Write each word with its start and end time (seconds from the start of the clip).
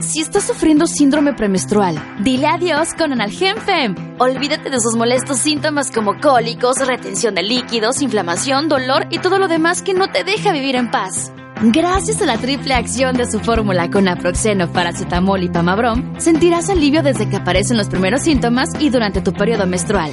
Si 0.00 0.20
estás 0.20 0.44
sufriendo 0.44 0.86
síndrome 0.86 1.34
premenstrual, 1.34 2.00
dile 2.20 2.46
adiós 2.46 2.94
con 2.94 3.12
Analgem 3.12 3.56
Fem. 3.56 3.96
Olvídate 4.20 4.70
de 4.70 4.76
esos 4.76 4.94
molestos 4.94 5.38
síntomas 5.38 5.90
como 5.90 6.20
cólicos, 6.20 6.78
retención 6.86 7.34
de 7.34 7.42
líquidos, 7.42 8.00
inflamación, 8.00 8.68
dolor 8.68 9.08
y 9.10 9.18
todo 9.18 9.40
lo 9.40 9.48
demás 9.48 9.82
que 9.82 9.94
no 9.94 10.08
te 10.08 10.22
deja 10.22 10.52
vivir 10.52 10.76
en 10.76 10.92
paz. 10.92 11.32
Gracias 11.60 12.22
a 12.22 12.26
la 12.26 12.38
triple 12.38 12.74
acción 12.74 13.16
de 13.16 13.26
su 13.26 13.40
fórmula 13.40 13.90
con 13.90 14.04
naproxeno, 14.04 14.72
paracetamol 14.72 15.42
y 15.42 15.48
pamabrom, 15.48 16.18
sentirás 16.20 16.70
alivio 16.70 17.02
desde 17.02 17.28
que 17.28 17.36
aparecen 17.36 17.76
los 17.76 17.88
primeros 17.88 18.22
síntomas 18.22 18.70
y 18.78 18.90
durante 18.90 19.20
tu 19.20 19.32
periodo 19.32 19.66
menstrual. 19.66 20.12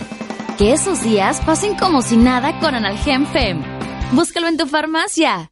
Que 0.58 0.74
esos 0.74 1.04
días 1.04 1.42
pasen 1.46 1.78
como 1.78 2.02
si 2.02 2.18
nada 2.18 2.60
con 2.60 2.74
Analgem 2.74 3.28
Fem. 3.28 3.62
Búscalo 4.14 4.48
en 4.48 4.58
tu 4.58 4.66
farmacia. 4.66 5.52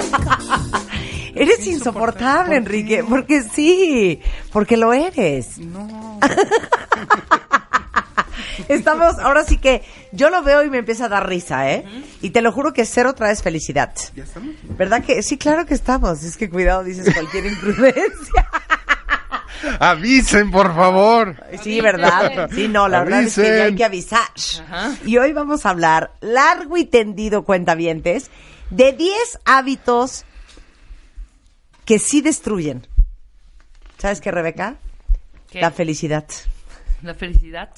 Eres 1.34 1.66
insoportable, 1.66 2.56
Enrique, 2.56 3.04
porque 3.06 3.42
sí, 3.42 4.20
porque 4.52 4.76
lo 4.76 4.92
eres. 4.94 5.58
No. 5.58 6.18
Estamos, 8.68 9.18
ahora 9.18 9.44
sí 9.44 9.58
que 9.58 9.82
yo 10.12 10.30
lo 10.30 10.42
veo 10.42 10.64
y 10.64 10.70
me 10.70 10.78
empieza 10.78 11.04
a 11.04 11.08
dar 11.08 11.28
risa, 11.28 11.70
¿eh? 11.70 11.84
Y 12.22 12.30
te 12.30 12.40
lo 12.40 12.52
juro 12.52 12.72
que 12.72 12.84
cero 12.86 13.14
traes 13.14 13.42
felicidad. 13.42 13.92
¿Ya 14.14 14.24
estamos? 14.24 14.54
¿Verdad 14.62 15.04
que? 15.04 15.22
Sí, 15.22 15.36
claro 15.36 15.66
que 15.66 15.74
estamos. 15.74 16.22
Es 16.22 16.36
que 16.36 16.48
cuidado, 16.48 16.82
dices 16.82 17.12
cualquier 17.12 17.46
imprudencia. 17.52 18.48
Avisen, 19.78 20.50
por 20.50 20.74
favor. 20.74 21.36
Sí, 21.62 21.80
¿verdad? 21.80 22.48
Sí, 22.52 22.68
no, 22.68 22.88
la 22.88 23.04
verdad 23.04 23.22
es 23.22 23.34
que 23.34 23.62
hay 23.62 23.74
que 23.74 23.84
avisar. 23.84 24.28
Y 25.04 25.18
hoy 25.18 25.32
vamos 25.32 25.66
a 25.66 25.70
hablar 25.70 26.12
largo 26.20 26.76
y 26.76 26.84
tendido, 26.86 27.44
cuentavientes, 27.44 28.30
de 28.70 28.92
10 28.92 29.38
hábitos 29.44 30.24
que 31.84 31.98
sí 31.98 32.20
destruyen. 32.20 32.86
¿Sabes 33.98 34.20
qué, 34.20 34.30
Rebeca? 34.30 34.76
¿Qué? 35.50 35.60
La 35.60 35.70
felicidad. 35.70 36.26
La 37.02 37.14
felicidad. 37.14 37.70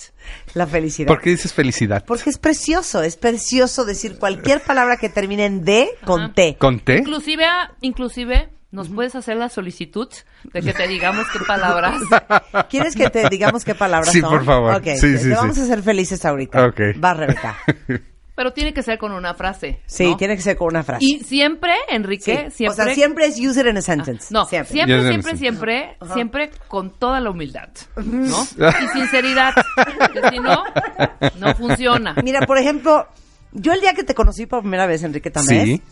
La 0.54 0.66
felicidad. 0.66 1.08
¿Por 1.08 1.20
qué 1.20 1.30
dices 1.30 1.52
felicidad? 1.52 2.04
Porque 2.06 2.30
es 2.30 2.38
precioso, 2.38 3.02
es 3.02 3.16
precioso 3.16 3.84
decir 3.84 4.18
cualquier 4.18 4.60
palabra 4.62 4.96
que 4.96 5.08
termine 5.08 5.44
en 5.44 5.64
D 5.64 5.90
con 6.04 6.22
Ajá. 6.22 6.32
T. 6.34 6.56
¿Con 6.58 6.80
té? 6.80 6.98
Inclusive, 6.98 7.44
inclusive, 7.80 8.48
nos 8.70 8.88
puedes 8.88 9.14
hacer 9.14 9.36
la 9.36 9.48
solicitud 9.48 10.08
de 10.44 10.62
que 10.62 10.72
te 10.72 10.86
digamos 10.88 11.26
qué 11.32 11.40
palabras. 11.40 12.00
¿Quieres 12.70 12.94
que 12.94 13.10
te 13.10 13.28
digamos 13.28 13.64
qué 13.64 13.74
palabras 13.74 14.12
Sí, 14.12 14.20
son? 14.20 14.30
por 14.30 14.44
favor. 14.44 14.74
Ok, 14.76 14.84
Sí, 14.84 15.00
te, 15.00 15.00
sí, 15.00 15.12
te 15.14 15.18
sí. 15.18 15.28
vamos 15.30 15.58
a 15.58 15.62
hacer 15.62 15.82
felices 15.82 16.24
ahorita. 16.24 16.66
Ok. 16.66 16.80
Va, 17.02 17.14
Rebeca. 17.14 17.58
Pero 18.38 18.52
tiene 18.52 18.72
que 18.72 18.84
ser 18.84 18.98
con 18.98 19.10
una 19.10 19.34
frase. 19.34 19.80
Sí, 19.86 20.10
¿no? 20.10 20.16
tiene 20.16 20.36
que 20.36 20.42
ser 20.42 20.56
con 20.56 20.68
una 20.68 20.84
frase. 20.84 21.04
Y 21.04 21.18
siempre, 21.24 21.72
Enrique, 21.88 22.50
Sí. 22.52 22.58
siempre. 22.58 22.82
O 22.84 22.86
sea, 22.86 22.94
siempre 22.94 23.26
es 23.26 23.36
use 23.40 23.60
it 23.62 23.66
in 23.66 23.76
a 23.76 23.82
sentence. 23.82 24.32
No, 24.32 24.44
siempre. 24.44 24.72
siempre, 24.74 25.08
siempre, 25.08 25.36
siempre, 25.36 25.96
siempre, 26.14 26.50
con 26.68 26.90
toda 26.96 27.18
la 27.18 27.30
humildad, 27.30 27.68
¿no? 27.96 28.46
Y 28.56 28.88
sinceridad, 28.96 29.54
que 30.12 30.30
si 30.30 30.38
no, 30.38 30.62
no 31.40 31.54
funciona. 31.56 32.14
Mira, 32.22 32.46
por 32.46 32.58
ejemplo, 32.58 33.08
yo 33.50 33.72
el 33.72 33.80
día 33.80 33.92
que 33.94 34.04
te 34.04 34.14
conocí 34.14 34.46
por 34.46 34.60
primera 34.60 34.86
vez, 34.86 35.02
Enrique 35.02 35.32
Sí, 35.44 35.82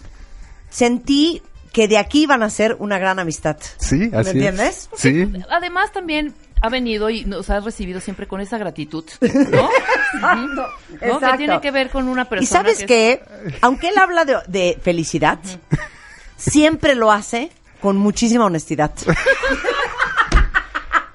sentí 0.71 1.43
que 1.73 1.89
de 1.89 1.99
aquí 1.99 2.23
iban 2.23 2.45
a 2.45 2.51
ser 2.51 2.77
una 2.78 3.01
gran 3.01 3.19
amistad. 3.19 3.57
sí, 3.78 4.09
así 4.13 4.28
es. 4.28 4.34
entiendes? 4.34 4.91
Sí. 4.97 5.33
Además, 5.51 5.91
también 5.91 6.33
ha 6.62 6.69
venido 6.69 7.11
y 7.11 7.25
nos 7.25 7.50
ha 7.50 7.61
recibido 7.61 8.00
siempre 8.00 8.27
con 8.27 8.41
esa 8.41 8.59
gratitud, 8.59 9.05
¿no? 9.21 9.28
Ujú. 9.69 10.47
¿No? 10.55 10.65
Que 10.99 11.06
Exacto. 11.09 11.37
tiene 11.37 11.61
que 11.61 11.71
ver 11.71 11.91
con 11.91 12.09
una 12.09 12.25
persona. 12.25 12.44
Y 12.44 12.47
sabes 12.47 12.78
que 12.81 12.87
qué, 12.87 13.22
aunque 13.62 13.89
él 13.89 13.99
habla 13.99 14.25
de, 14.25 14.37
de 14.47 14.78
felicidad, 14.83 15.39
siempre 16.37 16.95
lo 16.95 17.12
hace 17.12 17.50
con 17.81 17.97
muchísima 17.99 18.47
honestidad. 18.47 18.93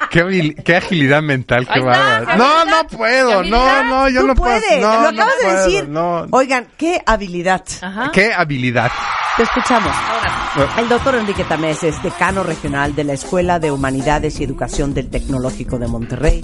Qué, 0.10 0.56
qué 0.66 0.76
agilidad 0.76 1.22
mental, 1.22 1.66
qué 1.74 1.80
bárbaro. 1.80 2.36
No, 2.38 2.66
no 2.66 2.86
puedo. 2.88 3.44
No, 3.44 3.84
no, 3.86 4.10
yo 4.10 4.22
Tú 4.22 4.28
no 4.28 4.36
puedo. 4.36 4.60
puedes, 4.60 4.82
No, 4.82 4.94
lo 4.96 5.02
no 5.04 5.08
acabas 5.10 5.38
de 5.38 5.44
puedo, 5.46 5.66
decir. 5.66 5.88
No. 5.90 6.28
Oigan, 6.32 6.68
qué 6.78 7.02
habilidad. 7.06 7.64
Ajá. 7.82 8.12
Qué 8.14 8.34
habilidad. 8.34 8.92
Te 9.38 9.44
escuchamos. 9.44 9.96
Ahora, 9.96 10.76
El 10.78 10.90
doctor 10.90 11.16
Enrique 11.16 11.46
Tamés 11.46 11.84
es 11.84 12.04
decano 12.04 12.44
regional 12.44 12.94
de 12.96 13.06
la 13.06 13.14
Escuela 13.14 13.60
de 13.60 13.72
Humanidades 13.72 14.40
y 14.40 14.44
Educación 14.44 14.94
del 14.94 15.10
Tecnológico 15.10 15.80
de 15.80 15.88
Monterrey. 15.88 16.44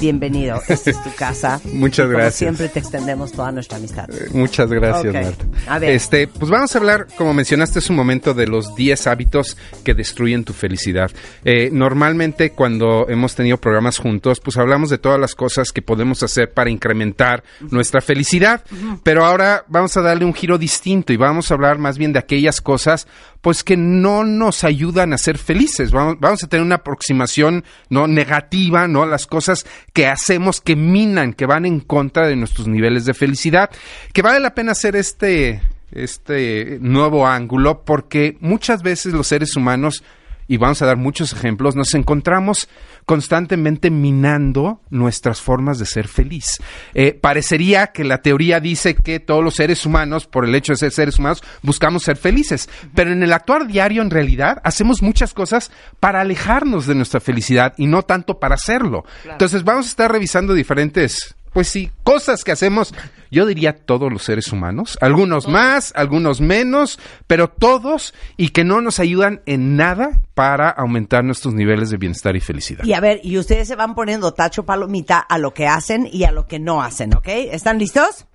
Bienvenido, 0.00 0.60
esta 0.68 0.90
es 0.90 1.02
tu 1.02 1.14
casa. 1.14 1.60
Muchas 1.72 2.04
Y 2.04 2.08
como 2.08 2.18
gracias. 2.18 2.34
siempre 2.36 2.68
te 2.68 2.78
extendemos 2.78 3.32
toda 3.32 3.50
nuestra 3.52 3.78
amistad. 3.78 4.08
Muchas 4.32 4.68
gracias, 4.70 5.14
Ok. 5.14 5.22
Marta. 5.22 5.44
A 5.66 5.78
ver. 5.78 5.90
Este, 5.90 6.28
pues 6.28 6.50
vamos 6.50 6.74
a 6.74 6.78
hablar, 6.78 7.06
como 7.16 7.34
mencionaste 7.34 7.78
hace 7.80 7.92
un 7.92 7.96
momento, 7.96 8.34
de 8.34 8.46
los 8.46 8.74
10 8.74 9.06
hábitos 9.06 9.56
que 9.84 9.94
destruyen 9.94 10.44
tu 10.44 10.52
felicidad. 10.52 11.10
Eh, 11.44 11.70
normalmente 11.72 12.50
cuando 12.52 13.06
hemos 13.08 13.34
tenido 13.34 13.56
programas 13.58 13.98
juntos, 13.98 14.40
pues 14.40 14.56
hablamos 14.56 14.90
de 14.90 14.98
todas 14.98 15.18
las 15.18 15.34
cosas 15.34 15.72
que 15.72 15.82
podemos 15.82 16.22
hacer 16.22 16.52
para 16.52 16.70
incrementar 16.70 17.42
nuestra 17.70 18.00
felicidad, 18.00 18.62
pero 19.02 19.24
ahora 19.24 19.64
vamos 19.68 19.96
a 19.96 20.02
darle 20.02 20.24
un 20.24 20.34
giro 20.34 20.58
distinto 20.58 21.12
y 21.12 21.16
vamos 21.16 21.50
a 21.50 21.54
hablar 21.54 21.78
más 21.78 21.98
bien 21.98 22.12
de 22.12 22.18
aquellas 22.18 22.60
cosas 22.60 23.06
pues 23.40 23.62
que 23.62 23.76
no 23.76 24.24
nos 24.24 24.64
ayudan 24.64 25.12
a 25.12 25.18
ser 25.18 25.38
felices. 25.38 25.92
Vamos, 25.92 26.16
vamos 26.18 26.42
a 26.42 26.48
tener 26.48 26.64
una 26.64 26.76
aproximación 26.76 27.64
no 27.88 28.06
negativa, 28.08 28.88
¿no? 28.88 29.06
Las 29.06 29.26
cosas 29.28 29.64
que 29.92 30.06
hacemos 30.06 30.60
que 30.60 30.76
minan, 30.76 31.32
que 31.32 31.46
van 31.46 31.66
en 31.66 31.80
contra 31.80 32.26
de 32.26 32.36
nuestros 32.36 32.68
niveles 32.68 33.04
de 33.04 33.14
felicidad. 33.14 33.70
Que 34.12 34.22
vale 34.22 34.40
la 34.40 34.54
pena 34.54 34.72
hacer 34.72 34.96
este, 34.96 35.62
este 35.92 36.78
nuevo 36.80 37.26
ángulo 37.26 37.82
porque 37.84 38.36
muchas 38.40 38.82
veces 38.82 39.12
los 39.12 39.26
seres 39.26 39.56
humanos 39.56 40.02
y 40.48 40.56
vamos 40.56 40.80
a 40.80 40.86
dar 40.86 40.96
muchos 40.96 41.34
ejemplos, 41.34 41.76
nos 41.76 41.94
encontramos 41.94 42.68
constantemente 43.08 43.90
minando 43.90 44.82
nuestras 44.90 45.40
formas 45.40 45.78
de 45.78 45.86
ser 45.86 46.08
feliz. 46.08 46.60
Eh, 46.92 47.14
parecería 47.14 47.86
que 47.86 48.04
la 48.04 48.20
teoría 48.20 48.60
dice 48.60 48.96
que 48.96 49.18
todos 49.18 49.42
los 49.42 49.54
seres 49.54 49.86
humanos, 49.86 50.26
por 50.26 50.44
el 50.44 50.54
hecho 50.54 50.74
de 50.74 50.76
ser 50.76 50.92
seres 50.92 51.18
humanos, 51.18 51.42
buscamos 51.62 52.02
ser 52.02 52.18
felices, 52.18 52.68
pero 52.94 53.10
en 53.10 53.22
el 53.22 53.32
actuar 53.32 53.66
diario, 53.66 54.02
en 54.02 54.10
realidad, 54.10 54.60
hacemos 54.62 55.00
muchas 55.00 55.32
cosas 55.32 55.72
para 56.00 56.20
alejarnos 56.20 56.86
de 56.86 56.96
nuestra 56.96 57.18
felicidad 57.18 57.72
y 57.78 57.86
no 57.86 58.02
tanto 58.02 58.38
para 58.38 58.56
hacerlo. 58.56 59.06
Entonces 59.24 59.64
vamos 59.64 59.86
a 59.86 59.88
estar 59.88 60.12
revisando 60.12 60.52
diferentes 60.52 61.34
pues 61.52 61.68
sí, 61.68 61.90
cosas 62.02 62.44
que 62.44 62.52
hacemos, 62.52 62.94
yo 63.30 63.46
diría 63.46 63.74
todos 63.76 64.12
los 64.12 64.22
seres 64.22 64.52
humanos, 64.52 64.98
algunos 65.00 65.48
más, 65.48 65.92
algunos 65.96 66.40
menos, 66.40 66.98
pero 67.26 67.48
todos 67.48 68.14
y 68.36 68.50
que 68.50 68.64
no 68.64 68.80
nos 68.80 69.00
ayudan 69.00 69.42
en 69.46 69.76
nada 69.76 70.20
para 70.34 70.70
aumentar 70.70 71.24
nuestros 71.24 71.54
niveles 71.54 71.90
de 71.90 71.96
bienestar 71.96 72.36
y 72.36 72.40
felicidad. 72.40 72.84
Y 72.84 72.92
a 72.92 73.00
ver, 73.00 73.20
y 73.22 73.38
ustedes 73.38 73.68
se 73.68 73.76
van 73.76 73.94
poniendo 73.94 74.32
tacho 74.32 74.64
palomita 74.64 75.18
a 75.18 75.38
lo 75.38 75.52
que 75.54 75.66
hacen 75.66 76.08
y 76.10 76.24
a 76.24 76.32
lo 76.32 76.46
que 76.46 76.58
no 76.58 76.82
hacen, 76.82 77.14
¿ok? 77.14 77.28
¿Están 77.28 77.78
listos? 77.78 78.26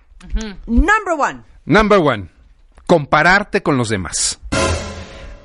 Number 0.66 1.14
one. 1.18 1.42
Number 1.64 1.98
one, 1.98 2.28
compararte 2.86 3.62
con 3.62 3.76
los 3.76 3.88
demás. 3.88 4.40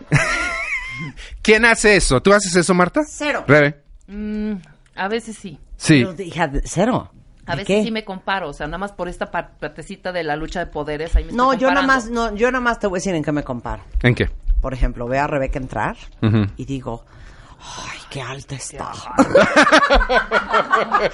¿Quién 1.41 1.65
hace 1.65 1.95
eso? 1.95 2.21
¿Tú 2.21 2.33
haces 2.33 2.55
eso, 2.55 2.73
Marta? 2.73 3.01
Cero. 3.07 3.45
Rebe. 3.47 3.81
mm, 4.07 4.53
a 4.95 5.07
veces 5.07 5.37
sí. 5.37 5.59
Sí. 5.77 6.05
Pero, 6.05 6.21
hija, 6.21 6.51
cero. 6.65 7.11
A 7.49 7.55
¿De 7.55 7.63
veces 7.63 7.67
qué? 7.77 7.83
sí 7.83 7.91
me 7.91 8.03
comparo, 8.05 8.49
o 8.49 8.53
sea, 8.53 8.67
nada 8.67 8.77
más 8.77 8.91
por 8.91 9.07
esta 9.09 9.31
par- 9.31 9.51
partecita 9.59 10.11
de 10.11 10.23
la 10.23 10.35
lucha 10.35 10.59
de 10.59 10.67
poderes. 10.67 11.15
Ahí 11.15 11.25
me 11.25 11.31
No, 11.33 11.53
estoy 11.53 11.67
yo 11.67 11.73
nada 11.73 11.85
más, 11.85 12.09
no, 12.09 12.35
yo 12.35 12.51
nada 12.51 12.61
más 12.61 12.79
te 12.79 12.87
voy 12.87 12.97
a 12.97 12.99
decir 12.99 13.15
en 13.15 13.23
qué 13.23 13.31
me 13.31 13.43
comparo. 13.43 13.83
¿En 14.03 14.13
qué? 14.15 14.29
Por 14.61 14.73
ejemplo, 14.73 15.07
veo 15.07 15.23
a 15.23 15.27
Rebeca 15.27 15.57
entrar 15.59 15.95
y 16.57 16.65
digo, 16.65 17.05
qué 18.09 18.21
alta 18.21 18.55
está. 18.55 18.91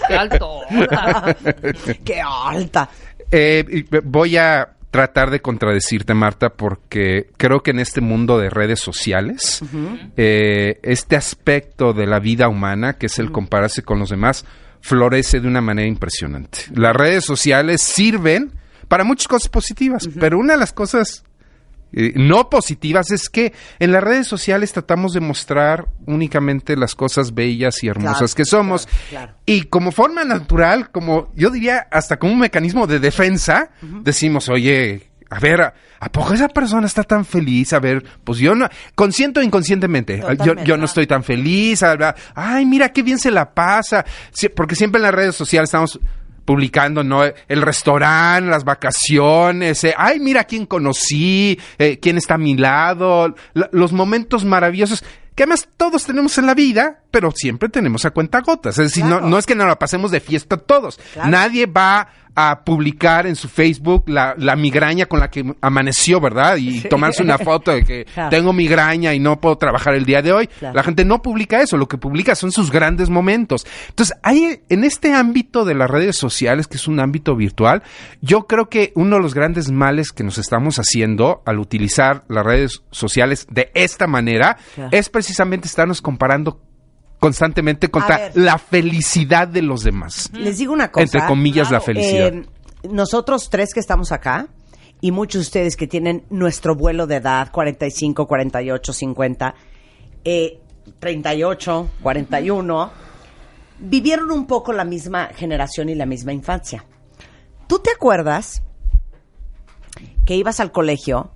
Qué 0.07 0.15
alto. 0.15 0.61
qué 2.05 2.21
alta. 2.21 2.89
Eh, 3.31 3.85
voy 4.03 4.37
a 4.37 4.69
tratar 4.91 5.29
de 5.29 5.41
contradecirte, 5.41 6.13
Marta, 6.13 6.49
porque 6.49 7.27
creo 7.37 7.61
que 7.61 7.71
en 7.71 7.79
este 7.79 7.99
mundo 8.01 8.37
de 8.37 8.49
redes 8.49 8.79
sociales, 8.79 9.61
eh, 10.15 10.79
este 10.83 11.15
aspecto 11.17 11.93
de 11.93 12.07
la 12.07 12.19
vida 12.19 12.47
humana, 12.47 12.93
que 12.93 13.07
es 13.07 13.19
el 13.19 13.31
compararse 13.31 13.83
con 13.83 13.99
los 13.99 14.09
demás, 14.09 14.45
florece 14.85 15.39
de 15.39 15.47
una 15.47 15.61
manera 15.61 15.87
impresionante. 15.87 16.59
Las 16.75 16.95
redes 16.95 17.25
sociales 17.25 17.81
sirven 17.81 18.51
para 18.87 19.03
muchas 19.03 19.27
cosas 19.27 19.49
positivas, 19.49 20.07
pero 20.19 20.37
una 20.37 20.53
de 20.53 20.59
las 20.59 20.73
cosas 20.73 21.23
eh, 21.91 22.13
no 22.15 22.51
positivas 22.51 23.09
es 23.09 23.27
que 23.29 23.51
en 23.79 23.91
las 23.91 24.03
redes 24.03 24.27
sociales 24.27 24.73
tratamos 24.73 25.13
de 25.13 25.21
mostrar 25.21 25.87
únicamente 26.05 26.75
las 26.77 26.93
cosas 26.93 27.33
bellas 27.33 27.83
y 27.83 27.87
hermosas 27.87 28.17
Claro, 28.19 28.35
que 28.35 28.45
somos. 28.45 28.85
claro, 28.85 29.01
claro. 29.09 29.33
Y 29.47 29.63
como 29.63 29.91
forma 29.91 30.23
natural, 30.23 30.91
como 30.91 31.31
yo 31.35 31.49
diría, 31.49 31.87
hasta 31.89 32.17
como 32.19 32.33
un 32.33 32.39
mecanismo 32.39 32.85
de 32.85 32.99
defensa, 32.99 33.71
decimos, 34.03 34.49
oye, 34.49 35.09
a 35.35 35.39
ver, 35.39 35.61
¿a, 35.61 35.73
a 35.99 36.09
poco 36.11 36.33
esa 36.33 36.47
persona 36.47 36.87
está 36.87 37.03
tan 37.03 37.25
feliz? 37.25 37.73
A 37.73 37.79
ver, 37.79 38.03
pues 38.23 38.39
yo 38.39 38.55
no, 38.55 38.69
consciente 38.95 39.39
o 39.39 39.43
inconscientemente, 39.43 40.17
yo, 40.19 40.27
Totalmente. 40.27 40.63
yo 40.65 40.77
no 40.77 40.85
estoy 40.85 41.07
tan 41.07 41.23
feliz, 41.23 41.83
a 41.83 41.95
ver, 41.95 42.15
ay, 42.35 42.65
mira 42.65 42.89
qué 42.89 43.03
bien 43.03 43.19
se 43.19 43.31
la 43.31 43.53
pasa, 43.53 44.05
Sí, 44.31 44.47
porque 44.49 44.75
siempre 44.75 44.99
en 44.99 45.03
las 45.03 45.13
redes 45.13 45.35
sociales 45.35 45.67
estamos 45.67 45.99
publicando, 46.45 47.03
¿no? 47.03 47.23
El 47.23 47.61
restaurante, 47.63 48.49
las 48.49 48.63
vacaciones, 48.63 49.83
eh, 49.83 49.93
ay, 49.97 50.19
mira 50.19 50.43
quién 50.43 50.65
conocí, 50.65 51.59
eh, 51.79 51.99
quién 51.99 52.17
está 52.17 52.35
a 52.35 52.37
mi 52.37 52.55
lado, 52.55 53.35
la- 53.53 53.69
los 53.71 53.91
momentos 53.93 54.45
maravillosos 54.45 55.03
que 55.35 55.43
además 55.43 55.67
todos 55.75 56.05
tenemos 56.05 56.37
en 56.37 56.45
la 56.45 56.53
vida, 56.53 56.99
pero 57.11 57.29
siempre 57.31 57.67
tenemos 57.67 58.05
a 58.05 58.11
cuenta 58.11 58.39
gotas. 58.39 58.77
Es 58.77 58.85
decir, 58.91 59.03
no, 59.03 59.19
no 59.19 59.37
es 59.37 59.45
que 59.45 59.53
nos 59.53 59.67
la 59.67 59.77
pasemos 59.77 60.09
de 60.11 60.21
fiesta 60.21 60.55
todos. 60.55 60.97
Claro. 61.13 61.29
Nadie 61.29 61.65
va 61.65 62.07
a 62.35 62.63
publicar 62.65 63.25
en 63.27 63.35
su 63.35 63.47
Facebook 63.47 64.03
la, 64.07 64.35
la 64.37 64.55
migraña 64.55 65.05
con 65.05 65.19
la 65.19 65.29
que 65.31 65.55
amaneció, 65.61 66.19
¿verdad? 66.19 66.57
Y 66.57 66.81
tomarse 66.81 67.23
una 67.23 67.37
foto 67.37 67.71
de 67.71 67.83
que 67.83 68.05
Claro. 68.13 68.29
tengo 68.29 68.53
migraña 68.53 69.13
y 69.13 69.19
no 69.19 69.39
puedo 69.39 69.57
trabajar 69.57 69.95
el 69.95 70.05
día 70.05 70.21
de 70.21 70.31
hoy. 70.33 70.47
Claro. 70.47 70.75
La 70.75 70.83
gente 70.83 71.05
no 71.05 71.21
publica 71.21 71.61
eso, 71.61 71.77
lo 71.77 71.87
que 71.87 71.97
publica 71.97 72.35
son 72.35 72.51
sus 72.51 72.71
grandes 72.71 73.09
momentos. 73.09 73.65
Entonces, 73.89 74.17
hay 74.23 74.59
en 74.69 74.83
este 74.83 75.13
ámbito 75.13 75.65
de 75.65 75.75
las 75.75 75.89
redes 75.89 76.17
sociales, 76.17 76.67
que 76.67 76.77
es 76.77 76.87
un 76.87 76.99
ámbito 76.99 77.35
virtual, 77.35 77.83
yo 78.21 78.47
creo 78.47 78.69
que 78.69 78.91
uno 78.95 79.15
de 79.17 79.21
los 79.21 79.33
grandes 79.33 79.71
males 79.71 80.11
que 80.11 80.23
nos 80.23 80.37
estamos 80.37 80.77
haciendo 80.77 81.41
al 81.45 81.59
utilizar 81.59 82.23
las 82.27 82.45
redes 82.45 82.83
sociales 82.91 83.47
de 83.49 83.71
esta 83.73 84.07
manera 84.07 84.57
Claro. 84.75 84.89
es 84.91 85.09
precisamente 85.09 85.67
estarnos 85.67 86.01
comparando 86.01 86.59
constantemente 87.25 87.89
contra 87.89 88.29
la 88.35 88.59
felicidad 88.59 89.47
de 89.47 89.63
los 89.63 89.83
demás. 89.83 90.29
Les 90.31 90.59
digo 90.59 90.73
una 90.73 90.91
cosa. 90.91 91.01
Entre 91.05 91.25
comillas, 91.25 91.71
la 91.71 91.81
felicidad. 91.81 92.31
Eh, 92.31 92.45
nosotros 92.91 93.49
tres 93.49 93.73
que 93.73 93.79
estamos 93.79 94.11
acá 94.11 94.47
y 95.01 95.11
muchos 95.11 95.39
de 95.39 95.41
ustedes 95.41 95.75
que 95.75 95.87
tienen 95.87 96.23
nuestro 96.29 96.75
vuelo 96.75 97.07
de 97.07 97.15
edad, 97.15 97.51
45, 97.51 98.27
48, 98.27 98.93
50, 98.93 99.55
eh, 100.23 100.59
38, 100.99 101.89
41, 102.03 102.91
vivieron 103.79 104.29
un 104.29 104.45
poco 104.45 104.71
la 104.71 104.83
misma 104.83 105.29
generación 105.35 105.89
y 105.89 105.95
la 105.95 106.05
misma 106.05 106.31
infancia. 106.31 106.85
¿Tú 107.65 107.79
te 107.79 107.89
acuerdas 107.89 108.61
que 110.27 110.35
ibas 110.35 110.59
al 110.59 110.71
colegio, 110.71 111.31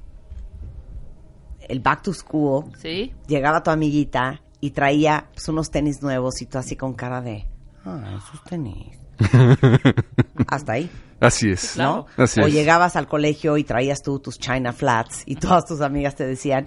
el 1.67 1.79
back 1.79 2.03
to 2.03 2.13
school, 2.13 2.65
¿Sí? 2.77 3.11
llegaba 3.25 3.63
tu 3.63 3.71
amiguita 3.71 4.43
y 4.61 4.71
traía 4.71 5.29
pues, 5.33 5.47
unos 5.49 5.71
tenis 5.71 6.01
nuevos 6.01 6.41
y 6.41 6.45
tú 6.45 6.57
así 6.57 6.75
con 6.75 6.93
cara 6.93 7.21
de, 7.21 7.47
ah, 7.85 8.17
esos 8.17 8.43
tenis. 8.43 8.97
Hasta 10.47 10.73
ahí, 10.73 10.89
Así 11.19 11.51
es. 11.51 11.75
¿no? 11.75 12.05
Así 12.17 12.39
o 12.39 12.47
es. 12.47 12.53
llegabas 12.53 12.95
al 12.95 13.07
colegio 13.07 13.57
y 13.57 13.63
traías 13.63 14.01
tú 14.01 14.19
tus 14.19 14.39
China 14.39 14.71
Flats 14.71 15.23
y 15.25 15.35
todas 15.35 15.65
tus 15.65 15.81
amigas 15.81 16.15
te 16.15 16.25
decían, 16.25 16.65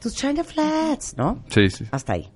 tus 0.00 0.14
China 0.14 0.44
Flats, 0.44 1.16
¿no? 1.16 1.42
Sí, 1.48 1.70
sí. 1.70 1.86
Hasta 1.90 2.14
ahí. 2.14 2.30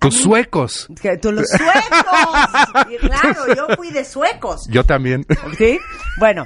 Tus 0.00 0.16
suecos. 0.16 0.88
Tú 1.20 1.30
los 1.30 1.46
suecos. 1.48 2.90
Y 2.90 2.96
claro, 3.06 3.54
yo 3.54 3.76
fui 3.76 3.90
de 3.92 4.04
suecos. 4.04 4.66
Yo 4.68 4.84
también. 4.84 5.24
¿Sí? 5.56 5.78
Bueno, 6.18 6.44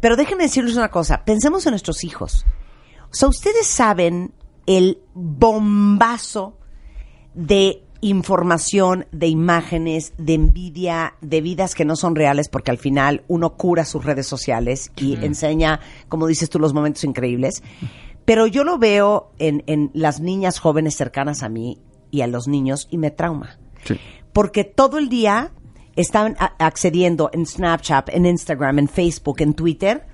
pero 0.00 0.16
déjenme 0.16 0.44
decirles 0.44 0.74
una 0.76 0.88
cosa. 0.88 1.22
Pensemos 1.22 1.66
en 1.66 1.72
nuestros 1.72 2.02
hijos. 2.02 2.46
O 3.02 3.14
sea, 3.14 3.28
ustedes 3.28 3.66
saben 3.66 4.32
el 4.64 5.02
bombazo 5.12 6.58
de 7.34 7.82
información, 8.00 9.06
de 9.12 9.28
imágenes, 9.28 10.12
de 10.18 10.34
envidia, 10.34 11.14
de 11.20 11.40
vidas 11.40 11.74
que 11.74 11.84
no 11.84 11.96
son 11.96 12.14
reales, 12.14 12.48
porque 12.48 12.70
al 12.70 12.78
final 12.78 13.22
uno 13.28 13.54
cura 13.56 13.84
sus 13.84 14.04
redes 14.04 14.26
sociales 14.26 14.92
y 14.96 15.16
enseña, 15.24 15.80
como 16.08 16.26
dices 16.26 16.50
tú, 16.50 16.58
los 16.58 16.74
momentos 16.74 17.04
increíbles. 17.04 17.62
Pero 18.24 18.46
yo 18.46 18.62
lo 18.64 18.78
veo 18.78 19.30
en, 19.38 19.62
en 19.66 19.90
las 19.94 20.20
niñas 20.20 20.58
jóvenes 20.58 20.94
cercanas 20.96 21.42
a 21.42 21.48
mí 21.48 21.78
y 22.10 22.20
a 22.20 22.26
los 22.26 22.46
niños 22.46 22.88
y 22.90 22.98
me 22.98 23.10
trauma 23.10 23.58
Sí. 23.84 23.98
porque 24.32 24.64
todo 24.64 24.96
el 24.98 25.08
día 25.08 25.52
están 25.96 26.36
accediendo 26.58 27.30
en 27.32 27.44
Snapchat, 27.46 28.08
en 28.10 28.24
Instagram, 28.26 28.78
en 28.78 28.88
Facebook, 28.88 29.36
en 29.40 29.54
Twitter, 29.54 30.06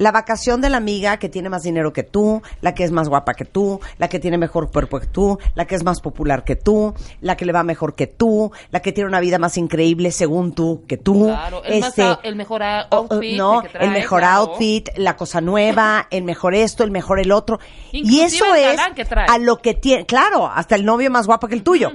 la 0.00 0.12
vacación 0.12 0.62
de 0.62 0.70
la 0.70 0.78
amiga 0.78 1.18
que 1.18 1.28
tiene 1.28 1.50
más 1.50 1.62
dinero 1.62 1.92
que 1.92 2.02
tú, 2.02 2.40
la 2.62 2.72
que 2.74 2.84
es 2.84 2.90
más 2.90 3.10
guapa 3.10 3.34
que 3.34 3.44
tú, 3.44 3.80
la 3.98 4.08
que 4.08 4.18
tiene 4.18 4.38
mejor 4.38 4.70
cuerpo 4.72 4.98
que 4.98 5.06
tú, 5.06 5.38
la 5.54 5.66
que 5.66 5.74
es 5.74 5.84
más 5.84 6.00
popular 6.00 6.42
que 6.42 6.56
tú, 6.56 6.94
la 7.20 7.36
que 7.36 7.44
le 7.44 7.52
va 7.52 7.62
mejor 7.64 7.94
que 7.94 8.06
tú, 8.06 8.50
la 8.70 8.80
que 8.80 8.92
tiene 8.92 9.08
una 9.08 9.20
vida 9.20 9.38
más 9.38 9.58
increíble 9.58 10.10
según 10.10 10.52
tú 10.54 10.84
que 10.88 10.96
tú. 10.96 11.26
Claro, 11.26 11.62
el, 11.64 11.80
más 11.80 11.98
a- 11.98 12.18
el 12.22 12.34
mejor 12.34 12.62
a- 12.62 12.86
o- 12.90 12.96
o- 12.96 13.12
outfit. 13.12 13.36
no, 13.36 13.60
que 13.62 13.68
trae, 13.68 13.84
el 13.86 13.92
mejor 13.92 14.20
claro. 14.20 14.40
outfit, 14.40 14.88
la 14.96 15.16
cosa 15.16 15.42
nueva, 15.42 16.06
el 16.10 16.24
mejor 16.24 16.54
esto, 16.54 16.82
el 16.82 16.90
mejor 16.90 17.20
el 17.20 17.30
otro. 17.30 17.60
y 17.92 18.20
eso 18.20 18.46
el 18.54 18.64
es 18.74 18.80
a 19.28 19.36
lo 19.38 19.58
que 19.58 19.74
tiene, 19.74 20.06
claro, 20.06 20.46
hasta 20.46 20.76
el 20.76 20.86
novio 20.86 21.10
más 21.10 21.26
guapo 21.26 21.46
que 21.46 21.54
el 21.54 21.62
tuyo. 21.62 21.92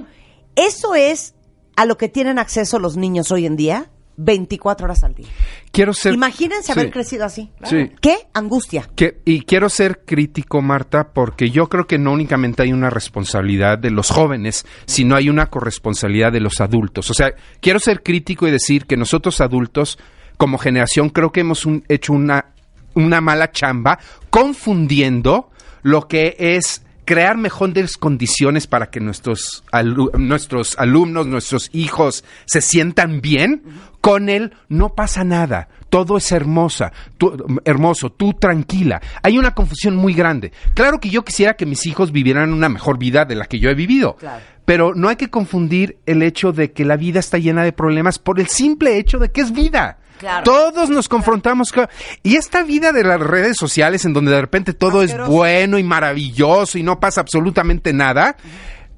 Eso 0.54 0.94
es 0.94 1.34
a 1.74 1.84
lo 1.84 1.98
que 1.98 2.08
tienen 2.08 2.38
acceso 2.38 2.78
los 2.78 2.96
niños 2.96 3.32
hoy 3.32 3.46
en 3.46 3.56
día, 3.56 3.90
24 4.16 4.84
horas 4.84 5.04
al 5.04 5.14
día. 5.14 5.26
Quiero 5.70 5.92
ser. 5.92 6.14
Imagínense 6.14 6.72
haber 6.72 6.86
Sí. 6.86 6.90
crecido 6.92 7.24
así. 7.24 7.50
Sí. 7.64 7.90
¿Qué 8.00 8.16
angustia? 8.34 8.88
Que- 8.94 9.18
y 9.24 9.42
quiero 9.42 9.68
ser 9.68 10.00
crítico, 10.04 10.62
Marta, 10.62 11.12
porque 11.12 11.50
yo 11.50 11.68
creo 11.68 11.86
que 11.86 11.98
no 11.98 12.12
únicamente 12.12 12.62
hay 12.62 12.72
una 12.72 12.90
responsabilidad 12.90 13.78
de 13.78 13.90
los 13.90 14.10
jóvenes, 14.10 14.64
sino 14.86 15.16
hay 15.16 15.28
una 15.28 15.46
corresponsabilidad 15.46 16.32
de 16.32 16.40
los 16.40 16.60
adultos. 16.60 17.10
O 17.10 17.14
sea, 17.14 17.32
quiero 17.60 17.78
ser 17.78 18.02
crítico 18.02 18.46
y 18.48 18.50
decir 18.50 18.86
que 18.86 18.96
nosotros 18.96 19.40
adultos, 19.40 19.98
como 20.36 20.58
generación, 20.58 21.10
creo 21.10 21.30
que 21.32 21.40
hemos 21.40 21.66
un- 21.66 21.84
hecho 21.88 22.12
una, 22.12 22.46
una 22.94 23.20
mala 23.20 23.50
chamba 23.50 23.98
confundiendo 24.30 25.50
lo 25.82 26.08
que 26.08 26.36
es 26.38 26.82
crear 27.06 27.38
mejores 27.38 27.96
condiciones 27.96 28.66
para 28.66 28.90
que 28.90 29.00
nuestros, 29.00 29.64
alu- 29.72 30.12
nuestros 30.18 30.76
alumnos, 30.78 31.26
nuestros 31.26 31.70
hijos 31.72 32.22
se 32.44 32.60
sientan 32.60 33.22
bien, 33.22 33.62
con 34.02 34.28
él 34.28 34.52
no 34.68 34.94
pasa 34.94 35.24
nada, 35.24 35.68
todo 35.88 36.18
es 36.18 36.30
hermosa, 36.32 36.92
tú- 37.16 37.60
hermoso, 37.64 38.10
tú 38.10 38.34
tranquila. 38.34 39.00
Hay 39.22 39.38
una 39.38 39.54
confusión 39.54 39.96
muy 39.96 40.12
grande. 40.12 40.52
Claro 40.74 41.00
que 41.00 41.08
yo 41.08 41.24
quisiera 41.24 41.54
que 41.54 41.64
mis 41.64 41.86
hijos 41.86 42.12
vivieran 42.12 42.52
una 42.52 42.68
mejor 42.68 42.98
vida 42.98 43.24
de 43.24 43.34
la 43.36 43.46
que 43.46 43.58
yo 43.58 43.70
he 43.70 43.74
vivido. 43.74 44.16
Claro. 44.16 44.42
Pero 44.66 44.94
no 44.94 45.08
hay 45.08 45.16
que 45.16 45.30
confundir 45.30 45.98
el 46.06 46.22
hecho 46.22 46.52
de 46.52 46.72
que 46.72 46.84
la 46.84 46.96
vida 46.96 47.20
está 47.20 47.38
llena 47.38 47.62
de 47.62 47.72
problemas 47.72 48.18
por 48.18 48.40
el 48.40 48.48
simple 48.48 48.98
hecho 48.98 49.18
de 49.18 49.30
que 49.30 49.40
es 49.40 49.52
vida. 49.52 49.98
Claro. 50.18 50.44
Todos 50.44 50.88
nos 50.90 51.08
confrontamos 51.08 51.72
con... 51.72 51.88
Y 52.22 52.36
esta 52.36 52.62
vida 52.62 52.92
de 52.92 53.04
las 53.04 53.20
redes 53.20 53.56
sociales 53.56 54.04
en 54.04 54.12
donde 54.12 54.32
de 54.32 54.40
repente 54.40 54.72
todo 54.72 55.02
es 55.02 55.16
bueno 55.26 55.78
y 55.78 55.82
maravilloso 55.82 56.78
y 56.78 56.82
no 56.82 57.00
pasa 57.00 57.20
absolutamente 57.20 57.92
nada, 57.92 58.36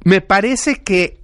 me 0.04 0.20
parece 0.20 0.76
que 0.82 1.18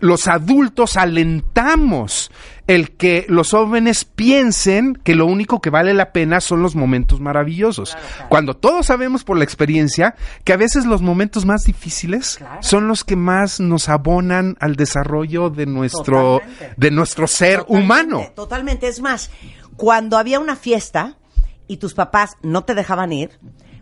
los 0.00 0.26
adultos 0.26 0.96
alentamos 0.96 2.30
el 2.74 2.92
que 2.92 3.26
los 3.28 3.50
jóvenes 3.50 4.06
piensen 4.06 4.94
que 4.94 5.14
lo 5.14 5.26
único 5.26 5.60
que 5.60 5.68
vale 5.68 5.92
la 5.92 6.12
pena 6.12 6.40
son 6.40 6.62
los 6.62 6.74
momentos 6.74 7.20
maravillosos. 7.20 7.96
Cuando 8.30 8.54
todos 8.56 8.86
sabemos 8.86 9.24
por 9.24 9.36
la 9.36 9.44
experiencia 9.44 10.14
que 10.44 10.54
a 10.54 10.56
veces 10.56 10.86
los 10.86 11.02
momentos 11.02 11.44
más 11.44 11.64
difíciles 11.64 12.38
son 12.60 12.88
los 12.88 13.04
que 13.04 13.16
más 13.16 13.60
nos 13.60 13.90
abonan 13.90 14.56
al 14.58 14.76
desarrollo 14.76 15.50
de 15.50 15.66
nuestro, 15.66 16.40
Totalmente. 16.40 16.74
de 16.76 16.90
nuestro 16.90 17.26
ser 17.26 17.58
Totalmente, 17.58 17.84
humano. 17.84 18.32
Totalmente. 18.34 18.88
Es 18.88 19.00
más, 19.00 19.30
cuando 19.76 20.16
había 20.16 20.40
una 20.40 20.56
fiesta 20.56 21.16
y 21.68 21.76
tus 21.76 21.92
papás 21.92 22.36
no 22.42 22.64
te 22.64 22.74
dejaban 22.74 23.12
ir, 23.12 23.38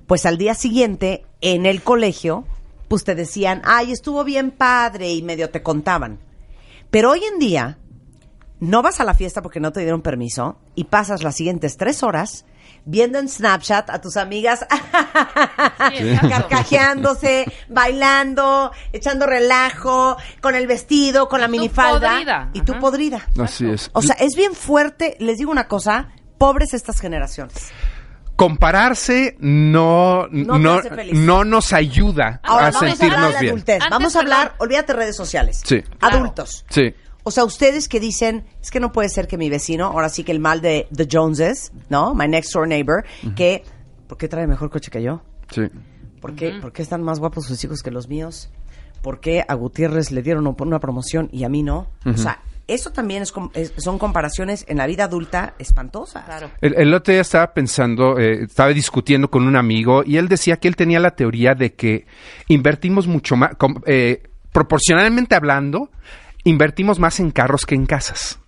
pues 0.08 0.26
al 0.26 0.36
día 0.36 0.54
siguiente, 0.54 1.24
en 1.40 1.64
el 1.64 1.82
colegio, 1.82 2.44
pues 2.88 3.04
te 3.04 3.14
decían, 3.14 3.62
ay, 3.64 3.92
estuvo 3.92 4.24
bien 4.24 4.50
padre 4.50 5.12
y 5.12 5.22
medio 5.22 5.50
te 5.50 5.62
contaban. 5.62 6.18
Pero 6.90 7.12
hoy 7.12 7.22
en 7.22 7.38
día, 7.38 7.78
no 8.60 8.82
vas 8.82 9.00
a 9.00 9.04
la 9.04 9.14
fiesta 9.14 9.42
porque 9.42 9.58
no 9.60 9.72
te 9.72 9.80
dieron 9.80 10.02
permiso 10.02 10.58
y 10.74 10.84
pasas 10.84 11.22
las 11.22 11.34
siguientes 11.36 11.76
tres 11.76 12.02
horas 12.02 12.44
viendo 12.84 13.18
en 13.18 13.28
Snapchat 13.28 13.90
a 13.90 14.00
tus 14.00 14.16
amigas 14.16 14.66
Sí, 15.90 16.16
carcajeándose, 16.28 17.46
bailando, 17.68 18.70
echando 18.92 19.26
relajo, 19.26 20.16
con 20.40 20.54
el 20.54 20.66
vestido, 20.66 21.28
con 21.28 21.40
la 21.40 21.46
tú 21.46 21.52
minifalda. 21.52 22.10
podrida, 22.12 22.50
Y 22.52 22.60
tú 22.62 22.72
ajá. 22.72 22.80
podrida. 22.80 23.28
Así 23.38 23.68
es. 23.68 23.90
O 23.92 24.02
sea, 24.02 24.16
es 24.20 24.34
bien 24.36 24.54
fuerte. 24.54 25.16
Les 25.20 25.38
digo 25.38 25.50
una 25.50 25.68
cosa, 25.68 26.08
pobres 26.38 26.74
estas 26.74 27.00
generaciones. 27.00 27.70
compararse 28.36 29.36
no 29.40 30.26
No 30.30 30.58
no, 30.58 31.44
nos 31.44 31.72
ayuda 31.74 32.40
Ahora, 32.42 32.68
a 32.68 32.70
vamos 32.70 32.82
a 32.82 32.86
hablar 32.86 32.96
sentirnos 32.96 33.32
de 33.34 33.40
bien. 33.40 33.50
adultez. 33.52 33.74
Antes, 33.82 33.90
Vamos 33.90 34.16
a 34.16 34.20
hablar, 34.20 34.54
olvídate 34.58 34.92
redes 34.94 35.16
sociales. 35.16 35.60
Sí. 35.64 35.82
Claro. 35.98 36.16
Adultos. 36.16 36.64
Sí. 36.70 36.94
O 37.30 37.32
sea, 37.32 37.44
ustedes 37.44 37.88
que 37.88 38.00
dicen, 38.00 38.44
es 38.60 38.72
que 38.72 38.80
no 38.80 38.90
puede 38.90 39.08
ser 39.08 39.28
que 39.28 39.38
mi 39.38 39.48
vecino, 39.48 39.86
ahora 39.86 40.08
sí 40.08 40.24
que 40.24 40.32
el 40.32 40.40
mal 40.40 40.60
de 40.60 40.88
The 40.92 41.06
Joneses, 41.10 41.70
¿no? 41.88 42.12
My 42.12 42.26
next 42.26 42.52
door 42.52 42.66
neighbor, 42.66 43.04
que, 43.36 43.62
¿por 44.08 44.18
qué 44.18 44.26
trae 44.26 44.48
mejor 44.48 44.68
coche 44.68 44.90
que 44.90 45.00
yo? 45.00 45.22
Sí. 45.52 45.62
¿Por 46.20 46.34
qué, 46.34 46.54
¿Por 46.60 46.72
qué 46.72 46.82
están 46.82 47.02
más 47.04 47.20
guapos 47.20 47.46
sus 47.46 47.62
hijos 47.62 47.82
que 47.84 47.92
los 47.92 48.08
míos? 48.08 48.50
¿Por 49.00 49.20
qué 49.20 49.44
a 49.46 49.54
Gutiérrez 49.54 50.10
le 50.10 50.22
dieron 50.22 50.46
una 50.58 50.80
promoción 50.80 51.28
y 51.32 51.44
a 51.44 51.48
mí 51.48 51.62
no? 51.62 51.88
O 52.04 52.16
sea, 52.16 52.40
eso 52.66 52.90
también 52.90 53.22
es, 53.22 53.32
es- 53.54 53.72
son 53.78 53.98
comparaciones 53.98 54.64
en 54.68 54.76
la 54.78 54.86
vida 54.86 55.04
adulta 55.04 55.54
espantosas. 55.58 56.24
Claro. 56.24 56.50
El, 56.60 56.74
el 56.76 56.92
otro 56.92 57.12
día 57.12 57.22
estaba 57.22 57.54
pensando, 57.54 58.18
eh, 58.18 58.42
estaba 58.42 58.70
discutiendo 58.70 59.30
con 59.30 59.46
un 59.46 59.54
amigo 59.56 60.02
y 60.04 60.16
él 60.18 60.28
decía 60.28 60.56
que 60.58 60.66
él 60.68 60.74
tenía 60.76 60.98
la 61.00 61.12
teoría 61.12 61.54
de 61.54 61.72
que 61.74 62.06
invertimos 62.48 63.06
mucho 63.06 63.36
más, 63.36 63.54
com- 63.56 63.80
eh, 63.86 64.24
proporcionalmente 64.52 65.34
hablando, 65.36 65.90
invertimos 66.44 66.98
más 66.98 67.20
en 67.20 67.30
carros 67.30 67.66
que 67.66 67.74
en 67.74 67.86
casas. 67.86 68.38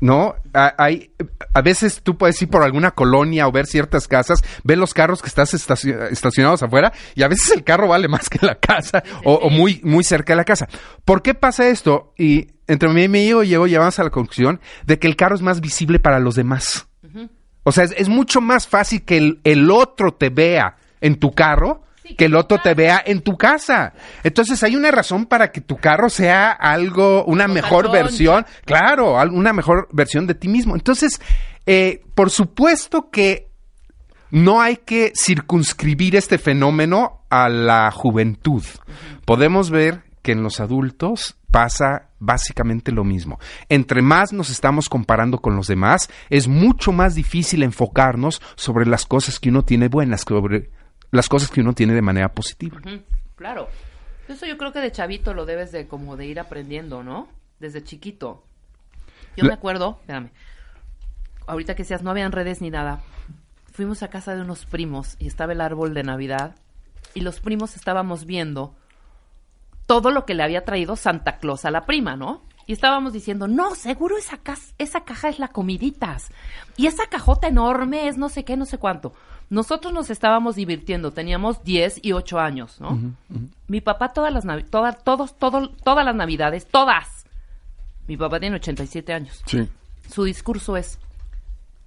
¿No? 0.00 0.36
A- 0.54 0.74
Hay, 0.78 1.10
a 1.54 1.60
veces 1.60 2.02
tú 2.04 2.16
puedes 2.16 2.40
ir 2.40 2.48
por 2.48 2.62
alguna 2.62 2.92
colonia 2.92 3.48
o 3.48 3.52
ver 3.52 3.66
ciertas 3.66 4.06
casas, 4.06 4.44
ver 4.62 4.78
los 4.78 4.94
carros 4.94 5.20
que 5.22 5.26
estás 5.28 5.52
estaci- 5.54 5.92
estacionados 6.12 6.62
afuera 6.62 6.92
y 7.16 7.24
a 7.24 7.28
veces 7.28 7.50
el 7.50 7.64
carro 7.64 7.88
vale 7.88 8.06
más 8.06 8.28
que 8.30 8.44
la 8.46 8.54
casa 8.54 9.02
o, 9.24 9.34
o 9.34 9.50
muy, 9.50 9.80
muy 9.82 10.04
cerca 10.04 10.34
de 10.34 10.36
la 10.36 10.44
casa. 10.44 10.68
¿Por 11.04 11.20
qué 11.22 11.34
pasa 11.34 11.68
esto? 11.68 12.12
Y 12.16 12.46
entre 12.68 12.88
mí 12.90 13.02
y 13.02 13.08
mi 13.08 13.18
amigo 13.22 13.42
llegó, 13.42 13.66
llegamos 13.66 13.98
a 13.98 14.04
la 14.04 14.10
conclusión 14.10 14.60
de 14.86 15.00
que 15.00 15.08
el 15.08 15.16
carro 15.16 15.34
es 15.34 15.42
más 15.42 15.60
visible 15.60 15.98
para 15.98 16.20
los 16.20 16.36
demás. 16.36 16.86
O 17.64 17.72
sea, 17.72 17.82
es, 17.84 17.92
es 17.98 18.08
mucho 18.08 18.40
más 18.40 18.68
fácil 18.68 19.04
que 19.04 19.16
el, 19.18 19.40
el 19.42 19.68
otro 19.70 20.14
te 20.14 20.30
vea 20.30 20.76
en 21.00 21.16
tu 21.18 21.32
carro 21.32 21.82
que 22.16 22.26
el 22.26 22.34
otro 22.36 22.58
te 22.58 22.74
vea 22.74 23.02
en 23.04 23.20
tu 23.20 23.36
casa. 23.36 23.92
Entonces 24.22 24.62
hay 24.62 24.76
una 24.76 24.90
razón 24.90 25.26
para 25.26 25.52
que 25.52 25.60
tu 25.60 25.76
carro 25.76 26.08
sea 26.08 26.50
algo, 26.52 27.24
una 27.24 27.48
mejor 27.48 27.90
versión, 27.90 28.46
claro, 28.64 29.16
una 29.32 29.52
mejor 29.52 29.88
versión 29.92 30.26
de 30.26 30.34
ti 30.34 30.48
mismo. 30.48 30.74
Entonces, 30.74 31.20
eh, 31.66 32.02
por 32.14 32.30
supuesto 32.30 33.10
que 33.10 33.48
no 34.30 34.60
hay 34.60 34.76
que 34.76 35.12
circunscribir 35.16 36.16
este 36.16 36.38
fenómeno 36.38 37.22
a 37.30 37.48
la 37.48 37.90
juventud. 37.90 38.62
Podemos 39.24 39.70
ver 39.70 40.02
que 40.22 40.32
en 40.32 40.42
los 40.42 40.60
adultos 40.60 41.36
pasa 41.50 42.10
básicamente 42.18 42.92
lo 42.92 43.04
mismo. 43.04 43.38
Entre 43.68 44.02
más 44.02 44.32
nos 44.32 44.50
estamos 44.50 44.88
comparando 44.88 45.38
con 45.38 45.56
los 45.56 45.66
demás, 45.66 46.08
es 46.30 46.48
mucho 46.48 46.92
más 46.92 47.14
difícil 47.14 47.62
enfocarnos 47.62 48.42
sobre 48.54 48.86
las 48.86 49.06
cosas 49.06 49.38
que 49.38 49.48
uno 49.48 49.64
tiene 49.64 49.88
buenas, 49.88 50.22
sobre 50.22 50.70
las 51.10 51.28
cosas 51.28 51.50
que 51.50 51.60
uno 51.60 51.72
tiene 51.72 51.94
de 51.94 52.02
manera 52.02 52.32
positiva. 52.32 52.80
Claro. 53.36 53.68
Eso 54.28 54.44
yo 54.46 54.58
creo 54.58 54.72
que 54.72 54.80
de 54.80 54.92
chavito 54.92 55.32
lo 55.34 55.46
debes 55.46 55.72
de 55.72 55.86
como 55.88 56.16
de 56.16 56.26
ir 56.26 56.38
aprendiendo, 56.40 57.02
¿no? 57.02 57.28
Desde 57.60 57.82
chiquito. 57.82 58.44
Yo 59.36 59.44
La- 59.44 59.48
me 59.48 59.54
acuerdo, 59.54 59.98
espérame, 60.00 60.30
ahorita 61.46 61.74
que 61.74 61.84
seas, 61.84 62.02
no 62.02 62.10
habían 62.10 62.32
redes 62.32 62.60
ni 62.60 62.70
nada. 62.70 63.00
Fuimos 63.72 64.02
a 64.02 64.08
casa 64.08 64.34
de 64.34 64.42
unos 64.42 64.66
primos 64.66 65.16
y 65.18 65.28
estaba 65.28 65.52
el 65.52 65.60
árbol 65.60 65.94
de 65.94 66.02
Navidad 66.02 66.56
y 67.14 67.20
los 67.20 67.40
primos 67.40 67.76
estábamos 67.76 68.26
viendo 68.26 68.74
todo 69.86 70.10
lo 70.10 70.26
que 70.26 70.34
le 70.34 70.42
había 70.42 70.64
traído 70.64 70.96
Santa 70.96 71.38
Claus 71.38 71.64
a 71.64 71.70
la 71.70 71.86
prima, 71.86 72.16
¿no? 72.16 72.42
Y 72.66 72.72
estábamos 72.74 73.14
diciendo, 73.14 73.48
no, 73.48 73.74
seguro 73.74 74.18
esa, 74.18 74.36
cas- 74.36 74.74
esa 74.76 75.04
caja 75.04 75.30
es 75.30 75.38
la 75.38 75.48
comiditas. 75.48 76.28
Y 76.76 76.86
esa 76.86 77.06
cajota 77.06 77.48
enorme 77.48 78.08
es 78.08 78.18
no 78.18 78.28
sé 78.28 78.44
qué, 78.44 78.58
no 78.58 78.66
sé 78.66 78.76
cuánto. 78.76 79.14
Nosotros 79.50 79.92
nos 79.94 80.10
estábamos 80.10 80.56
divirtiendo, 80.56 81.12
teníamos 81.12 81.62
10 81.64 82.00
y 82.02 82.12
8 82.12 82.38
años, 82.38 82.80
¿no? 82.80 82.98
Mi 83.66 83.80
papá 83.80 84.12
todas 84.12 84.32
las 84.32 84.44
navi- 84.44 84.68
todas, 84.68 85.02
todos, 85.02 85.38
todo, 85.38 85.70
todas 85.70 86.04
las 86.04 86.14
navidades, 86.14 86.66
todas. 86.66 87.24
Mi 88.06 88.16
papá 88.16 88.40
tiene 88.40 88.56
87 88.56 89.12
años. 89.12 89.42
Sí. 89.46 89.66
Su 90.10 90.24
discurso 90.24 90.76
es, 90.76 90.98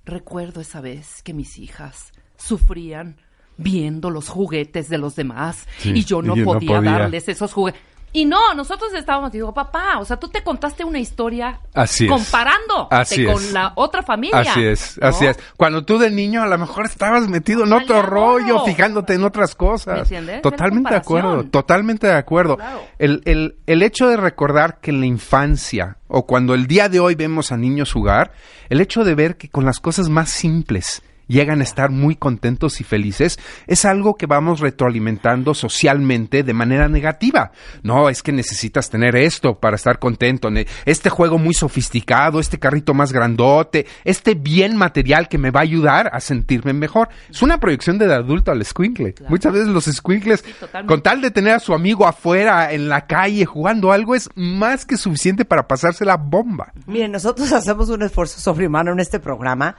recuerdo 0.06 0.62
esa 0.62 0.82
vez 0.82 1.22
que 1.24 1.34
mis 1.34 1.58
hijas 1.60 2.12
sufrían 2.38 3.16
viendo 3.58 4.10
los 4.10 4.28
juguetes 4.30 4.90
de 4.90 4.98
los 4.98 5.16
demás 5.16 5.68
Sí, 5.78 5.92
y 5.96 6.04
yo 6.04 6.22
no, 6.24 6.34
y 6.36 6.40
yo 6.40 6.46
no 6.46 6.54
podía, 6.54 6.78
podía. 6.78 6.92
darles 6.94 7.30
esos 7.30 7.54
juguetes. 7.54 7.80
Y 8.14 8.26
no, 8.26 8.54
nosotros 8.54 8.94
estábamos, 8.94 9.32
digo, 9.32 9.54
papá, 9.54 10.00
o 10.00 10.06
sea, 10.06 10.18
tú 10.18 10.28
te 10.28 10.44
contaste 10.44 10.84
una 10.84 11.00
historia 11.00 11.60
Así 11.74 12.08
comparando 12.08 12.90
con 12.90 13.54
la 13.54 13.72
otra 13.76 14.04
familia. 14.04 14.40
Así 14.40 14.64
es, 14.64 14.98
¿no? 15.02 15.08
así 15.08 15.26
es. 15.26 15.40
Cuando 15.56 15.86
tú 15.86 15.98
de 15.98 16.12
niño 16.12 16.44
a 16.44 16.48
lo 16.48 16.58
mejor 16.58 16.86
estabas 16.86 17.28
metido 17.30 17.64
en 17.64 17.74
otro 17.74 18.02
rollo, 18.02 18.66
fijándote 18.66 19.14
en 19.14 19.24
otras 19.24 19.56
cosas. 19.56 19.94
¿Me 19.96 20.00
entiendes? 20.02 20.42
Totalmente 20.42 20.90
de 20.90 20.98
acuerdo, 20.98 21.44
totalmente 21.46 22.08
de 22.08 22.16
acuerdo. 22.16 22.58
Claro. 22.58 22.82
El, 23.00 23.22
el, 23.26 23.56
el 23.66 23.82
hecho 23.82 24.10
de 24.10 24.18
recordar 24.18 24.80
que 24.80 24.92
en 24.92 25.00
la 25.00 25.06
infancia 25.06 25.98
o 26.08 26.26
cuando 26.26 26.54
el 26.54 26.68
día 26.68 26.90
de 26.90 27.00
hoy 27.00 27.16
vemos 27.16 27.54
a 27.54 27.58
niños 27.58 27.94
jugar, 27.94 28.34
el 28.70 28.82
hecho 28.82 29.06
de 29.06 29.16
ver 29.16 29.38
que 29.38 29.50
con 29.50 29.64
las 29.64 29.80
cosas 29.80 30.10
más 30.10 30.30
simples 30.30 31.02
llegan 31.32 31.62
a 31.62 31.64
estar 31.64 31.90
muy 31.90 32.16
contentos 32.16 32.82
y 32.82 32.84
felices, 32.84 33.40
es 33.68 33.86
algo 33.86 34.16
que 34.16 34.28
vamos 34.28 34.60
retroalimentando 34.60 35.54
socialmente 35.54 36.44
de 36.44 36.54
manera 36.54 36.88
negativa. 36.88 37.52
No, 37.82 38.10
es 38.10 38.22
que 38.22 38.32
necesitas 38.32 38.90
tener 38.90 39.16
esto 39.16 39.60
para 39.60 39.76
estar 39.76 39.98
contento, 39.98 40.50
este 40.86 41.10
juego 41.10 41.38
muy 41.38 41.54
sofisticado, 41.54 42.40
este 42.40 42.60
carrito 42.60 42.94
más 42.94 43.14
grandote, 43.14 43.88
este 44.04 44.36
bien 44.36 44.76
material 44.76 45.28
que 45.28 45.38
me 45.38 45.52
va 45.52 45.62
a 45.62 45.64
ayudar 45.64 46.10
a 46.14 46.20
sentirme 46.20 46.74
mejor. 46.74 47.10
Es 47.30 47.42
una 47.42 47.60
proyección 47.60 47.98
del 47.98 48.12
adulto 48.12 48.52
al 48.52 48.64
squinkle. 48.66 49.14
Claro. 49.14 49.30
Muchas 49.30 49.54
veces 49.54 49.68
los 49.70 49.86
squinkles, 49.86 50.44
Sí, 50.46 50.54
con 50.88 51.02
tal 51.02 51.22
de 51.22 51.32
tener 51.32 51.54
a 51.54 51.60
su 51.60 51.74
amigo 51.74 52.06
afuera, 52.06 52.74
en 52.74 52.90
la 52.90 53.08
calle, 53.08 53.46
jugando 53.46 53.92
algo, 53.92 54.16
es 54.16 54.30
más 54.36 54.86
que 54.86 54.98
suficiente 54.98 55.46
para 55.46 55.68
pasarse 55.68 56.06
la 56.06 56.18
bomba. 56.18 56.74
Miren, 56.86 57.12
nosotros 57.12 57.52
hacemos 57.52 57.90
un 57.90 58.04
esfuerzo 58.04 58.40
sobrehumano 58.40 58.92
en 58.92 59.00
este 59.00 59.20
programa 59.20 59.76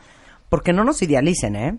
porque 0.53 0.75
no 0.75 0.85
nos 0.85 1.01
idealicen, 1.01 1.57
¿eh? 1.57 1.79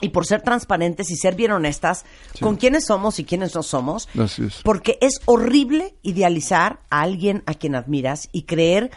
Y 0.00 0.10
por 0.10 0.26
ser 0.26 0.40
transparentes 0.40 1.10
y 1.10 1.16
ser 1.16 1.34
bien 1.34 1.50
honestas 1.50 2.04
con 2.40 2.54
quiénes 2.54 2.86
somos 2.86 3.18
y 3.18 3.24
quiénes 3.24 3.52
no 3.56 3.64
somos. 3.64 4.08
Así 4.16 4.44
es. 4.44 4.60
Porque 4.62 4.96
es 5.00 5.20
horrible 5.24 5.96
idealizar 6.02 6.78
a 6.88 7.02
alguien 7.02 7.42
a 7.46 7.54
quien 7.54 7.74
admiras 7.74 8.28
y 8.30 8.42
creer 8.42 8.92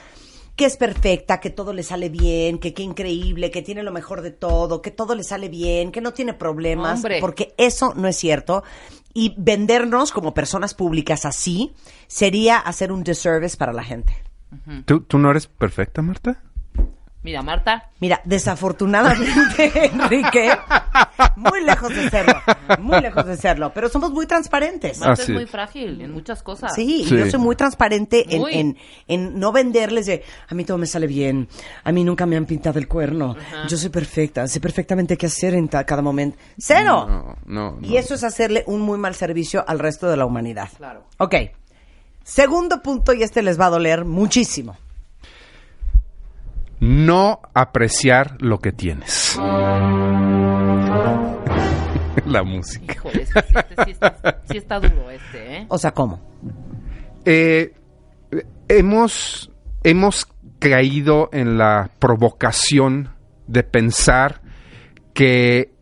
que 0.56 0.66
es 0.66 0.78
perfecta, 0.78 1.40
que 1.40 1.50
todo 1.50 1.74
le 1.74 1.82
sale 1.82 2.10
bien, 2.10 2.60
que 2.60 2.76
qué 2.76 2.84
increíble, 2.84 3.50
que 3.50 3.64
tiene 3.64 3.82
lo 3.82 3.92
mejor 3.92 4.22
de 4.22 4.30
todo, 4.30 4.84
que 4.84 4.92
todo 4.92 5.16
le 5.16 5.24
sale 5.24 5.50
bien, 5.50 5.92
que 5.92 6.02
no 6.02 6.14
tiene 6.14 6.36
problemas, 6.36 6.98
Hombre. 6.98 7.18
porque 7.20 7.56
eso 7.58 7.96
no 7.96 8.08
es 8.08 8.16
cierto. 8.16 8.64
Y 9.12 9.34
vendernos 9.40 10.12
como 10.12 10.36
personas 10.36 10.76
públicas 10.76 11.26
así 11.26 11.74
sería 12.06 12.60
hacer 12.60 12.92
un 12.92 13.04
disservice 13.04 13.58
para 13.58 13.74
la 13.74 13.84
gente. 13.84 14.14
¿Tú, 14.86 15.02
tú 15.02 15.18
no 15.18 15.32
eres 15.32 15.48
perfecta, 15.48 16.04
Marta? 16.04 16.44
Mira, 17.22 17.42
Marta, 17.42 17.90
Mira, 18.00 18.22
desafortunadamente, 18.24 19.86
Enrique, 19.94 20.50
muy 21.36 21.62
lejos 21.66 21.94
de 21.94 22.10
serlo, 22.10 22.34
muy 22.80 23.02
lejos 23.02 23.26
de 23.26 23.36
serlo, 23.36 23.74
pero 23.74 23.90
somos 23.90 24.12
muy 24.12 24.26
transparentes. 24.26 25.00
Marta 25.00 25.22
Así 25.22 25.32
es 25.34 25.36
muy 25.38 25.46
frágil 25.46 26.00
en 26.00 26.12
muchas 26.14 26.42
cosas. 26.42 26.74
Sí, 26.74 27.04
Sí. 27.06 27.18
yo 27.18 27.30
soy 27.30 27.40
muy 27.42 27.58
transparente 27.58 28.26
en, 28.34 28.40
Muy. 28.42 28.54
en, 28.54 28.78
en 29.08 29.38
no 29.38 29.52
venderles 29.52 30.06
de, 30.06 30.24
a 30.48 30.56
mí 30.56 30.64
todo 30.64 30.78
me 30.78 30.86
sale 30.86 31.08
bien, 31.08 31.50
a 31.84 31.92
mí 31.92 32.06
nunca 32.06 32.26
me 32.26 32.38
han 32.38 32.46
pintado 32.46 32.80
el 32.80 32.88
cuerno, 32.88 33.36
yo 33.68 33.76
soy 33.76 33.90
perfecta, 33.90 34.48
sé 34.48 34.62
perfectamente 34.62 35.18
qué 35.18 35.26
hacer 35.26 35.56
en 35.56 35.68
cada 35.68 36.02
momento. 36.02 36.38
¡Cero! 36.58 37.06
No, 37.08 37.38
no, 37.46 37.78
no. 37.80 37.88
Y 37.88 37.98
eso 37.98 38.14
es 38.16 38.24
hacerle 38.24 38.64
un 38.66 38.80
muy 38.82 38.98
mal 38.98 39.14
servicio 39.14 39.66
al 39.68 39.80
resto 39.80 40.08
de 40.10 40.16
la 40.16 40.26
humanidad. 40.26 40.70
Claro. 40.78 41.04
Ok. 41.18 41.36
Segundo 42.24 42.82
punto, 42.82 43.12
y 43.14 43.24
este 43.24 43.42
les 43.42 43.60
va 43.60 43.66
a 43.66 43.70
doler 43.72 44.06
muchísimo. 44.06 44.78
No 46.80 47.42
apreciar 47.54 48.42
lo 48.42 48.60
que 48.60 48.72
tienes. 48.72 49.38
la 52.26 52.44
música. 52.44 52.94
Híjole, 52.94 53.24
este, 53.24 53.42
sí, 53.42 53.56
este 53.56 53.86
sí 53.86 53.92
está, 53.92 54.42
sí 54.50 54.58
está 54.58 54.80
duro 54.80 55.10
este, 55.10 55.58
¿eh? 55.58 55.66
O 55.70 55.78
sea, 55.78 55.92
¿cómo? 55.92 56.20
Eh, 57.26 57.74
hemos, 58.68 59.52
hemos 59.84 60.28
caído 60.60 61.30
en 61.32 61.58
la 61.58 61.90
provocación 62.00 63.14
de 63.48 63.64
pensar 63.64 64.42
que 65.14 65.74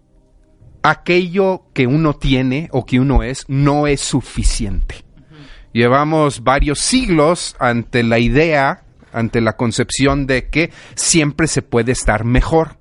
aquello 0.83 1.65
que 1.73 1.87
uno 1.87 2.13
tiene 2.13 2.69
o 2.71 2.85
que 2.85 2.99
uno 2.99 3.23
es 3.23 3.45
no 3.47 3.87
es 3.87 4.01
suficiente. 4.01 5.03
Llevamos 5.73 6.43
varios 6.43 6.79
siglos 6.79 7.55
ante 7.59 8.03
la 8.03 8.19
idea, 8.19 8.83
ante 9.11 9.41
la 9.41 9.55
concepción 9.55 10.27
de 10.27 10.49
que 10.49 10.71
siempre 10.95 11.47
se 11.47 11.61
puede 11.61 11.91
estar 11.91 12.23
mejor. 12.23 12.77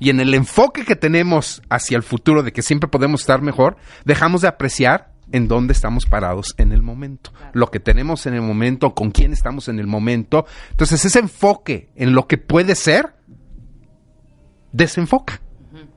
y 0.00 0.10
en 0.10 0.20
el 0.20 0.34
enfoque 0.34 0.84
que 0.84 0.96
tenemos 0.96 1.62
hacia 1.70 1.96
el 1.96 2.02
futuro 2.02 2.42
de 2.42 2.52
que 2.52 2.62
siempre 2.62 2.88
podemos 2.88 3.20
estar 3.20 3.40
mejor, 3.42 3.76
dejamos 4.04 4.42
de 4.42 4.48
apreciar 4.48 5.14
en 5.32 5.48
dónde 5.48 5.72
estamos 5.72 6.06
parados 6.06 6.54
en 6.58 6.72
el 6.72 6.82
momento, 6.82 7.32
lo 7.52 7.70
que 7.70 7.80
tenemos 7.80 8.26
en 8.26 8.34
el 8.34 8.42
momento, 8.42 8.94
con 8.94 9.10
quién 9.10 9.32
estamos 9.32 9.68
en 9.68 9.78
el 9.78 9.86
momento. 9.86 10.46
Entonces 10.70 11.04
ese 11.04 11.20
enfoque 11.20 11.90
en 11.94 12.12
lo 12.12 12.26
que 12.26 12.38
puede 12.38 12.74
ser, 12.74 13.14
desenfoca. 14.72 15.40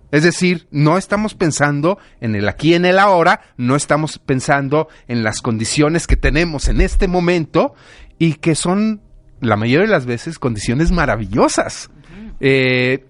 Es 0.10 0.24
decir, 0.24 0.68
no 0.72 0.98
estamos 0.98 1.36
pensando 1.36 1.98
en 2.22 2.36
el 2.36 2.48
aquí, 2.48 2.74
en 2.74 2.86
el 2.86 2.98
ahora, 2.98 3.42
no 3.58 3.76
estamos 3.76 4.20
pensando 4.20 4.88
en 5.08 5.22
las 5.22 5.42
condiciones 5.42 6.08
que 6.08 6.16
tenemos 6.16 6.70
en 6.70 6.80
este 6.80 7.10
momento 7.10 7.74
y 8.18 8.36
que 8.36 8.56
son, 8.56 9.02
la 9.42 9.56
mayoría 9.56 9.86
de 9.86 9.92
las 9.92 10.06
veces, 10.06 10.40
condiciones 10.40 10.92
maravillosas. 10.92 11.90
Eh, 12.40 13.06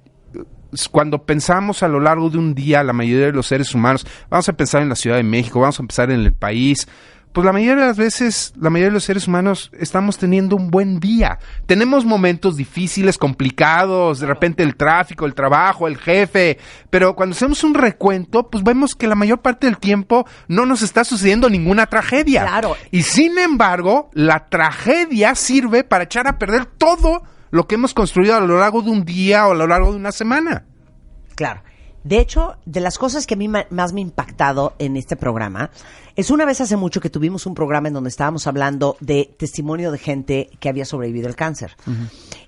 cuando 0.92 1.26
pensamos 1.26 1.84
a 1.84 1.88
lo 1.88 2.00
largo 2.00 2.30
de 2.30 2.38
un 2.38 2.54
día, 2.54 2.84
la 2.84 2.94
mayoría 2.94 3.28
de 3.28 3.32
los 3.32 3.48
seres 3.48 3.74
humanos, 3.74 4.06
vamos 4.30 4.48
a 4.50 4.54
pensar 4.54 4.82
en 4.82 4.90
la 4.90 4.96
Ciudad 4.96 5.18
de 5.18 5.24
México, 5.24 5.60
vamos 5.60 5.80
a 5.80 5.84
pensar 5.84 6.12
en 6.12 6.20
el 6.20 6.34
país, 6.34 6.88
pues 7.38 7.46
la 7.46 7.53
mayoría 7.53 7.75
de 7.75 7.86
las 7.86 7.98
veces, 7.98 8.51
la 8.60 8.72
mayoría 8.72 8.88
de 8.88 8.94
los 8.96 9.03
seres 9.03 9.27
humanos 9.27 9.70
estamos 9.79 10.17
teniendo 10.17 10.56
un 10.56 10.72
buen 10.72 11.00
día. 11.00 11.38
Tenemos 11.67 12.03
momentos 12.03 12.58
difíciles, 12.58 13.20
complicados, 13.20 14.20
de 14.20 14.25
repente 14.25 14.63
el 14.63 14.75
tráfico, 14.75 15.27
el 15.27 15.36
trabajo, 15.36 15.88
el 15.88 15.98
jefe, 15.98 16.58
pero 16.89 17.15
cuando 17.15 17.36
hacemos 17.36 17.63
un 17.63 17.75
recuento, 17.75 18.50
pues 18.50 18.63
vemos 18.63 18.96
que 18.96 19.06
la 19.06 19.13
mayor 19.13 19.44
parte 19.44 19.67
del 19.67 19.77
tiempo 19.77 20.25
no 20.48 20.65
nos 20.65 20.82
está 20.82 21.03
sucediendo 21.03 21.48
ninguna 21.48 21.86
tragedia. 21.86 22.41
Claro. 22.41 22.75
Y 22.89 23.03
sin 23.03 23.38
embargo, 23.38 24.10
la 24.13 24.48
tragedia 24.50 25.36
sirve 25.36 25.84
para 25.84 26.06
echar 26.06 26.27
a 26.27 26.39
perder 26.39 26.65
todo 26.65 27.22
lo 27.51 27.67
que 27.67 27.75
hemos 27.75 27.94
construido 27.94 28.34
a 28.36 28.39
lo 28.39 28.58
largo 28.58 28.82
de 28.82 28.89
un 28.89 29.06
día 29.06 29.46
o 29.46 29.51
a 29.51 29.56
lo 29.56 29.67
largo 29.67 29.91
de 29.91 29.98
una 29.98 30.12
semana. 30.12 30.65
Claro. 31.36 31.62
De 32.08 32.20
hecho, 32.20 32.56
de 32.66 32.80
las 32.80 32.98
cosas 32.98 33.28
que 33.28 33.34
a 33.34 33.38
mí 33.38 33.50
más 33.50 33.92
me 33.92 34.00
ha 34.00 34.02
impactado 34.02 34.76
en 34.80 34.96
este 34.96 35.18
programa, 35.18 35.72
es 36.16 36.32
una 36.32 36.46
vez 36.46 36.62
hace 36.62 36.78
mucho 36.78 37.02
que 37.02 37.10
tuvimos 37.10 37.46
un 37.46 37.54
programa 37.54 37.90
en 37.90 37.96
donde 37.96 38.10
estábamos 38.10 38.48
hablando 38.48 38.96
de 39.02 39.36
testimonio 39.38 39.92
de 39.92 39.98
gente 39.98 40.50
que 40.62 40.70
había 40.70 40.86
sobrevivido 40.86 41.28
al 41.28 41.36
cáncer. 41.36 41.76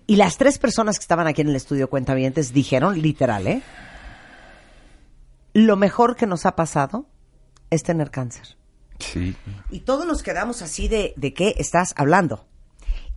Y 0.08 0.16
las 0.16 0.38
tres 0.38 0.60
personas 0.60 0.98
que 0.98 1.04
estaban 1.04 1.28
aquí 1.28 1.42
en 1.42 1.50
el 1.50 1.58
estudio 1.58 1.90
Cuentavientes 1.90 2.54
dijeron, 2.54 3.02
literal, 3.02 3.48
¿eh? 3.48 3.62
Lo 5.52 5.76
mejor 5.76 6.16
que 6.16 6.26
nos 6.26 6.46
ha 6.46 6.56
pasado 6.56 7.06
es 7.70 7.84
tener 7.84 8.12
cáncer. 8.12 8.56
Sí. 9.00 9.36
Y 9.72 9.82
todos 9.82 10.08
nos 10.08 10.24
quedamos 10.24 10.62
así 10.62 10.88
de, 10.88 11.14
¿de 11.18 11.34
qué 11.34 11.56
estás 11.58 11.94
hablando? 11.98 12.46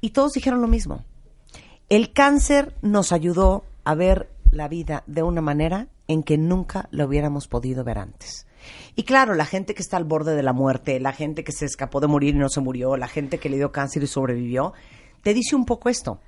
Y 0.01 0.11
todos 0.11 0.33
dijeron 0.33 0.61
lo 0.61 0.67
mismo. 0.67 1.05
El 1.89 2.13
cáncer 2.13 2.75
nos 2.83 3.13
ayudó 3.13 3.65
a 3.85 3.95
ver 3.95 4.29
la 4.51 4.67
vida 4.67 5.05
de 5.07 5.23
una 5.23 5.41
manera 5.41 5.87
en 6.13 6.23
que 6.23 6.39
nunca 6.39 6.89
lo 6.91 7.07
hubiéramos 7.07 7.49
podido 7.49 7.85
ver 7.85 7.99
antes. 7.99 8.47
Y 8.95 9.03
claro, 9.03 9.35
la 9.35 9.47
gente 9.47 9.75
que 9.75 9.83
está 9.83 9.97
al 9.97 10.05
borde 10.05 10.37
de 10.37 10.43
la 10.43 10.53
muerte, 10.53 11.01
la 11.01 11.13
gente 11.13 11.45
que 11.45 11.53
se 11.53 11.65
escapó 11.65 12.01
de 12.01 12.07
morir 12.07 12.35
y 12.35 12.39
no 12.39 12.49
se 12.49 12.61
murió, 12.61 12.97
la 12.97 13.09
gente 13.09 13.39
que 13.39 13.49
le 13.49 13.57
dio 13.57 13.73
cáncer 13.73 14.03
y 14.03 14.07
sobrevivió, 14.07 14.73
te 15.23 15.35
dice 15.35 15.57
un 15.57 15.65
poco 15.65 15.89
esto. 15.89 16.21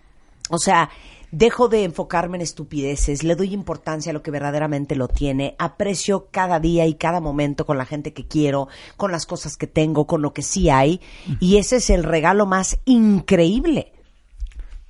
O 0.51 0.59
sea, 0.59 0.91
dejo 1.31 1.69
de 1.69 1.85
enfocarme 1.85 2.37
en 2.37 2.43
estupideces, 2.43 3.25
le 3.25 3.35
doy 3.35 3.53
importancia 3.55 4.11
a 4.11 4.13
lo 4.13 4.23
que 4.23 4.31
verdaderamente 4.31 4.95
lo 4.95 5.09
tiene, 5.09 5.57
aprecio 5.59 6.29
cada 6.31 6.61
día 6.61 6.87
y 6.87 6.95
cada 6.95 7.21
momento 7.21 7.67
con 7.67 7.79
la 7.79 7.87
gente 7.87 8.13
que 8.13 8.27
quiero, 8.27 8.69
con 8.97 9.11
las 9.11 9.27
cosas 9.27 9.57
que 9.57 9.67
tengo, 9.67 10.07
con 10.07 10.23
lo 10.23 10.33
que 10.33 10.43
sí 10.43 10.71
hay, 10.71 11.01
y 11.41 11.57
ese 11.57 11.77
es 11.77 11.91
el 11.91 12.05
regalo 12.05 12.47
más 12.47 12.79
increíble, 12.85 13.94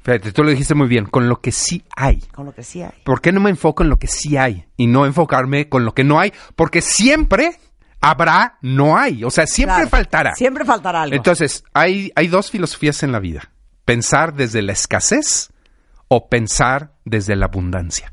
Fíjate, 0.05 0.33
tú 0.33 0.45
lo 0.45 0.51
dijiste 0.51 0.75
muy 0.75 0.87
bien, 0.87 1.07
con 1.07 1.31
lo 1.31 1.41
que 1.41 1.51
sí 1.51 1.83
hay. 1.97 2.21
con 2.35 2.45
lo 2.45 2.55
que 2.55 2.63
sí 2.63 2.83
hay. 2.83 2.93
¿Por 3.05 3.23
qué 3.23 3.33
no 3.33 3.41
me 3.41 3.49
enfoco 3.49 3.83
en 3.83 3.89
lo 3.89 3.99
que 3.99 4.07
sí 4.07 4.37
hay 4.37 4.67
y 4.77 4.87
no 4.87 5.07
enfocarme 5.07 5.71
con 5.71 5.87
lo 5.87 5.95
que 5.95 6.05
no 6.05 6.21
hay? 6.21 6.31
Porque 6.57 6.83
siempre 6.83 7.59
habrá, 8.03 8.59
no 8.61 8.99
hay. 8.99 9.25
O 9.25 9.31
sea, 9.31 9.47
siempre 9.47 9.77
Claro, 9.77 9.89
faltará. 9.89 10.35
Siempre 10.35 10.67
faltará 10.67 11.03
algo. 11.03 11.17
Entonces, 11.17 11.65
hay, 11.73 12.13
hay 12.17 12.29
dos 12.29 12.51
filosofías 12.51 13.03
en 13.03 13.13
la 13.13 13.19
vida. 13.19 13.51
Pensar 13.87 14.35
desde 14.35 14.61
la 14.61 14.73
escasez 14.73 15.51
o 16.09 16.29
pensar 16.29 16.93
desde 17.07 17.35
la 17.35 17.47
abundancia. 17.47 18.13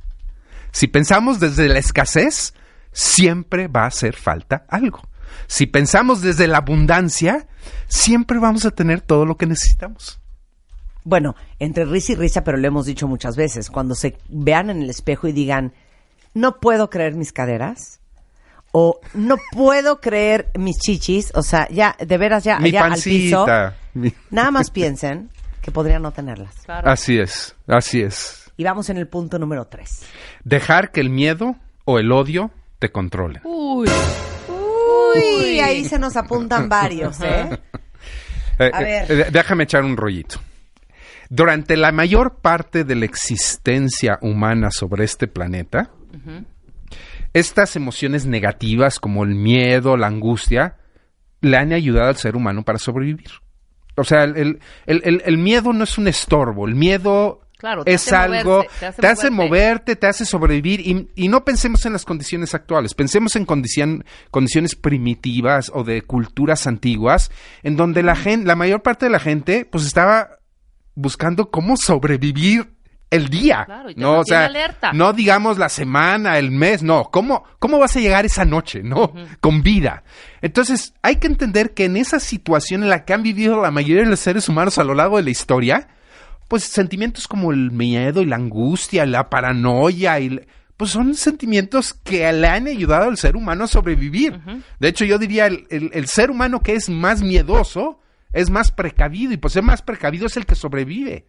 Si 0.72 0.88
pensamos 0.88 1.42
desde 1.42 1.68
la 1.68 1.80
escasez, 1.80 2.54
siempre 2.94 3.68
va 3.68 3.84
a 3.84 3.88
hacer 3.88 4.16
falta 4.16 4.66
algo. 4.70 5.02
Si 5.48 5.66
pensamos 5.66 6.22
desde 6.22 6.48
la 6.48 6.60
abundancia, 6.60 7.48
siempre 7.90 8.40
vamos 8.40 8.66
a 8.66 8.72
tener 8.72 9.02
todo 9.02 9.26
lo 9.26 9.36
que 9.36 9.46
necesitamos. 9.46 10.22
Bueno, 11.04 11.36
entre 11.60 11.86
risa 11.86 12.12
y 12.14 12.16
risa, 12.16 12.44
pero 12.44 12.58
lo 12.58 12.68
hemos 12.68 12.86
dicho 12.86 13.08
muchas 13.08 13.36
veces, 13.36 13.70
cuando 13.70 13.96
se 13.96 14.18
vean 14.30 14.70
en 14.70 14.82
el 14.84 14.90
espejo 14.90 15.28
y 15.28 15.32
digan, 15.32 15.74
no 16.34 16.60
puedo 16.60 16.90
creer 16.90 17.16
mis 17.16 17.34
caderas, 17.34 18.00
o 18.72 19.00
no 19.14 19.36
puedo 19.52 20.00
creer 20.00 20.50
mis 20.58 20.78
chichis, 20.78 21.32
o 21.36 21.42
sea, 21.42 21.68
ya, 21.70 21.96
de 22.00 22.18
veras, 22.18 22.44
ya, 22.44 22.60
Mi 22.60 22.72
ya 22.72 22.86
al 22.86 23.00
piso. 23.02 23.46
Mi- 23.94 24.14
nada 24.30 24.52
más 24.52 24.70
piensen 24.72 25.30
que 25.62 25.72
podrían 25.72 26.02
no 26.04 26.12
tenerlas. 26.12 26.56
Claro. 26.66 26.90
Así 26.90 27.20
es, 27.20 27.56
así 27.68 28.02
es. 28.02 28.50
Y 28.58 28.64
vamos 28.64 28.90
en 28.90 28.98
el 28.98 29.08
punto 29.08 29.40
número 29.40 29.66
tres. 29.66 30.04
Dejar 30.44 30.92
que 30.92 31.02
el 31.02 31.10
miedo 31.10 31.56
o 31.84 32.00
el 32.00 32.12
odio 32.12 32.52
te 32.80 32.92
controlen. 32.92 33.42
Uy. 33.44 33.90
Uy, 34.48 35.60
ahí 35.60 35.84
se 35.84 36.00
nos 36.00 36.16
apuntan 36.16 36.70
varios, 36.70 37.20
¿eh? 37.22 37.60
Eh, 38.60 38.72
A 38.74 38.82
eh, 38.82 39.06
ver. 39.08 39.12
eh, 39.12 39.28
déjame 39.32 39.64
echar 39.64 39.84
un 39.84 39.98
rollito. 39.98 40.40
Durante 41.34 41.78
la 41.78 41.94
mayor 41.94 42.40
parte 42.42 42.84
de 42.84 42.94
la 42.96 43.06
existencia 43.06 44.20
humana 44.22 44.70
sobre 44.70 45.06
este 45.06 45.28
planeta, 45.30 45.90
estas 47.34 47.76
emociones 47.78 48.26
negativas 48.26 49.00
como 49.00 49.24
el 49.24 49.36
miedo, 49.36 49.96
la 49.96 50.08
angustia, 50.08 50.76
le 51.40 51.56
han 51.58 51.72
ayudado 51.72 52.10
al 52.10 52.18
ser 52.18 52.36
humano 52.36 52.64
para 52.64 52.80
sobrevivir. 52.80 53.30
O 53.96 54.04
sea, 54.04 54.26
el, 54.26 54.36
el- 54.36 55.02
el- 55.06 55.22
el- 55.26 55.38
miedo 55.38 55.72
no 55.74 55.84
es 55.86 55.98
un 55.98 56.08
estorbo, 56.10 56.68
el 56.68 56.76
miedo 56.76 57.42
Claro, 57.58 57.84
te 57.86 57.94
es 57.94 58.08
hace 58.08 58.16
algo, 58.16 58.58
moverse, 58.58 58.80
te 58.80 58.86
hace 58.88 59.02
te 59.02 59.08
hace 59.08 59.30
moverte. 59.30 59.50
moverte, 59.50 59.96
te 59.96 60.08
hace 60.08 60.26
sobrevivir 60.26 60.80
y, 60.82 61.10
y 61.16 61.28
no 61.30 61.46
pensemos 61.46 61.86
en 61.86 61.94
las 61.94 62.04
condiciones 62.06 62.54
actuales, 62.56 62.94
pensemos 62.94 63.36
en 63.36 63.46
condicion- 63.46 64.04
condiciones 64.32 64.76
primitivas 64.76 65.72
o 65.74 65.84
de 65.84 66.02
culturas 66.02 66.68
antiguas 66.68 67.32
en 67.64 67.76
donde 67.78 68.04
la 68.04 68.16
gente, 68.16 68.48
la 68.48 68.56
mayor 68.56 68.82
parte 68.82 69.06
de 69.06 69.12
la 69.12 69.20
gente 69.20 69.64
pues 69.66 69.86
estaba 69.86 70.40
buscando 70.96 71.50
cómo 71.50 71.76
sobrevivir 71.78 72.74
el 73.10 73.28
día, 73.28 73.66
Claro, 73.66 73.90
y 73.90 73.96
te 73.96 74.00
no, 74.02 74.20
o 74.20 74.24
sea, 74.26 74.46
alerta. 74.46 74.94
no 74.94 75.12
digamos 75.12 75.58
la 75.58 75.68
semana, 75.68 76.38
el 76.38 76.50
mes, 76.50 76.82
no, 76.82 77.10
cómo 77.12 77.44
cómo 77.60 77.78
vas 77.78 77.96
a 77.98 78.00
llegar 78.00 78.26
esa 78.26 78.46
noche, 78.46 78.84
no, 78.84 79.14
con 79.42 79.64
vida. 79.64 80.04
Entonces, 80.42 80.94
hay 81.02 81.18
que 81.18 81.28
entender 81.28 81.74
que 81.74 81.86
en 81.86 81.98
esa 81.98 82.20
situación 82.22 82.84
en 82.84 82.90
la 82.90 83.04
que 83.04 83.14
han 83.14 83.22
vivido 83.24 83.62
la 83.62 83.70
mayoría 83.72 84.04
de 84.04 84.10
los 84.10 84.20
seres 84.22 84.48
humanos 84.48 84.78
a 84.78 84.86
lo 84.86 84.94
largo 84.96 85.18
de 85.18 85.24
la 85.24 85.30
historia, 85.30 85.90
pues 86.48 86.64
sentimientos 86.64 87.28
como 87.28 87.52
el 87.52 87.72
miedo 87.72 88.22
y 88.22 88.26
la 88.26 88.38
angustia, 88.38 89.06
la 89.06 89.30
paranoia 89.30 90.20
y 90.22 90.40
pues 90.78 90.92
son 90.92 91.14
sentimientos 91.14 91.94
que 91.94 92.32
le 92.32 92.48
han 92.48 92.68
ayudado 92.68 93.10
al 93.10 93.18
ser 93.18 93.36
humano 93.36 93.66
a 93.66 93.68
sobrevivir. 93.68 94.40
De 94.80 94.88
hecho, 94.88 95.04
yo 95.06 95.18
diría 95.20 95.48
el, 95.48 95.68
el- 95.70 95.92
el 95.94 96.08
ser 96.08 96.32
humano 96.32 96.62
que 96.62 96.74
es 96.76 96.90
más 96.90 97.22
miedoso 97.22 98.00
es 98.34 98.50
más 98.50 98.72
precavido 98.72 99.34
y 99.34 99.38
pues 99.38 99.54
ser 99.54 99.64
más 99.64 99.82
precavido 99.82 100.28
es 100.28 100.38
el 100.38 100.46
que 100.46 100.56
sobrevive. 100.56 101.28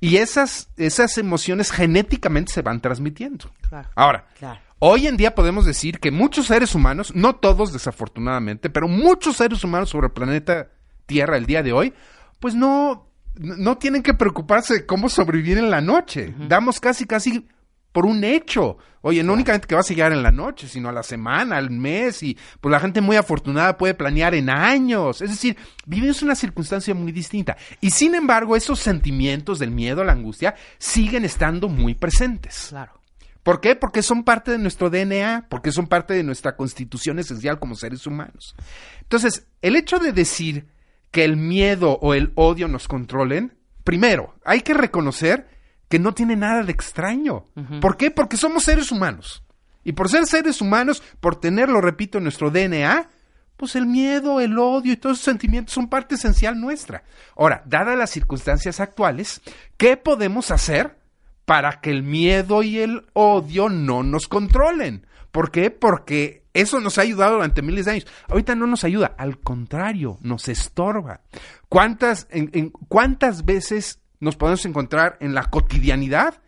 Y 0.00 0.16
esas, 0.16 0.68
esas 0.76 1.16
emociones 1.18 1.70
genéticamente 1.70 2.52
se 2.52 2.62
van 2.62 2.80
transmitiendo. 2.80 3.50
Claro. 3.68 3.88
Ahora, 3.94 4.26
Claro. 4.38 4.60
Hoy 4.78 5.06
en 5.06 5.16
día 5.16 5.34
podemos 5.34 5.64
decir 5.64 6.00
que 6.00 6.10
muchos 6.10 6.46
seres 6.48 6.74
humanos, 6.74 7.14
no 7.14 7.36
todos 7.36 7.72
desafortunadamente, 7.72 8.68
pero 8.68 8.88
muchos 8.88 9.38
seres 9.38 9.64
humanos 9.64 9.88
sobre 9.88 10.08
el 10.08 10.12
planeta 10.12 10.68
Tierra 11.06 11.38
el 11.38 11.46
día 11.46 11.62
de 11.62 11.72
hoy, 11.72 11.94
pues 12.40 12.54
no, 12.54 13.08
no 13.36 13.78
tienen 13.78 14.02
que 14.02 14.12
preocuparse 14.12 14.74
de 14.74 14.86
cómo 14.86 15.08
sobrevivir 15.08 15.56
en 15.56 15.70
la 15.70 15.80
noche. 15.80 16.34
Damos 16.48 16.78
casi, 16.78 17.06
casi 17.06 17.48
por 17.96 18.04
un 18.04 18.24
hecho. 18.24 18.76
Oye, 19.00 19.22
no 19.22 19.32
únicamente 19.32 19.66
que 19.66 19.74
vas 19.74 19.90
a 19.90 19.94
llegar 19.94 20.12
en 20.12 20.22
la 20.22 20.30
noche, 20.30 20.68
sino 20.68 20.90
a 20.90 20.92
la 20.92 21.02
semana, 21.02 21.56
al 21.56 21.70
mes, 21.70 22.22
y 22.22 22.36
pues 22.60 22.70
la 22.70 22.78
gente 22.78 23.00
muy 23.00 23.16
afortunada 23.16 23.78
puede 23.78 23.94
planear 23.94 24.34
en 24.34 24.50
años. 24.50 25.22
Es 25.22 25.30
decir, 25.30 25.56
vivimos 25.86 26.20
una 26.20 26.34
circunstancia 26.34 26.94
muy 26.94 27.10
distinta. 27.10 27.56
Y 27.80 27.92
sin 27.92 28.14
embargo, 28.14 28.54
esos 28.54 28.80
sentimientos 28.80 29.58
del 29.58 29.70
miedo, 29.70 30.04
la 30.04 30.12
angustia, 30.12 30.56
siguen 30.76 31.24
estando 31.24 31.70
muy 31.70 31.94
presentes. 31.94 32.66
Claro. 32.68 33.00
¿Por 33.42 33.62
qué? 33.62 33.76
Porque 33.76 34.02
son 34.02 34.24
parte 34.24 34.50
de 34.50 34.58
nuestro 34.58 34.90
DNA, 34.90 35.46
porque 35.48 35.72
son 35.72 35.86
parte 35.86 36.12
de 36.12 36.22
nuestra 36.22 36.54
constitución 36.54 37.18
esencial 37.18 37.58
como 37.58 37.76
seres 37.76 38.06
humanos. 38.06 38.54
Entonces, 39.00 39.46
el 39.62 39.74
hecho 39.74 39.98
de 39.98 40.12
decir 40.12 40.66
que 41.12 41.24
el 41.24 41.38
miedo 41.38 41.98
o 42.02 42.12
el 42.12 42.32
odio 42.34 42.68
nos 42.68 42.88
controlen, 42.88 43.56
primero, 43.84 44.34
hay 44.44 44.60
que 44.60 44.74
reconocer 44.74 45.55
que 45.88 45.98
no 45.98 46.14
tiene 46.14 46.36
nada 46.36 46.62
de 46.62 46.72
extraño. 46.72 47.44
¿Por 47.80 47.96
qué? 47.96 48.10
Porque 48.10 48.36
somos 48.36 48.64
seres 48.64 48.90
humanos. 48.92 49.42
Y 49.84 49.92
por 49.92 50.08
ser 50.08 50.26
seres 50.26 50.60
humanos, 50.60 51.02
por 51.20 51.38
tenerlo, 51.38 51.80
repito, 51.80 52.18
en 52.18 52.24
nuestro 52.24 52.50
DNA, 52.50 53.08
pues 53.56 53.76
el 53.76 53.86
miedo, 53.86 54.40
el 54.40 54.58
odio 54.58 54.92
y 54.92 54.96
todos 54.96 55.16
esos 55.18 55.24
sentimientos 55.24 55.74
son 55.74 55.88
parte 55.88 56.16
esencial 56.16 56.60
nuestra. 56.60 57.04
Ahora, 57.36 57.62
dadas 57.66 57.96
las 57.96 58.10
circunstancias 58.10 58.80
actuales, 58.80 59.40
¿qué 59.76 59.96
podemos 59.96 60.50
hacer 60.50 60.98
para 61.44 61.80
que 61.80 61.90
el 61.90 62.02
miedo 62.02 62.62
y 62.64 62.78
el 62.80 63.06
odio 63.12 63.68
no 63.68 64.02
nos 64.02 64.26
controlen. 64.26 65.06
¿Por 65.30 65.52
qué? 65.52 65.70
Porque 65.70 66.44
eso 66.54 66.80
nos 66.80 66.98
ha 66.98 67.02
ayudado 67.02 67.34
durante 67.34 67.62
miles 67.62 67.84
de 67.84 67.92
años. 67.92 68.06
Ahorita 68.28 68.56
no 68.56 68.66
nos 68.66 68.82
ayuda, 68.82 69.14
al 69.16 69.38
contrario, 69.38 70.18
nos 70.22 70.48
estorba. 70.48 71.20
¿Cuántas, 71.68 72.26
en, 72.30 72.50
en- 72.52 72.70
cuántas 72.70 73.44
veces 73.44 74.00
nos 74.20 74.36
podemos 74.36 74.64
encontrar 74.64 75.16
en 75.20 75.34
la 75.34 75.44
cotidianidad 75.44 76.40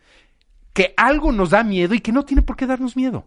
que 0.73 0.93
algo 0.97 1.31
nos 1.31 1.51
da 1.51 1.63
miedo 1.63 1.93
y 1.93 1.99
que 1.99 2.11
no 2.11 2.23
tiene 2.23 2.41
por 2.41 2.55
qué 2.55 2.65
darnos 2.65 2.95
miedo? 2.95 3.25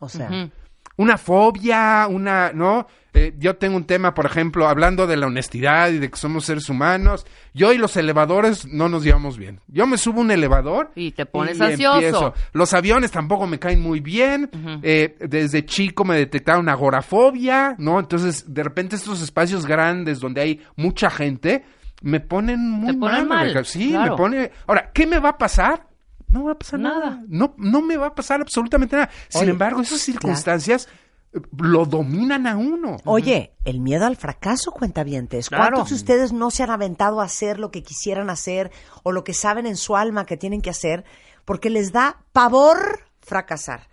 O 0.00 0.08
sea, 0.08 0.50
una 0.96 1.18
fobia, 1.18 2.06
una, 2.08 2.52
¿no? 2.52 2.86
Eh, 3.12 3.34
yo 3.38 3.56
tengo 3.56 3.76
un 3.76 3.84
tema, 3.84 4.12
por 4.12 4.26
ejemplo, 4.26 4.68
hablando 4.68 5.06
de 5.06 5.16
la 5.16 5.26
honestidad 5.26 5.90
y 5.90 5.98
de 5.98 6.10
que 6.10 6.16
somos 6.18 6.44
seres 6.44 6.68
humanos. 6.68 7.26
Yo 7.54 7.72
y 7.72 7.78
los 7.78 7.96
elevadores 7.96 8.66
no 8.66 8.90
nos 8.90 9.04
llevamos 9.04 9.38
bien. 9.38 9.60
Yo 9.68 9.86
me 9.86 9.96
subo 9.96 10.18
a 10.18 10.24
un 10.24 10.30
elevador 10.30 10.90
Y 10.94 11.12
te 11.12 11.24
pones 11.24 11.58
ansioso. 11.58 11.94
empiezo. 11.94 12.34
Los 12.52 12.74
aviones 12.74 13.10
tampoco 13.10 13.46
me 13.46 13.58
caen 13.58 13.80
muy 13.80 14.00
bien. 14.00 14.50
Eh, 14.82 15.16
desde 15.20 15.64
chico 15.64 16.04
me 16.04 16.16
detectaron 16.16 16.68
agorafobia, 16.68 17.74
¿no? 17.78 17.98
Entonces, 17.98 18.52
de 18.52 18.62
repente 18.62 18.96
estos 18.96 19.22
espacios 19.22 19.64
grandes 19.64 20.20
donde 20.20 20.42
hay 20.42 20.60
mucha 20.76 21.08
gente 21.08 21.64
me 22.02 22.20
ponen 22.20 22.70
muy 22.70 22.92
Te 22.92 22.98
ponen 22.98 23.28
mal. 23.28 23.54
mal, 23.54 23.64
Sí, 23.66 23.90
claro. 23.90 24.12
me 24.12 24.16
pone. 24.16 24.50
Ahora, 24.66 24.90
¿qué 24.92 25.06
me 25.06 25.18
va 25.18 25.30
a 25.30 25.38
pasar? 25.38 25.86
No 26.28 26.44
va 26.44 26.52
a 26.52 26.58
pasar 26.58 26.80
nada. 26.80 26.98
Nada. 27.10 27.22
No, 27.28 27.54
no 27.56 27.80
me 27.82 27.96
va 27.96 28.08
a 28.08 28.14
pasar 28.14 28.40
absolutamente 28.40 28.96
nada. 28.96 29.10
Sin 29.28 29.42
Oye, 29.42 29.50
embargo, 29.50 29.80
esas 29.80 30.00
circunstancias 30.00 30.88
eh, 31.32 31.40
lo 31.58 31.86
dominan 31.86 32.46
a 32.46 32.56
uno. 32.56 32.96
Oye, 33.04 33.54
el 33.64 33.80
miedo 33.80 34.06
al 34.06 34.16
fracaso, 34.16 34.72
cuentavientes. 34.72 35.48
Claro. 35.48 35.62
¿Cuántos 35.76 35.90
de 35.90 35.94
ustedes 35.96 36.32
no 36.32 36.50
se 36.50 36.62
han 36.64 36.70
aventado 36.70 37.20
a 37.20 37.24
hacer 37.24 37.58
lo 37.58 37.70
que 37.70 37.82
quisieran 37.82 38.28
hacer 38.28 38.70
o 39.04 39.12
lo 39.12 39.22
que 39.24 39.34
saben 39.34 39.66
en 39.66 39.76
su 39.76 39.96
alma 39.96 40.26
que 40.26 40.36
tienen 40.36 40.60
que 40.62 40.70
hacer 40.70 41.04
porque 41.44 41.70
les 41.70 41.92
da 41.92 42.18
pavor 42.32 43.00
fracasar? 43.20 43.88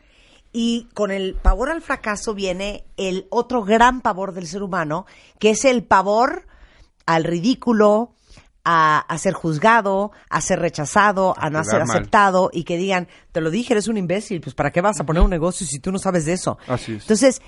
Y 0.52 0.88
con 0.94 1.10
el 1.12 1.36
pavor 1.36 1.70
al 1.72 1.82
fracaso 1.82 2.34
viene 2.36 2.86
el 2.98 3.26
otro 3.32 3.64
gran 3.64 4.02
pavor 4.02 4.34
del 4.34 4.46
ser 4.48 4.62
humano, 4.62 5.06
que 5.40 5.52
es 5.52 5.66
el 5.66 5.84
pavor 5.84 6.46
al 7.06 7.24
ridículo, 7.24 8.14
a, 8.66 9.00
a 9.00 9.18
ser 9.18 9.34
juzgado, 9.34 10.12
a 10.30 10.42
ser 10.42 10.60
rechazado, 10.60 11.36
a 11.38 11.50
no 11.50 11.64
ser 11.64 11.86
mal. 11.86 11.98
aceptado 11.98 12.50
y 12.54 12.64
que 12.64 12.78
digan, 12.78 13.08
te 13.32 13.42
lo 13.42 13.50
dije, 13.52 13.74
eres 13.74 13.88
un 13.88 13.98
imbécil, 13.98 14.42
pues 14.42 14.56
¿para 14.56 14.72
qué 14.72 14.82
vas 14.82 15.00
a 15.00 15.06
poner 15.06 15.22
un 15.22 15.30
negocio 15.30 15.68
si 15.68 15.80
tú 15.80 15.92
no 15.92 16.00
sabes 16.00 16.26
de 16.26 16.34
eso? 16.34 16.58
Así 16.68 16.94
es. 16.94 17.02
Entonces, 17.02 17.42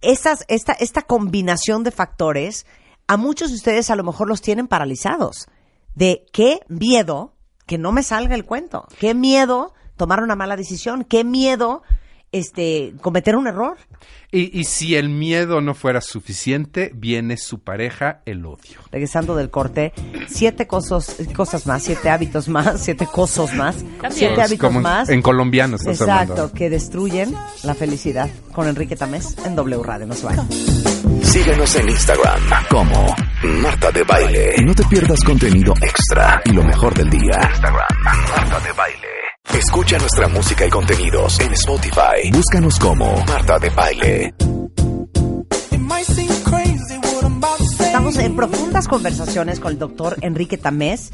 estas, 0.00 0.44
esta, 0.48 0.72
esta 0.72 1.02
combinación 1.02 1.82
de 1.82 1.90
factores, 1.90 2.66
a 3.06 3.16
muchos 3.16 3.50
de 3.50 3.56
ustedes 3.56 3.90
a 3.90 3.96
lo 3.96 4.04
mejor 4.04 4.28
los 4.28 4.40
tienen 4.40 4.68
paralizados. 4.68 5.48
De 5.94 6.26
qué 6.32 6.60
miedo 6.68 7.34
que 7.66 7.76
no 7.76 7.92
me 7.92 8.02
salga 8.02 8.34
el 8.34 8.44
cuento. 8.44 8.86
Qué 8.98 9.14
miedo 9.14 9.74
tomar 9.96 10.22
una 10.22 10.36
mala 10.36 10.56
decisión. 10.56 11.04
Qué 11.04 11.24
miedo 11.24 11.82
este, 12.32 12.92
cometer 13.00 13.36
un 13.36 13.46
error. 13.46 13.76
Y, 14.32 14.58
y 14.58 14.64
si 14.64 14.94
el 14.94 15.08
miedo 15.08 15.60
no 15.60 15.74
fuera 15.74 16.00
suficiente, 16.00 16.92
viene 16.94 17.36
su 17.36 17.58
pareja, 17.58 18.20
el 18.26 18.46
odio. 18.46 18.78
Regresando 18.92 19.34
del 19.34 19.50
corte, 19.50 19.92
siete 20.28 20.66
cosas, 20.68 21.16
cosas 21.34 21.66
más, 21.66 21.82
siete 21.82 22.08
hábitos 22.10 22.48
más, 22.48 22.80
siete 22.80 23.06
cosas 23.06 23.52
más, 23.54 23.84
siete 24.10 24.40
hábitos 24.40 24.58
Como 24.68 24.78
en- 24.78 24.82
más. 24.84 25.08
En 25.08 25.20
colombiano 25.22 25.76
estás 25.76 26.00
Exacto, 26.00 26.32
hablando. 26.34 26.52
que 26.54 26.70
destruyen 26.70 27.34
la 27.64 27.74
felicidad. 27.74 28.30
Con 28.52 28.68
Enrique 28.68 28.94
Tamés 28.96 29.36
en 29.44 29.56
W 29.56 29.82
Radio. 29.82 30.06
No 30.06 30.14
se 30.14 30.26
vayan. 30.26 30.48
Síguenos 31.22 31.74
en 31.76 31.88
Instagram 31.88 32.40
como 32.70 33.06
Marta 33.62 33.90
de 33.92 34.02
Baile. 34.04 34.54
No 34.64 34.74
te 34.74 34.84
pierdas 34.84 35.20
contenido 35.22 35.72
extra 35.82 36.40
y 36.44 36.50
lo 36.52 36.62
mejor 36.64 36.94
del 36.94 37.08
día. 37.10 37.38
Instagram, 37.50 37.86
Marta 38.02 38.60
de 38.60 38.72
Baile. 38.72 39.08
Escucha 39.44 39.98
nuestra 39.98 40.28
música 40.28 40.66
y 40.66 40.70
contenidos 40.70 41.40
en 41.40 41.52
Spotify. 41.52 42.30
Búscanos 42.32 42.78
como 42.78 43.24
Marta 43.24 43.58
de 43.58 43.70
Baile. 43.70 44.34
Estamos 47.80 48.16
en 48.18 48.36
profundas 48.36 48.88
conversaciones 48.88 49.58
con 49.58 49.72
el 49.72 49.78
doctor 49.78 50.16
Enrique 50.20 50.56
Tamés. 50.58 51.12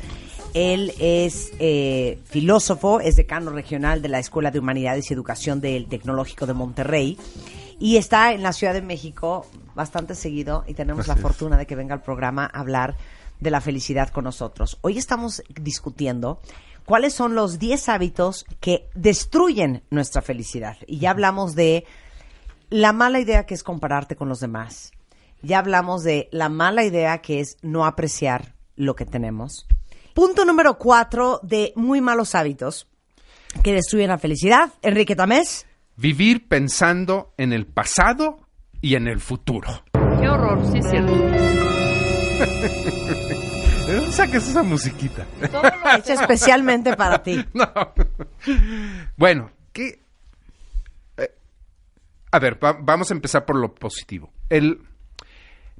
Él 0.55 0.93
es 0.99 1.53
eh, 1.59 2.19
filósofo, 2.25 3.01
es 3.01 3.17
decano 3.17 3.51
regional 3.51 4.03
de 4.03 4.09
la 4.09 4.19
Escuela 4.19 4.51
de 4.51 4.59
Humanidades 4.59 5.11
y 5.11 5.15
Educación 5.15 5.61
del 5.61 5.87
Tecnológico 5.87 6.47
de 6.47 6.55
Monterrey 6.55 7.19
y 7.79 7.97
está 7.97 8.33
en 8.33 8.43
la 8.43 8.53
Ciudad 8.53 8.73
de 8.73 8.83
México 8.83 9.47
bastante 9.75 10.15
seguido 10.15 10.65
y 10.67 10.75
tenemos 10.75 11.09
la 11.09 11.15
es. 11.15 11.21
fortuna 11.21 11.57
de 11.57 11.67
que 11.67 11.77
venga 11.77 11.95
al 11.95 12.03
programa 12.03 12.45
a 12.45 12.61
hablar 12.61 12.97
de 13.41 13.51
la 13.51 13.61
felicidad 13.61 14.09
con 14.11 14.25
nosotros. 14.25 14.79
Hoy 14.81 14.97
estamos 14.97 15.43
discutiendo 15.61 16.41
cuáles 16.87 17.13
son 17.13 17.35
los 17.35 17.59
10 17.59 17.91
hábitos 17.91 18.47
que 18.61 18.89
destruyen 18.95 19.83
nuestra 19.91 20.23
felicidad 20.23 20.79
y 20.87 20.99
ya 21.01 21.11
hablamos 21.11 21.55
de 21.55 21.85
la 22.71 22.95
mala 22.95 23.21
idea 23.21 23.45
que 23.45 23.55
es 23.55 23.63
compararte 23.63 24.17
con 24.17 24.31
los 24.31 24.41
demás. 24.41 24.93
Ya 25.43 25.59
hablamos 25.59 26.03
de 26.03 26.29
la 26.33 26.49
mala 26.49 26.85
idea 26.85 27.19
que 27.19 27.41
es 27.41 27.59
no 27.61 27.85
apreciar 27.85 28.55
lo 28.75 28.97
que 28.97 29.05
tenemos. 29.05 29.67
Punto 30.15 30.47
número 30.47 30.79
cuatro 30.79 31.41
de 31.43 31.73
muy 31.77 32.01
malos 32.01 32.35
hábitos 32.35 32.89
que 33.63 33.75
destruyen 33.75 34.09
la 34.09 34.19
felicidad. 34.19 34.71
Enrique 34.83 35.15
Tamés. 35.15 35.67
Vivir 35.97 36.49
pensando 36.49 37.35
en 37.37 37.53
el 37.53 37.67
pasado 37.67 38.39
y 38.81 38.95
en 38.95 39.09
el 39.09 39.21
futuro. 39.21 39.85
Qué 39.93 40.29
horror, 40.29 40.65
sí 40.73 40.79
es 40.79 40.91
cierto. 40.91 41.13
¿De 44.17 44.23
dónde 44.23 44.39
sacas 44.41 44.49
esa 44.49 44.63
musiquita? 44.63 45.27
Hecho 45.97 46.13
especialmente 46.13 46.97
para 46.97 47.23
ti. 47.23 47.45
No. 47.55 47.67
Bueno, 49.17 49.51
¿qué? 49.73 50.01
eh, 51.17 51.31
a 52.31 52.39
ver, 52.39 52.63
va- 52.63 52.79
vamos 52.81 53.11
a 53.11 53.15
empezar 53.15 53.45
por 53.45 53.57
lo 53.57 53.75
positivo. 53.75 54.33
El, 54.49 54.81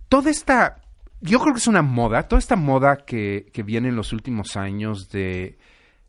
toda 0.09 0.31
esta, 0.31 0.81
yo 1.21 1.39
creo 1.41 1.53
que 1.55 1.59
es 1.59 1.67
una 1.67 1.83
moda, 1.83 2.25
toda 2.25 2.39
esta 2.41 2.57
moda 2.57 2.97
que, 2.99 3.51
que 3.53 3.63
viene 3.63 3.89
en 3.89 3.97
los 3.97 4.13
últimos 4.13 4.57
años 4.57 5.09
de, 5.11 5.59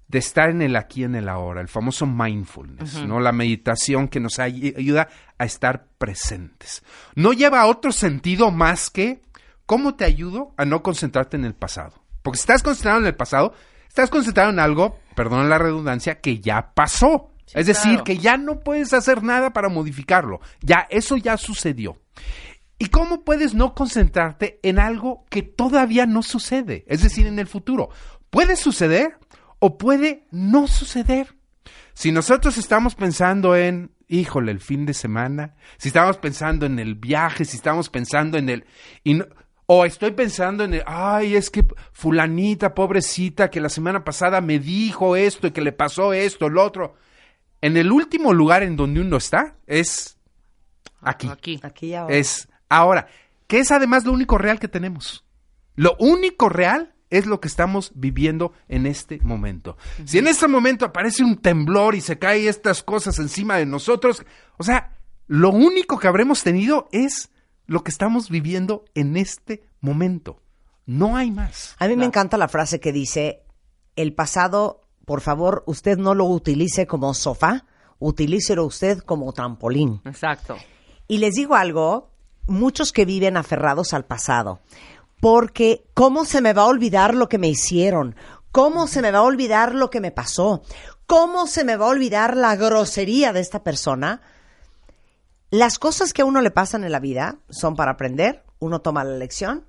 de 0.08 0.18
estar 0.20 0.50
en 0.50 0.62
el 0.62 0.76
aquí, 0.76 1.04
en 1.04 1.16
el 1.16 1.30
ahora, 1.30 1.62
el 1.62 1.68
famoso 1.68 2.06
mindfulness, 2.08 3.04
¿no? 3.06 3.20
La 3.20 3.32
meditación 3.32 4.08
que 4.08 4.20
nos 4.20 4.40
ay- 4.40 4.74
ayuda 4.78 5.10
a 5.38 5.46
estar 5.46 5.86
presentes. 5.98 6.82
No 7.16 7.34
lleva 7.34 7.62
a 7.62 7.68
otro 7.68 7.92
sentido 7.92 8.50
más 8.52 8.90
que 8.90 9.22
cómo 9.66 9.96
te 9.96 10.06
ayudo 10.06 10.54
a 10.58 10.66
no 10.66 10.82
concentrarte 10.82 11.38
en 11.38 11.46
el 11.46 11.54
pasado. 11.54 11.94
Porque 12.28 12.40
si 12.40 12.42
estás 12.42 12.62
concentrado 12.62 13.00
en 13.00 13.06
el 13.06 13.16
pasado, 13.16 13.54
estás 13.88 14.10
concentrado 14.10 14.50
en 14.50 14.60
algo, 14.60 15.00
perdón 15.16 15.48
la 15.50 15.58
redundancia, 15.58 16.20
que 16.20 16.42
ya 16.42 16.74
pasó. 16.74 17.32
Sí, 17.46 17.54
es 17.58 17.68
decir, 17.68 17.92
claro. 17.92 18.04
que 18.04 18.18
ya 18.18 18.36
no 18.36 18.60
puedes 18.60 18.92
hacer 18.92 19.24
nada 19.24 19.54
para 19.54 19.70
modificarlo. 19.70 20.42
Ya, 20.60 20.86
eso 20.90 21.16
ya 21.16 21.38
sucedió. 21.38 21.96
¿Y 22.78 22.88
cómo 22.88 23.24
puedes 23.24 23.54
no 23.54 23.74
concentrarte 23.74 24.60
en 24.62 24.78
algo 24.78 25.24
que 25.30 25.42
todavía 25.42 26.06
no 26.06 26.22
sucede? 26.22 26.84
Es 26.88 27.02
decir, 27.02 27.26
en 27.28 27.40
el 27.40 27.48
futuro. 27.48 27.92
Puede 28.30 28.58
suceder 28.58 29.18
o 29.60 29.78
puede 29.78 30.26
no 30.30 30.68
suceder. 30.68 31.34
Si 31.94 32.12
nosotros 32.12 32.58
estamos 32.58 32.96
pensando 32.96 33.56
en, 33.56 33.92
híjole, 34.10 34.52
el 34.52 34.60
fin 34.60 34.86
de 34.86 34.94
semana, 34.94 35.56
si 35.78 35.88
estamos 35.88 36.18
pensando 36.18 36.66
en 36.66 36.78
el 36.78 36.96
viaje, 36.96 37.46
si 37.46 37.56
estamos 37.56 37.90
pensando 37.90 38.38
en 38.38 38.50
el... 38.50 38.66
y 39.06 39.14
no- 39.14 39.28
o 39.68 39.84
estoy 39.86 40.12
pensando 40.12 40.64
en 40.64 40.76
el, 40.76 40.84
ay, 40.86 41.36
es 41.36 41.50
que 41.50 41.66
fulanita, 41.92 42.74
pobrecita, 42.74 43.50
que 43.50 43.60
la 43.60 43.68
semana 43.68 44.06
pasada 44.06 44.40
me 44.40 44.60
dijo 44.60 45.18
esto 45.18 45.48
y 45.48 45.52
que 45.52 45.62
le 45.62 45.74
pasó 45.74 46.14
esto, 46.14 46.48
lo 46.48 46.64
otro. 46.64 46.96
En 47.60 47.76
el 47.76 47.92
último 47.92 48.34
lugar 48.34 48.64
en 48.64 48.78
donde 48.78 49.02
uno 49.02 49.18
está 49.18 49.58
es 49.68 50.18
aquí. 51.02 51.28
Aquí. 51.30 51.60
Aquí 51.62 51.88
y 51.88 51.94
ahora. 51.96 52.16
Es 52.16 52.48
ahora, 52.70 53.08
que 53.48 53.60
es 53.60 53.72
además 53.72 54.06
lo 54.06 54.14
único 54.14 54.38
real 54.38 54.58
que 54.58 54.70
tenemos. 54.70 55.26
Lo 55.76 55.98
único 56.00 56.48
real 56.48 56.94
es 57.10 57.26
lo 57.26 57.42
que 57.42 57.50
estamos 57.50 57.92
viviendo 57.94 58.54
en 58.70 58.86
este 58.86 59.20
momento. 59.22 59.76
Si 60.06 60.18
en 60.18 60.28
este 60.28 60.48
momento 60.48 60.86
aparece 60.86 61.26
un 61.26 61.38
temblor 61.38 61.94
y 61.96 62.02
se 62.02 62.18
caen 62.18 62.48
estas 62.48 62.84
cosas 62.84 63.20
encima 63.20 63.58
de 63.58 63.66
nosotros, 63.66 64.26
o 64.58 64.64
sea, 64.64 64.94
lo 65.28 65.50
único 65.50 66.00
que 66.00 66.08
habremos 66.08 66.42
tenido 66.44 66.88
es 66.94 67.32
lo 67.68 67.84
que 67.84 67.92
estamos 67.92 68.30
viviendo 68.30 68.86
en 68.96 69.18
este 69.18 69.64
momento. 69.82 70.42
No 70.86 71.18
hay 71.18 71.32
más. 71.32 71.76
A 71.80 71.88
mí 71.88 71.96
me 71.96 72.06
encanta 72.06 72.38
la 72.38 72.48
frase 72.48 72.80
que 72.80 72.94
dice, 72.94 73.44
el 73.96 74.14
pasado, 74.14 74.82
por 75.06 75.22
favor, 75.22 75.64
usted 75.68 75.98
no 75.98 76.16
lo 76.16 76.26
utilice 76.26 76.88
como 76.88 77.14
sofá, 77.14 77.66
utilícelo 78.00 78.66
usted 78.66 79.00
como 79.00 79.32
trampolín. 79.34 80.02
Exacto. 80.06 80.56
Y 81.08 81.18
les 81.18 81.36
digo 81.36 81.56
algo, 81.56 82.12
muchos 82.48 82.94
que 82.94 83.06
viven 83.06 83.36
aferrados 83.36 83.94
al 83.94 84.06
pasado, 84.06 84.62
porque 85.20 85.86
¿cómo 85.94 86.26
se 86.26 86.42
me 86.42 86.54
va 86.54 86.64
a 86.64 86.68
olvidar 86.68 87.14
lo 87.14 87.28
que 87.28 87.38
me 87.38 87.50
hicieron? 87.50 88.16
¿Cómo 88.52 88.88
se 88.88 89.02
me 89.02 89.12
va 89.12 89.20
a 89.20 89.24
olvidar 89.24 89.76
lo 89.76 89.90
que 89.90 90.00
me 90.00 90.12
pasó? 90.12 90.64
¿Cómo 91.06 91.48
se 91.48 91.64
me 91.64 91.76
va 91.76 91.86
a 91.86 91.90
olvidar 91.90 92.38
la 92.38 92.56
grosería 92.56 93.34
de 93.34 93.42
esta 93.42 93.64
persona? 93.64 94.22
Las 95.50 95.80
cosas 95.80 96.12
que 96.12 96.24
a 96.24 96.26
uno 96.26 96.42
le 96.42 96.52
pasan 96.52 96.84
en 96.84 96.92
la 96.92 97.00
vida 97.00 97.40
son 97.50 97.76
para 97.76 97.92
aprender, 97.92 98.44
uno 98.60 98.82
toma 98.82 99.06
la 99.06 99.16
lección, 99.16 99.66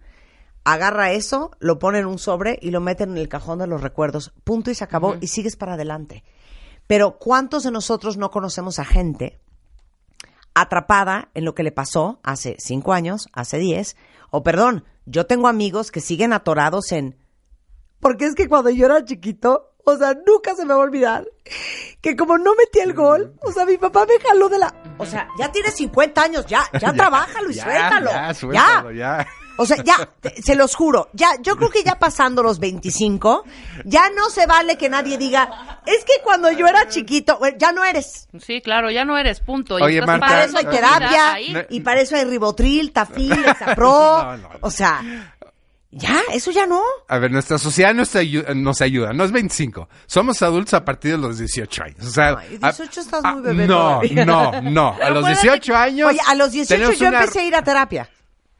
agarra 0.64 1.12
eso, 1.12 1.52
lo 1.60 1.78
pone 1.78 2.00
en 2.00 2.06
un 2.06 2.18
sobre 2.18 2.58
y 2.60 2.72
lo 2.72 2.80
mete 2.80 3.04
en 3.04 3.16
el 3.16 3.28
cajón 3.28 3.60
de 3.60 3.68
los 3.68 3.80
recuerdos. 3.80 4.32
Punto 4.42 4.70
y 4.70 4.74
se 4.74 4.82
acabó 4.84 5.16
y 5.20 5.28
sigues 5.28 5.56
para 5.56 5.74
adelante. 5.74 6.24
Pero 6.88 7.18
¿cuántos 7.18 7.62
de 7.62 7.70
nosotros 7.70 8.16
no 8.16 8.30
conocemos 8.30 8.78
a 8.78 8.84
gente 8.84 9.40
atrapada 10.54 11.30
en 11.34 11.44
lo 11.44 11.54
que 11.54 11.62
le 11.62 11.70
pasó 11.70 12.18
hace 12.24 12.56
cinco 12.58 12.92
años, 12.92 13.28
hace 13.32 13.58
diez? 13.58 13.96
O 14.30 14.42
perdón, 14.42 14.84
yo 15.06 15.26
tengo 15.26 15.46
amigos 15.46 15.92
que 15.92 16.00
siguen 16.00 16.32
atorados 16.32 16.90
en... 16.90 17.16
Porque 18.00 18.26
es 18.26 18.34
que 18.34 18.48
cuando 18.48 18.70
yo 18.70 18.86
era 18.86 19.04
chiquito, 19.04 19.67
o 19.92 19.98
sea, 19.98 20.14
nunca 20.26 20.54
se 20.54 20.64
me 20.64 20.74
va 20.74 20.80
a 20.80 20.84
olvidar 20.84 21.26
que 22.00 22.16
como 22.16 22.38
no 22.38 22.54
metí 22.54 22.78
el 22.80 22.94
gol, 22.94 23.34
o 23.42 23.50
sea, 23.52 23.64
mi 23.66 23.76
papá 23.78 24.06
me 24.06 24.18
jaló 24.26 24.48
de 24.48 24.58
la... 24.58 24.74
O 24.98 25.06
sea, 25.06 25.28
ya 25.38 25.50
tienes 25.50 25.74
50 25.76 26.22
años, 26.22 26.46
ya, 26.48 26.64
ya, 26.80 26.92
trabájalo 26.92 27.50
y 27.50 27.54
Ya, 27.54 27.64
suéltalo. 27.64 28.10
ya, 28.10 28.34
suéltalo, 28.34 28.92
ya. 28.92 29.26
O 29.60 29.66
sea, 29.66 29.76
ya, 29.82 30.08
te- 30.20 30.40
se 30.40 30.54
los 30.54 30.76
juro, 30.76 31.08
ya, 31.14 31.30
yo 31.42 31.56
creo 31.56 31.68
que 31.68 31.82
ya 31.82 31.98
pasando 31.98 32.44
los 32.44 32.60
25, 32.60 33.42
ya 33.84 34.08
no 34.10 34.30
se 34.30 34.46
vale 34.46 34.78
que 34.78 34.88
nadie 34.88 35.18
diga, 35.18 35.80
es 35.84 36.04
que 36.04 36.12
cuando 36.22 36.48
yo 36.52 36.68
era 36.68 36.86
chiquito, 36.86 37.38
bueno, 37.40 37.56
ya 37.58 37.72
no 37.72 37.84
eres. 37.84 38.28
Sí, 38.38 38.60
claro, 38.62 38.88
ya 38.92 39.04
no 39.04 39.18
eres, 39.18 39.40
punto. 39.40 39.76
Y 39.80 39.82
Oye, 39.82 39.94
estás 39.98 40.06
Marta, 40.06 40.26
Para 40.28 40.44
eso 40.44 40.58
hay 40.58 40.64
terapia, 40.66 41.32
ahí. 41.32 41.56
y 41.70 41.80
para 41.80 42.00
eso 42.00 42.14
hay 42.14 42.22
ribotril, 42.26 42.92
tafil, 42.92 43.32
exapro. 43.48 43.90
No, 43.90 44.36
no, 44.36 44.48
no. 44.48 44.48
O 44.60 44.70
sea, 44.70 45.02
ya, 45.90 46.20
eso 46.32 46.50
ya 46.50 46.66
no. 46.66 46.82
A 47.08 47.18
ver, 47.18 47.30
nuestra 47.30 47.56
sociedad 47.58 47.94
nos 47.94 48.14
ayuda, 48.14 48.52
nos 48.54 48.80
ayuda, 48.82 49.12
no 49.12 49.24
es 49.24 49.32
25. 49.32 49.88
Somos 50.06 50.42
adultos 50.42 50.74
a 50.74 50.84
partir 50.84 51.12
de 51.12 51.18
los 51.18 51.38
18 51.38 51.82
años. 51.84 52.06
O 52.06 52.10
sea, 52.10 52.36
Ay, 52.38 52.58
a- 52.60 52.72
18 52.72 53.00
estás 53.00 53.24
a- 53.24 53.32
muy 53.32 53.42
bebé 53.42 53.66
No, 53.66 53.76
todavía. 54.00 54.24
no, 54.26 54.62
no. 54.62 54.96
A 55.02 55.10
los 55.10 55.22
puedes- 55.22 55.40
18 55.42 55.74
años. 55.76 56.08
Oye, 56.08 56.20
a 56.26 56.34
los 56.34 56.52
18 56.52 56.74
tenemos 56.74 56.98
yo 56.98 57.08
una- 57.08 57.20
empecé 57.20 57.40
a 57.40 57.44
ir 57.44 57.54
a 57.54 57.62
terapia 57.62 58.08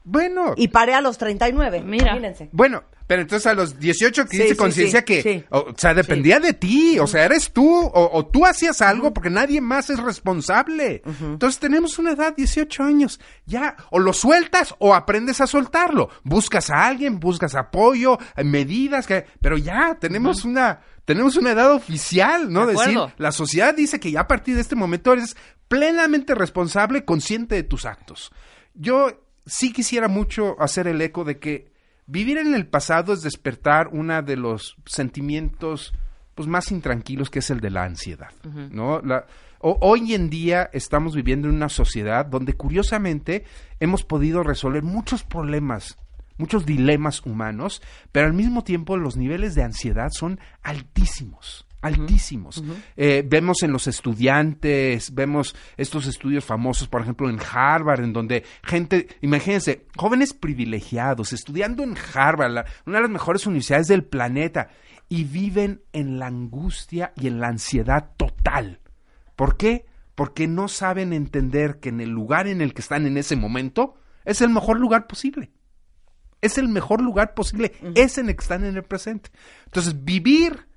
Bueno, 0.03 0.53
y 0.57 0.69
paré 0.69 0.95
a 0.95 1.01
los 1.01 1.17
39. 1.19 1.81
Mira. 1.81 2.05
Imagínense. 2.07 2.49
Bueno, 2.51 2.83
pero 3.09 3.23
entonces 3.23 3.47
a 3.47 3.55
los 3.55 3.79
18 3.79 4.25
que 4.27 4.37
Sí, 4.37 4.43
hice 4.43 4.49
sí, 4.49 4.55
conciencia 4.55 4.99
sí, 4.99 5.05
que, 5.05 5.21
sí. 5.23 5.43
o, 5.49 5.73
sea, 5.75 5.95
dependía 5.95 6.39
de 6.39 6.53
ti, 6.53 6.99
o 6.99 7.07
sea, 7.07 7.25
eres 7.25 7.51
tú, 7.51 7.67
o, 7.67 8.09
o 8.13 8.27
tú 8.27 8.45
hacías 8.45 8.83
algo 8.83 9.15
porque 9.15 9.31
nadie 9.31 9.61
más 9.61 9.89
es 9.89 9.97
responsable. 9.97 11.01
Entonces 11.19 11.59
tenemos 11.59 11.97
una 11.97 12.11
edad, 12.11 12.35
18 12.35 12.83
años, 12.83 13.19
ya, 13.47 13.75
o 13.89 13.97
lo 13.97 14.13
sueltas 14.13 14.75
o 14.77 14.93
aprendes 14.93 15.41
a 15.41 15.47
soltarlo. 15.47 16.11
Buscas 16.23 16.69
a 16.69 16.85
alguien, 16.85 17.19
buscas 17.19 17.55
apoyo, 17.55 18.19
eh, 18.37 18.43
medidas, 18.43 19.07
que, 19.07 19.25
pero 19.41 19.57
ya, 19.57 19.97
tenemos 19.99 20.45
una, 20.45 20.81
tenemos 21.03 21.35
una 21.35 21.53
edad 21.53 21.73
oficial, 21.73 22.53
¿no? 22.53 22.67
De 22.67 22.73
Decir, 22.73 22.99
la 23.17 23.31
sociedad 23.31 23.73
dice 23.73 23.99
que 23.99 24.11
ya 24.11 24.19
a 24.19 24.27
partir 24.27 24.53
de 24.53 24.61
este 24.61 24.75
momento 24.75 25.13
eres 25.13 25.35
plenamente 25.67 26.35
responsable, 26.35 27.05
consciente 27.05 27.55
de 27.55 27.63
tus 27.63 27.87
actos. 27.87 28.31
Yo 28.75 29.23
sí 29.47 29.73
quisiera 29.73 30.07
mucho 30.07 30.61
hacer 30.61 30.87
el 30.87 31.01
eco 31.01 31.23
de 31.23 31.39
que 31.39 31.78
vivir 32.09 32.37
en 32.37 32.53
el 32.55 32.65
pasado 32.67 33.13
es 33.13 33.21
despertar 33.21 33.87
uno 33.91 34.21
de 34.21 34.35
los 34.35 34.75
sentimientos 34.85 35.93
pues 36.35 36.47
más 36.47 36.71
intranquilos 36.71 37.29
que 37.29 37.39
es 37.39 37.49
el 37.49 37.59
de 37.59 37.69
la 37.69 37.83
ansiedad, 37.83 38.31
¿no? 38.71 39.01
La- 39.01 39.25
o- 39.59 39.77
hoy 39.81 40.13
en 40.13 40.29
día 40.29 40.69
estamos 40.73 41.13
viviendo 41.15 41.49
en 41.49 41.55
una 41.55 41.67
sociedad 41.69 42.25
donde 42.25 42.53
curiosamente 42.53 43.43
hemos 43.81 44.03
podido 44.03 44.41
resolver 44.43 44.83
muchos 44.83 45.23
problemas 45.23 45.97
muchos 46.37 46.65
dilemas 46.65 47.25
humanos, 47.25 47.81
pero 48.13 48.25
al 48.27 48.33
mismo 48.33 48.63
tiempo 48.63 48.95
los 48.95 49.17
niveles 49.17 49.55
de 49.55 49.63
ansiedad 49.63 50.07
son 50.09 50.39
altísimos. 50.63 51.65
Altísimos. 51.81 52.63
Eh, 52.97 53.23
vemos 53.25 53.63
en 53.63 53.71
los 53.71 53.87
estudiantes, 53.87 55.13
vemos 55.13 55.55
estos 55.77 56.07
estudios 56.07 56.43
famosos, 56.45 56.87
por 56.87 57.01
ejemplo, 57.01 57.29
en 57.29 57.39
Harvard, 57.39 58.03
en 58.03 58.13
donde 58.13 58.43
gente, 58.63 59.07
imagínense, 59.21 59.85
jóvenes 59.95 60.33
privilegiados, 60.33 61.31
estudiando 61.33 61.83
en 61.83 61.95
Harvard, 62.13 62.51
la- 62.51 62.65
una 62.85 62.97
de 62.97 63.01
las 63.03 63.11
mejores 63.11 63.45
universidades 63.47 63.87
del 63.87 64.03
planeta, 64.03 64.69
y 65.07 65.23
viven 65.23 65.81
en 65.93 66.19
la 66.19 66.27
angustia 66.27 67.13
y 67.15 67.27
en 67.27 67.39
la 67.39 67.47
ansiedad 67.47 68.11
total. 68.17 68.79
¿Por 69.35 69.57
qué? 69.57 69.85
Porque 70.15 70.47
no 70.47 70.67
saben 70.67 71.13
entender 71.13 71.79
que 71.79 71.89
en 71.89 72.01
el 72.01 72.09
lugar 72.09 72.47
en 72.47 72.61
el 72.61 72.73
que 72.73 72.81
están 72.81 73.07
en 73.07 73.17
ese 73.17 73.35
momento 73.35 73.95
es 74.25 74.41
el 74.41 74.49
mejor 74.49 74.79
lugar 74.79 75.07
posible 75.07 75.51
es 76.41 76.57
el 76.57 76.69
mejor 76.69 77.01
lugar 77.01 77.33
posible, 77.33 77.73
es 77.95 78.17
en 78.17 78.29
el 78.29 78.35
que 78.37 78.41
están 78.43 78.63
en 78.63 78.77
el 78.77 78.83
presente. 78.83 79.29
Entonces, 79.65 80.05
vivir 80.05 80.68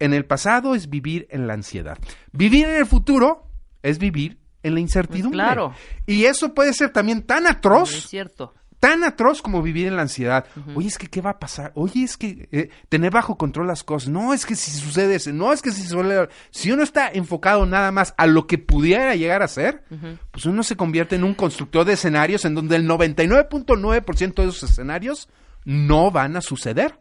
en 0.00 0.12
el 0.14 0.24
pasado 0.24 0.74
es 0.74 0.90
vivir 0.90 1.26
en 1.30 1.46
la 1.46 1.54
ansiedad. 1.54 1.98
Vivir 2.32 2.66
en 2.66 2.76
el 2.76 2.86
futuro 2.86 3.46
es 3.82 3.98
vivir 3.98 4.38
en 4.62 4.74
la 4.74 4.80
incertidumbre. 4.80 5.38
Pues 5.38 5.46
claro. 5.46 5.74
Y 6.06 6.24
eso 6.24 6.52
puede 6.54 6.72
ser 6.74 6.90
también 6.90 7.22
tan 7.22 7.44
Es 7.44 7.52
atroz, 7.52 8.08
cierto. 8.08 8.52
tan 8.78 9.04
atroz 9.04 9.40
como 9.40 9.62
vivir 9.62 9.86
en 9.86 9.96
la 9.96 10.02
ansiedad. 10.02 10.44
Oye, 10.74 10.88
es 10.88 10.98
que 10.98 11.06
¿qué 11.06 11.20
va 11.22 11.30
a 11.30 11.38
pasar? 11.38 11.72
Oye, 11.74 12.02
es 12.02 12.16
que 12.18 12.48
eh, 12.52 12.68
tener 12.88 13.10
bajo 13.10 13.36
control 13.38 13.66
las 13.68 13.84
cosas. 13.84 14.10
No, 14.10 14.34
es 14.34 14.44
que 14.44 14.56
si 14.56 14.70
sucede 14.70 15.14
eso. 15.14 15.32
No, 15.32 15.52
es 15.52 15.62
que 15.62 15.70
si 15.70 15.82
suele... 15.82 16.28
Si 16.50 16.70
uno 16.72 16.82
está 16.82 17.08
enfocado 17.08 17.64
nada 17.66 17.90
más 17.92 18.14
a 18.18 18.26
lo 18.26 18.46
que 18.46 18.58
pudiera 18.58 19.14
llegar 19.16 19.42
a 19.42 19.48
ser, 19.48 19.84
pues 20.30 20.44
uno 20.46 20.62
se 20.62 20.76
convierte 20.76 21.16
en 21.16 21.24
un 21.24 21.34
constructor 21.34 21.84
de 21.86 21.94
escenarios 21.94 22.44
en 22.44 22.54
donde 22.54 22.76
el 22.76 22.86
99.9% 22.88 24.34
de 24.34 24.48
esos 24.48 24.70
escenarios 24.70 25.28
no 25.64 26.10
van 26.10 26.36
a 26.36 26.40
suceder. 26.40 26.98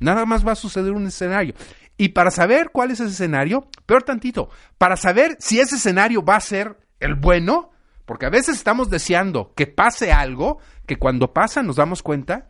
Nada 0.00 0.26
más 0.26 0.46
va 0.46 0.52
a 0.52 0.56
suceder 0.56 0.92
un 0.92 1.06
escenario. 1.06 1.54
Y 1.96 2.10
para 2.10 2.30
saber 2.30 2.70
cuál 2.72 2.90
es 2.90 3.00
ese 3.00 3.10
escenario, 3.12 3.68
peor 3.86 4.02
tantito, 4.02 4.48
para 4.78 4.96
saber 4.96 5.36
si 5.38 5.60
ese 5.60 5.76
escenario 5.76 6.24
va 6.24 6.36
a 6.36 6.40
ser 6.40 6.78
el 7.00 7.14
bueno, 7.14 7.70
porque 8.04 8.26
a 8.26 8.30
veces 8.30 8.56
estamos 8.56 8.90
deseando 8.90 9.52
que 9.54 9.66
pase 9.66 10.12
algo 10.12 10.58
que 10.86 10.98
cuando 10.98 11.32
pasa 11.32 11.62
nos 11.62 11.76
damos 11.76 12.02
cuenta 12.02 12.48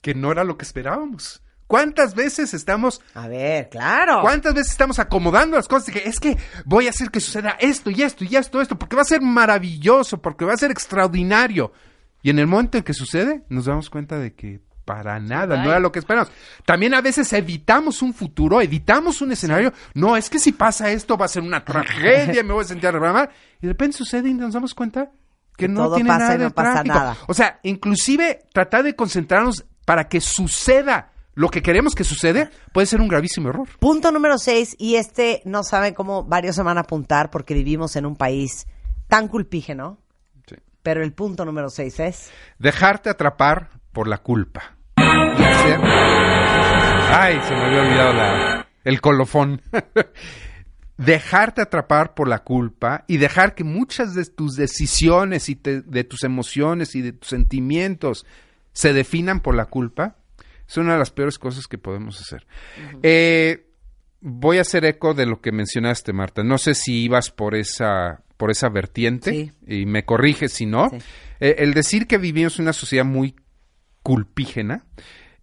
que 0.00 0.14
no 0.14 0.32
era 0.32 0.44
lo 0.44 0.56
que 0.56 0.64
esperábamos. 0.64 1.42
¿Cuántas 1.66 2.16
veces 2.16 2.52
estamos 2.52 3.00
A 3.14 3.28
ver, 3.28 3.68
claro. 3.68 4.22
¿Cuántas 4.22 4.54
veces 4.54 4.72
estamos 4.72 4.98
acomodando 4.98 5.56
las 5.56 5.68
cosas? 5.68 5.94
Que 5.94 6.00
es 6.00 6.18
que 6.18 6.36
voy 6.64 6.88
a 6.88 6.90
hacer 6.90 7.10
que 7.10 7.20
suceda 7.20 7.56
esto 7.60 7.90
y 7.90 8.02
esto 8.02 8.24
y 8.24 8.34
esto, 8.34 8.60
esto, 8.60 8.76
porque 8.76 8.96
va 8.96 9.02
a 9.02 9.04
ser 9.04 9.20
maravilloso, 9.20 10.20
porque 10.20 10.44
va 10.44 10.54
a 10.54 10.56
ser 10.56 10.72
extraordinario. 10.72 11.72
Y 12.22 12.30
en 12.30 12.40
el 12.40 12.48
momento 12.48 12.76
en 12.76 12.82
que 12.82 12.92
sucede, 12.92 13.44
nos 13.48 13.66
damos 13.66 13.88
cuenta 13.88 14.18
de 14.18 14.34
que 14.34 14.60
para 14.90 15.20
nada, 15.20 15.56
no 15.62 15.70
era 15.70 15.78
lo 15.78 15.92
que 15.92 16.00
esperamos. 16.00 16.32
También 16.64 16.94
a 16.94 17.00
veces 17.00 17.32
evitamos 17.32 18.02
un 18.02 18.12
futuro, 18.12 18.60
evitamos 18.60 19.22
un 19.22 19.30
escenario. 19.30 19.72
No, 19.94 20.16
es 20.16 20.28
que 20.28 20.40
si 20.40 20.50
pasa 20.50 20.90
esto 20.90 21.16
va 21.16 21.26
a 21.26 21.28
ser 21.28 21.44
una 21.44 21.64
tragedia, 21.64 22.42
me 22.42 22.52
voy 22.52 22.64
a 22.64 22.66
sentir 22.66 22.88
a 22.88 22.90
reprogramar. 22.90 23.30
Y 23.62 23.66
de 23.68 23.72
repente 23.72 23.96
sucede 23.96 24.28
y 24.28 24.34
nos 24.34 24.52
damos 24.52 24.74
cuenta 24.74 25.12
que 25.56 25.68
no 25.68 25.84
todo 25.84 25.94
tiene 25.94 26.08
pasa 26.08 26.18
nada 26.18 26.34
y 26.34 26.38
de 26.38 26.44
no 26.44 26.50
pasa 26.50 26.82
nada. 26.82 27.16
O 27.28 27.34
sea, 27.34 27.60
inclusive 27.62 28.40
tratar 28.52 28.82
de 28.82 28.96
concentrarnos 28.96 29.64
para 29.84 30.08
que 30.08 30.20
suceda 30.20 31.12
lo 31.34 31.50
que 31.50 31.62
queremos 31.62 31.94
que 31.94 32.02
sucede 32.02 32.50
puede 32.72 32.88
ser 32.88 33.00
un 33.00 33.06
gravísimo 33.06 33.50
error. 33.50 33.68
Punto 33.78 34.10
número 34.10 34.38
6, 34.38 34.74
y 34.76 34.96
este 34.96 35.40
no 35.44 35.62
saben 35.62 35.94
cómo 35.94 36.24
varios 36.24 36.56
se 36.56 36.64
van 36.64 36.78
a 36.78 36.80
apuntar 36.80 37.30
porque 37.30 37.54
vivimos 37.54 37.94
en 37.94 38.06
un 38.06 38.16
país 38.16 38.66
tan 39.06 39.28
culpígeno. 39.28 39.98
Sí. 40.48 40.56
Pero 40.82 41.04
el 41.04 41.12
punto 41.12 41.44
número 41.44 41.70
6 41.70 42.00
es. 42.00 42.30
Dejarte 42.58 43.08
atrapar 43.08 43.70
por 43.92 44.08
la 44.08 44.18
culpa. 44.18 44.79
Ay, 47.12 47.38
se 47.46 47.54
me 47.54 47.64
había 47.64 47.82
olvidado 47.82 48.12
la- 48.14 48.66
el 48.84 49.00
colofón. 49.00 49.60
Dejarte 50.96 51.62
atrapar 51.62 52.14
por 52.14 52.28
la 52.28 52.40
culpa 52.40 53.04
y 53.08 53.16
dejar 53.16 53.54
que 53.54 53.64
muchas 53.64 54.14
de 54.14 54.24
tus 54.26 54.54
decisiones 54.56 55.48
y 55.48 55.56
te- 55.56 55.80
de 55.80 56.04
tus 56.04 56.24
emociones 56.24 56.94
y 56.94 57.00
de 57.02 57.12
tus 57.12 57.28
sentimientos 57.30 58.26
se 58.72 58.92
definan 58.92 59.40
por 59.40 59.54
la 59.54 59.64
culpa 59.66 60.16
es 60.68 60.76
una 60.76 60.92
de 60.92 60.98
las 60.98 61.10
peores 61.10 61.38
cosas 61.38 61.66
que 61.66 61.78
podemos 61.78 62.20
hacer. 62.20 62.46
Eh, 63.02 63.66
voy 64.20 64.58
a 64.58 64.60
hacer 64.60 64.84
eco 64.84 65.14
de 65.14 65.26
lo 65.26 65.40
que 65.40 65.50
mencionaste, 65.52 66.12
Marta. 66.12 66.44
No 66.44 66.58
sé 66.58 66.74
si 66.74 67.02
ibas 67.02 67.30
por 67.30 67.54
esa, 67.56 68.22
por 68.36 68.50
esa 68.52 68.68
vertiente 68.68 69.30
Sí. 69.32 69.52
y 69.66 69.86
me 69.86 70.04
corriges 70.04 70.52
si 70.52 70.66
no. 70.66 70.90
Sí. 70.90 70.98
Eh, 71.40 71.56
el 71.58 71.74
decir 71.74 72.06
que 72.06 72.18
vivimos 72.18 72.58
en 72.58 72.64
una 72.66 72.72
sociedad 72.72 73.04
muy 73.04 73.34
culpígena, 74.10 74.82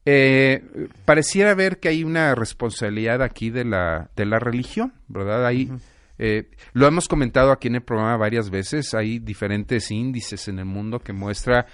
eh, 0.04 0.62
pareciera 1.06 1.56
ver 1.56 1.80
que 1.80 1.88
hay 1.88 2.04
una 2.04 2.36
responsabilidad 2.36 3.22
aquí 3.22 3.50
de 3.50 3.64
la, 3.64 4.10
de 4.18 4.26
la 4.26 4.40
religión, 4.40 4.94
¿verdad? 5.08 5.46
Hay, 5.46 5.72
eh, 6.18 6.50
lo 6.74 6.86
hemos 6.86 7.08
comentado 7.08 7.54
aquí 7.54 7.70
en 7.70 7.76
el 7.76 7.82
programa 7.82 8.18
varias 8.18 8.50
veces, 8.50 8.94
hay 8.94 9.20
diferentes 9.20 9.90
índices 9.90 10.50
en 10.50 10.60
el 10.60 10.66
mundo 10.66 11.00
que 11.00 11.14
muestra 11.14 11.66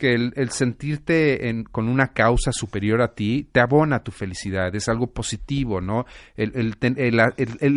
que 0.00 0.14
el, 0.14 0.32
el 0.34 0.50
sentirte 0.50 1.48
en- 1.48 1.62
con 1.64 1.88
una 1.88 2.08
causa 2.08 2.50
superior 2.52 3.02
a 3.02 3.14
ti 3.14 3.46
te 3.52 3.60
abona 3.60 4.02
tu 4.02 4.10
felicidad, 4.10 4.74
es 4.74 4.88
algo 4.88 5.06
positivo, 5.08 5.80
¿no? 5.80 6.06
El, 6.36 6.74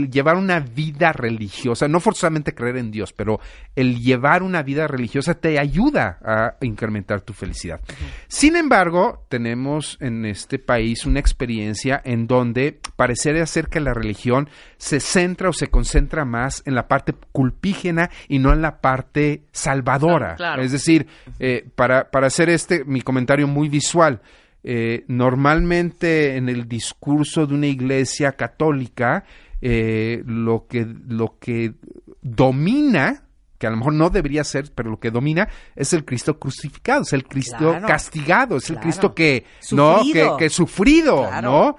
llevar 0.09 0.38
una 0.38 0.59
vida 0.62 1.12
religiosa, 1.13 1.88
no 1.88 1.99
forzosamente 1.99 2.55
creer 2.55 2.77
en 2.77 2.91
Dios, 2.91 3.13
pero 3.13 3.39
el 3.75 3.99
llevar 3.99 4.41
una 4.43 4.63
vida 4.63 4.88
religiosa 4.88 5.33
te 5.36 5.59
ayuda 5.59 6.17
a 6.23 6.55
incrementar 6.62 7.21
tu 7.21 7.33
felicidad. 7.33 7.81
Sin 8.27 8.55
embargo, 8.55 9.25
tenemos 9.29 9.97
en 9.99 10.25
este 10.25 10.59
país 10.59 11.05
una 11.05 11.19
experiencia 11.19 12.01
en 12.05 12.25
donde 12.27 12.79
parecería 12.95 13.45
ser 13.45 13.67
que 13.67 13.79
la 13.81 13.93
religión 13.93 14.49
se 14.77 14.99
centra 14.99 15.49
o 15.49 15.53
se 15.53 15.67
concentra 15.67 16.23
más 16.25 16.63
en 16.65 16.75
la 16.75 16.88
parte 16.88 17.13
culpígena 17.31 18.09
y 18.29 18.39
no 18.39 18.53
en 18.53 18.62
la 18.62 18.79
parte 18.79 19.43
salvadora. 19.51 20.36
Claro, 20.36 20.38
claro. 20.38 20.62
Es 20.63 20.71
decir, 20.71 21.07
eh, 21.39 21.67
para, 21.75 22.09
para 22.13 22.28
hacer 22.28 22.47
este 22.49 22.86
mi 22.86 23.02
comentario 23.02 23.47
muy 23.47 23.69
visual, 23.69 24.21
eh, 24.63 25.04
normalmente 25.08 26.38
en 26.38 26.47
el 26.47 26.67
discurso 26.69 27.47
de 27.47 27.56
una 27.56 27.65
iglesia 27.65 28.34
católica, 28.34 29.23
eh, 29.62 30.21
lo, 30.28 30.67
que, 30.67 30.86
lo 31.08 31.39
que 31.39 31.73
domina, 32.21 33.23
que 33.58 33.65
a 33.65 33.71
lo 33.71 33.78
mejor 33.78 33.93
no 33.93 34.12
debería 34.12 34.43
ser, 34.43 34.71
pero 34.76 34.91
lo 34.91 34.99
que 34.99 35.10
domina 35.10 35.49
es 35.76 35.91
el 35.93 36.06
Cristo 36.06 36.38
crucificado, 36.38 37.02
es 37.02 37.13
el 37.13 37.23
Cristo 37.26 37.58
Claro. 37.71 37.88
castigado, 37.88 38.58
es 38.58 38.69
el. 38.69 38.78
Cristo 38.80 39.15
que, 39.15 39.43
¿no? 39.71 39.95
que, 39.97 40.04
Sufrido. 40.04 40.38
que 40.38 40.49
sufrido, 40.49 41.28
Claro. 41.30 41.49
¿no? 41.52 41.78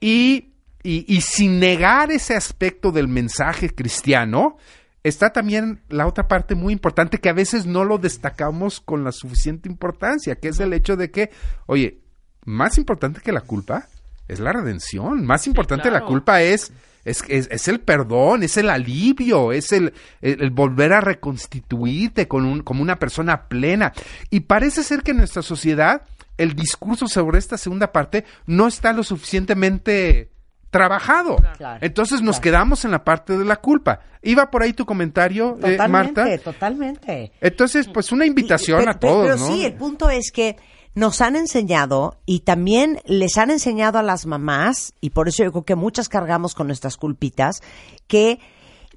Y, 0.00 0.52
y, 0.82 1.04
y 1.14 1.20
sin 1.20 1.60
negar 1.60 2.10
ese 2.10 2.34
aspecto 2.34 2.90
del 2.90 3.08
mensaje 3.08 3.68
cristiano, 3.74 4.56
está 5.04 5.32
también 5.32 5.80
la 5.88 6.06
otra 6.08 6.26
parte 6.26 6.54
muy 6.56 6.72
importante 6.72 7.18
que 7.18 7.28
a 7.28 7.32
veces 7.34 7.66
no 7.66 7.84
lo 7.84 7.98
destacamos 7.98 8.80
con 8.80 9.04
la 9.04 9.12
suficiente 9.12 9.68
importancia, 9.68 10.34
que 10.36 10.48
es 10.48 10.58
el 10.58 10.72
hecho 10.72 10.96
de 10.96 11.10
que, 11.12 11.30
oye, 11.66 12.00
más 12.44 12.76
importante 12.78 13.20
que 13.20 13.30
la 13.32 13.42
culpa 13.42 13.86
es 14.26 14.40
la 14.40 14.52
redención, 14.52 15.24
más 15.24 15.46
importante 15.46 15.84
la 15.90 15.98
claro. 15.98 16.06
culpa 16.06 16.40
es, 16.42 16.72
es, 17.04 17.22
es, 17.28 17.48
es 17.50 17.68
el 17.68 17.80
perdón, 17.80 18.42
es 18.42 18.56
el 18.56 18.70
alivio, 18.70 19.52
es 19.52 19.70
el, 19.72 19.92
el- 20.22 20.42
el 20.42 20.50
volver 20.50 20.92
a 20.94 21.00
reconstituirte 21.02 22.26
con 22.26 22.44
un, 22.46 22.62
como 22.62 22.82
una 22.82 22.98
persona 22.98 23.48
plena. 23.48 23.92
Y 24.30 24.40
parece 24.40 24.82
ser 24.82 25.02
que 25.02 25.10
en 25.12 25.18
nuestra 25.18 25.42
sociedad 25.42 26.02
el 26.38 26.54
discurso 26.54 27.06
sobre 27.06 27.38
esta 27.38 27.58
segunda 27.58 27.92
parte 27.92 28.24
no 28.46 28.66
está 28.66 28.92
lo 28.92 29.04
suficientemente 29.04 30.30
trabajado. 30.78 31.36
Claro, 31.56 31.78
Entonces 31.80 32.20
nos 32.20 32.40
claro. 32.40 32.42
quedamos 32.42 32.84
en 32.84 32.90
la 32.90 33.04
parte 33.04 33.38
de 33.38 33.44
la 33.44 33.56
culpa. 33.56 34.00
Iba 34.22 34.50
por 34.50 34.62
ahí 34.64 34.72
tu 34.72 34.84
comentario, 34.84 35.56
eh, 35.62 35.78
Marta. 35.88 36.26
totalmente. 36.38 37.30
Entonces, 37.40 37.88
pues 37.94 38.10
una 38.10 38.26
invitación 38.26 38.80
Pero- 38.80 38.90
a 38.90 38.94
pero- 38.94 39.12
todos, 39.12 39.26
pero 39.26 39.36
¿no? 39.38 39.46
sí, 39.46 39.64
el 39.64 39.74
punto 39.74 40.10
es 40.10 40.32
que 40.32 40.56
nos 40.96 41.20
han 41.20 41.36
enseñado 41.36 42.18
y 42.26 42.40
también 42.40 42.98
les 43.04 43.36
han 43.38 43.50
enseñado 43.52 43.98
a 43.98 44.02
las 44.02 44.26
mamás, 44.26 44.92
y 45.00 45.10
por 45.10 45.28
eso 45.28 45.44
yo 45.44 45.52
creo 45.52 45.64
que 45.64 45.76
muchas 45.76 46.08
cargamos 46.08 46.54
con 46.56 46.66
nuestras 46.66 46.96
culpitas, 46.96 47.62
que 48.08 48.40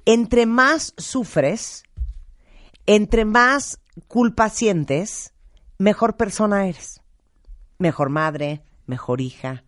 entre 0.04 0.46
más 0.46 0.94
sufres, 0.96 1.84
entre 2.86 3.24
más 3.24 3.78
culpa 4.08 4.48
sientes, 4.48 5.32
mejor 5.78 6.16
persona 6.16 6.66
eres. 6.66 7.00
Mejor 7.78 8.08
madre, 8.10 8.62
mejor 8.86 9.20
hija. 9.20 9.62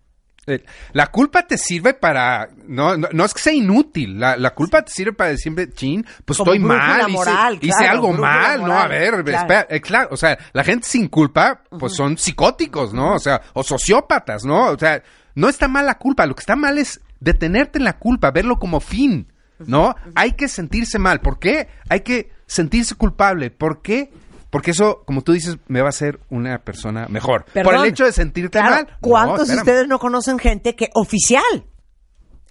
Eh, 0.47 0.65
La 0.93 1.09
culpa 1.09 1.43
te 1.47 1.59
sirve 1.59 1.95
para. 1.95 2.49
No, 2.67 2.97
no, 2.97 3.09
no 3.13 3.25
es 3.25 3.35
que 3.35 3.41
sea 3.41 3.53
inútil. 3.53 4.19
La, 4.19 4.37
la 4.37 4.51
culpa 4.55 4.83
te 4.83 4.91
sirve 4.91 5.13
para 5.13 5.31
decir, 5.31 5.55
chin, 5.75 6.05
pues 6.25 6.39
Como 6.39 6.53
estoy 6.55 6.67
mal. 6.67 7.03
hice- 7.03 7.11
moral, 7.13 7.59
hice, 7.61 7.77
claro, 7.79 7.93
algo 7.93 8.13
mal, 8.15 8.65
¿no? 8.65 8.79
A 8.79 8.89
ver, 8.89 9.23
claro. 9.23 9.29
espera. 9.39 9.67
eh, 9.69 9.81
claro, 9.81 10.09
o 10.13 10.17
sea, 10.17 10.39
la 10.53 10.65
gente 10.65 10.89
sin 10.89 11.09
culpa, 11.09 11.63
pues 11.79 11.95
son 11.95 12.17
psicóticos, 12.17 12.93
¿no? 12.95 13.15
O 13.15 13.19
sea, 13.19 13.43
o 13.53 13.63
sociópatas, 13.63 14.45
¿no? 14.45 14.71
O 14.71 14.79
sea, 14.79 15.03
no 15.35 15.49
está 15.49 15.69
mal 15.69 15.87
la 15.87 15.99
culpa. 15.99 16.27
Lo 16.27 16.35
que 16.35 16.41
está 16.41 16.57
mal 16.57 16.79
es 16.79 17.01
detenerte 17.21 17.79
en 17.79 17.85
la 17.85 17.99
culpa, 17.99 18.31
verlo 18.31 18.59
como 18.59 18.81
fin, 18.81 19.31
¿no? 19.59 19.95
Hay 20.15 20.33
que 20.33 20.49
sentirse 20.49 20.99
mal. 20.99 21.21
¿Por 21.21 21.39
qué? 21.39 21.69
Hay 21.91 22.01
que 22.01 22.33
sentirse 22.47 22.95
culpable. 22.95 23.51
¿Por 23.51 23.83
qué? 23.83 24.11
Porque 24.51 24.73
eso, 24.73 25.03
como 25.07 25.23
tú 25.23 25.33
dices, 25.33 25.59
me 25.69 25.81
va 25.81 25.87
a 25.87 25.91
hacer 25.91 26.19
una 26.29 26.59
persona 26.59 27.07
mejor. 27.09 27.45
Por 27.53 27.75
el 27.75 27.85
hecho 27.85 28.05
de 28.05 28.13
sentirte 28.13 28.59
Claro, 28.59 28.75
mal. 28.75 28.97
¿Cuántos 29.01 29.49
de 29.49 29.57
ustedes 29.57 29.87
no 29.87 29.99
conocen 29.99 30.39
gente 30.39 30.75
que 30.75 30.91
oficial 30.95 31.65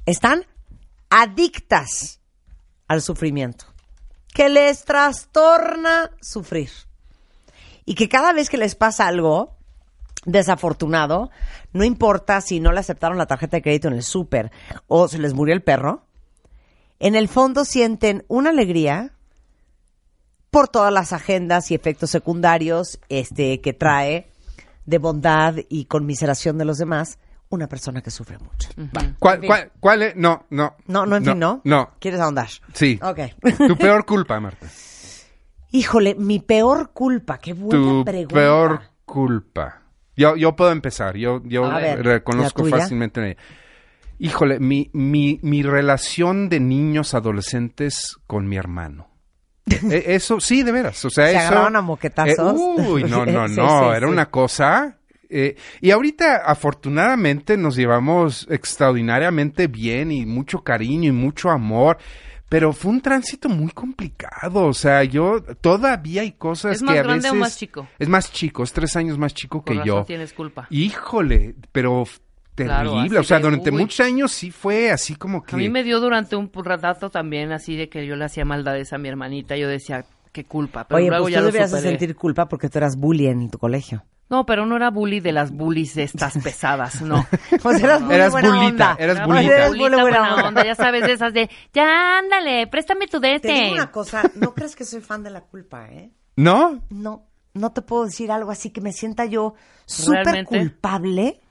están 0.05 0.45
adictas 1.09 2.21
al 2.87 3.01
sufrimiento? 3.01 3.65
Que 4.33 4.47
les 4.47 4.85
trastorna 4.85 6.11
sufrir. 6.21 6.69
Y 7.85 7.95
que 7.95 8.07
cada 8.07 8.31
vez 8.31 8.49
que 8.49 8.57
les 8.57 8.75
pasa 8.75 9.07
algo 9.07 9.57
desafortunado, 10.25 11.31
no 11.73 11.83
importa 11.83 12.39
si 12.39 12.59
no 12.59 12.71
le 12.71 12.79
aceptaron 12.79 13.17
la 13.17 13.25
tarjeta 13.25 13.57
de 13.57 13.63
crédito 13.63 13.87
en 13.89 13.95
el 13.95 14.03
súper 14.03 14.51
o 14.87 15.07
se 15.07 15.17
les 15.17 15.33
murió 15.33 15.53
el 15.53 15.63
perro, 15.63 16.05
en 16.99 17.15
el 17.15 17.27
fondo 17.27 17.65
sienten 17.65 18.25
una 18.27 18.51
alegría 18.51 19.13
por 20.51 20.67
todas 20.67 20.91
las 20.93 21.13
agendas 21.13 21.71
y 21.71 21.75
efectos 21.75 22.09
secundarios 22.09 22.99
este, 23.09 23.61
que 23.61 23.73
trae 23.73 24.31
de 24.85 24.97
bondad 24.97 25.55
y 25.69 25.85
conmiseración 25.85 26.57
de 26.57 26.65
los 26.65 26.77
demás 26.77 27.19
una 27.49 27.67
persona 27.67 28.01
que 28.01 28.11
sufre 28.11 28.37
mucho. 28.37 28.69
Va. 28.95 29.13
¿Cuál, 29.19 29.35
En 29.35 29.41
fin. 29.41 29.47
cuál, 29.47 29.71
cuál 29.79 30.01
es? 30.03 30.15
No, 30.15 30.45
no. 30.49 30.75
No, 30.87 31.05
no, 31.05 31.15
en 31.15 31.25
fin, 31.25 31.39
¿no? 31.39 31.61
No. 31.63 31.91
¿Quieres 31.99 32.19
ahondar? 32.19 32.49
Sí. 32.73 32.99
Ok. 33.01 33.19
Tu 33.67 33.75
peor 33.77 34.05
culpa, 34.05 34.39
Marta. 34.39 34.67
Híjole, 35.71 36.15
mi 36.15 36.39
peor 36.39 36.91
culpa. 36.93 37.37
Qué 37.37 37.53
buena 37.53 37.83
Tu 37.83 38.05
pregunta. 38.05 38.33
peor 38.35 38.81
culpa. 39.05 39.81
Yo, 40.15 40.35
yo 40.35 40.55
puedo 40.55 40.71
empezar. 40.71 41.15
Yo, 41.15 41.41
yo 41.45 41.69
ver, 41.71 42.03
reconozco 42.03 42.65
fácilmente. 42.65 43.19
en 43.21 43.25
ella. 43.27 43.37
Híjole, 44.19 44.59
mi, 44.59 44.89
mi, 44.93 45.39
mi 45.43 45.63
relación 45.63 46.49
de 46.49 46.59
niños 46.59 47.13
adolescentes 47.13 48.17
con 48.27 48.47
mi 48.47 48.57
hermano. 48.57 49.07
Eh, 49.91 50.03
eso, 50.15 50.39
sí, 50.39 50.63
de 50.63 50.71
veras. 50.71 51.03
O 51.05 51.09
sea, 51.09 51.25
¿Se 51.25 51.31
eso. 51.31 51.39
agarraban 51.41 51.75
a 51.75 51.81
moquetazos? 51.81 52.37
eh, 52.59 52.81
uy, 52.87 53.03
no, 53.03 53.25
no, 53.25 53.47
no. 53.47 53.79
sí, 53.91 53.95
era 53.97 54.07
sí. 54.07 54.13
una 54.13 54.29
cosa. 54.29 54.97
eh, 55.29 55.55
y 55.81 55.91
ahorita, 55.91 56.37
afortunadamente, 56.45 57.57
nos 57.57 57.75
llevamos 57.75 58.47
extraordinariamente 58.49 59.67
bien 59.67 60.11
y 60.11 60.25
mucho 60.25 60.63
cariño 60.63 61.09
y 61.09 61.13
mucho 61.13 61.49
amor. 61.49 61.97
Pero 62.49 62.73
fue 62.73 62.89
un 62.91 63.01
tránsito 63.01 63.47
muy 63.47 63.69
complicado. 63.69 64.65
O 64.65 64.73
sea, 64.73 65.03
yo 65.03 65.39
todavía 65.61 66.23
hay 66.23 66.31
cosas 66.31 66.77
¿Es 66.77 66.81
más 66.81 66.93
que 66.93 66.99
a 66.99 67.03
grande 67.03 67.29
o 67.29 67.33
veces. 67.33 67.39
más 67.39 67.57
chico? 67.57 67.87
Es 67.99 68.09
más 68.09 68.31
chico, 68.31 68.63
es 68.63 68.73
tres 68.73 68.95
años 68.95 69.19
más 69.19 69.35
chico 69.35 69.63
que 69.63 69.73
razón 69.75 69.85
yo. 69.85 70.03
tienes 70.05 70.33
culpa. 70.33 70.65
Híjole, 70.71 71.53
pero 71.71 72.05
Claro, 72.65 72.93
terrible. 72.95 73.19
o 73.19 73.23
sea, 73.23 73.37
de, 73.37 73.43
durante 73.43 73.71
uy. 73.71 73.77
muchos 73.77 73.99
años 74.05 74.31
sí 74.31 74.51
fue 74.51 74.91
así 74.91 75.15
como 75.15 75.43
que. 75.43 75.55
A 75.55 75.57
mí 75.57 75.69
me 75.69 75.83
dio 75.83 75.99
durante 75.99 76.35
un 76.35 76.49
rato 76.53 77.09
también 77.09 77.51
así 77.51 77.75
de 77.75 77.89
que 77.89 78.05
yo 78.05 78.15
le 78.15 78.25
hacía 78.25 78.45
maldades 78.45 78.93
a 78.93 78.97
mi 78.97 79.07
hermanita. 79.09 79.55
Yo 79.57 79.67
decía, 79.67 80.05
qué 80.31 80.45
culpa. 80.45 80.87
Pero 80.87 80.97
Oye, 80.97 81.07
luego 81.09 81.23
pues 81.25 81.33
ya 81.33 81.39
tú 81.39 81.45
lo 81.47 81.51
de 81.51 81.67
superé. 81.67 81.81
sentir 81.89 82.15
culpa 82.15 82.47
porque 82.47 82.69
tú 82.69 82.77
eras 82.77 82.95
bully 82.97 83.27
en 83.27 83.49
tu 83.49 83.57
colegio. 83.57 84.03
No, 84.29 84.45
pero 84.45 84.67
no 84.67 84.75
era 84.75 84.91
bully 84.91 85.21
de 85.21 85.31
las 85.31 85.51
bullies 85.51 85.97
estas 85.97 86.37
pesadas, 86.43 87.01
no. 87.01 87.25
Pues 87.63 87.81
eras 87.83 88.01
bully 88.03 88.13
Eras 88.15 88.31
buena 88.31 88.49
bulita, 88.49 88.67
onda. 88.91 88.95
eras 88.99 89.17
Era 89.17 89.25
bulita. 89.25 89.53
Eras 89.55 89.67
bulita 89.67 89.67
bully 89.69 89.79
buena 89.79 90.01
buena 90.03 90.35
onda. 90.35 90.47
onda, 90.49 90.65
ya 90.65 90.75
sabes, 90.75 91.01
de 91.03 91.13
esas 91.13 91.33
de, 91.33 91.49
ya 91.73 92.19
ándale, 92.19 92.67
préstame 92.67 93.07
tu 93.07 93.19
Te 93.19 93.27
dete. 93.27 93.51
digo 93.51 93.73
una 93.73 93.89
cosa, 93.91 94.21
no 94.35 94.53
crees 94.53 94.75
que 94.75 94.85
soy 94.85 95.01
fan 95.01 95.23
de 95.23 95.31
la 95.31 95.41
culpa, 95.41 95.87
¿eh? 95.89 96.11
¿No? 96.35 96.79
No, 96.91 97.25
no 97.55 97.71
te 97.71 97.81
puedo 97.81 98.05
decir 98.05 98.31
algo 98.31 98.51
así 98.51 98.69
que 98.69 98.81
me 98.81 98.93
sienta 98.93 99.25
yo 99.25 99.55
súper 99.87 100.23
¿Realmente? 100.25 100.59
culpable. 100.59 101.41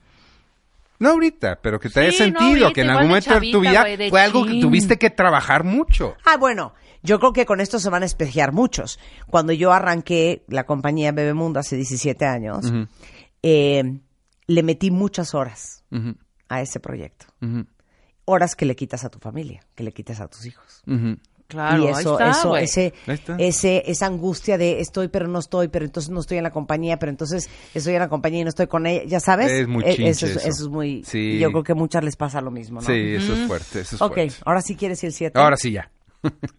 No 0.99 1.11
ahorita, 1.11 1.61
pero 1.63 1.79
que 1.79 1.89
te 1.89 2.01
haya 2.01 2.11
Sí, 2.11 2.19
no, 2.19 2.25
sentido, 2.25 2.67
ahorita, 2.67 2.73
que 2.73 2.81
en 2.81 2.91
algún 2.91 3.09
momento 3.09 3.41
de 3.41 3.53
tu 3.53 3.61
vida 3.61 3.85
de 3.85 4.11
fue 4.11 4.21
algo 4.21 4.45
que 4.45 4.61
tuviste 4.61 4.99
que 4.99 5.11
trabajar 5.11 5.65
mucho. 5.65 6.17
Ah, 6.25 6.37
bueno, 6.37 6.75
yo 7.03 7.21
creo 7.21 7.33
que 7.33 7.47
con 7.47 7.61
esto 7.61 7.79
se 7.79 7.91
van 7.91 8.03
a 8.03 8.07
espejear 8.07 8.53
muchos. 8.53 8.99
Cuando 9.29 9.53
yo 9.53 9.73
arranqué 9.73 10.45
la 10.49 10.65
compañía 10.65 11.13
Bebemundo 11.13 11.61
hace 11.61 11.77
17 11.77 12.25
años, 12.27 12.73
eh, 13.43 14.01
le 14.47 14.63
metí 14.63 14.91
muchas 14.91 15.35
horas 15.35 15.85
a 16.49 16.61
ese 16.61 16.81
proyecto. 16.81 17.27
Horas 18.25 18.57
que 18.57 18.67
le 18.67 18.77
quitas 18.77 19.05
a 19.05 19.09
tu 19.09 19.19
familia, 19.19 19.67
que 19.75 19.85
le 19.85 19.93
quitas 19.93 20.21
a 20.21 20.29
tus 20.29 20.47
hijos. 20.47 20.83
Claro, 21.49 21.83
y 21.83 21.87
ahí 21.87 21.93
eso, 22.01 22.13
está, 22.21 22.31
eso, 22.31 22.57
ese, 22.59 22.93
Ahí 23.07 23.15
está. 23.15 23.37
ese, 23.39 23.83
esa 23.91 24.05
angustia 24.05 24.59
de 24.59 24.81
estoy 24.81 25.09
pero 25.09 25.27
no 25.29 25.39
estoy, 25.39 25.69
pero 25.69 25.87
entonces 25.87 26.11
no 26.11 26.21
estoy 26.21 26.37
en 26.37 26.45
la 26.45 26.51
compañía, 26.51 26.99
pero 26.99 27.09
entonces 27.09 27.49
estoy 27.75 27.95
en 27.95 28.01
la 28.01 28.09
compañía 28.11 28.41
y 28.41 28.45
no 28.45 28.51
estoy 28.51 28.67
con 28.67 28.87
ella, 28.87 29.05
ya 29.07 29.19
sabes. 29.19 29.51
Es 29.51 29.67
muy 29.67 29.83
Eh, 29.83 29.95
chinche 29.97 30.11
eso, 30.11 30.27
es- 30.27 30.37
eso. 30.37 30.41
eso 30.49 30.63
es 30.65 30.69
muy, 30.69 31.03
Sí. 31.05 31.39
yo 31.39 31.51
creo 31.51 31.63
que 31.65 31.73
a 31.73 31.75
muchas 31.75 32.05
les 32.05 32.17
pasa 32.17 32.43
lo 32.43 32.51
mismo, 32.51 32.83
¿no? 32.83 32.87
Sí, 32.87 32.93
eso 33.15 33.33
es 33.33 33.47
fuerte, 33.47 33.81
eso 33.81 33.97
es 33.97 34.03
Ok, 34.03 34.15
fuerte. 34.15 34.35
ahora 34.45 34.61
sí 34.61 34.77
quieres 34.77 35.03
ir 35.05 35.13
siete. 35.13 35.39
Ahora 35.39 35.57
sí 35.57 35.73
ya. 35.73 35.91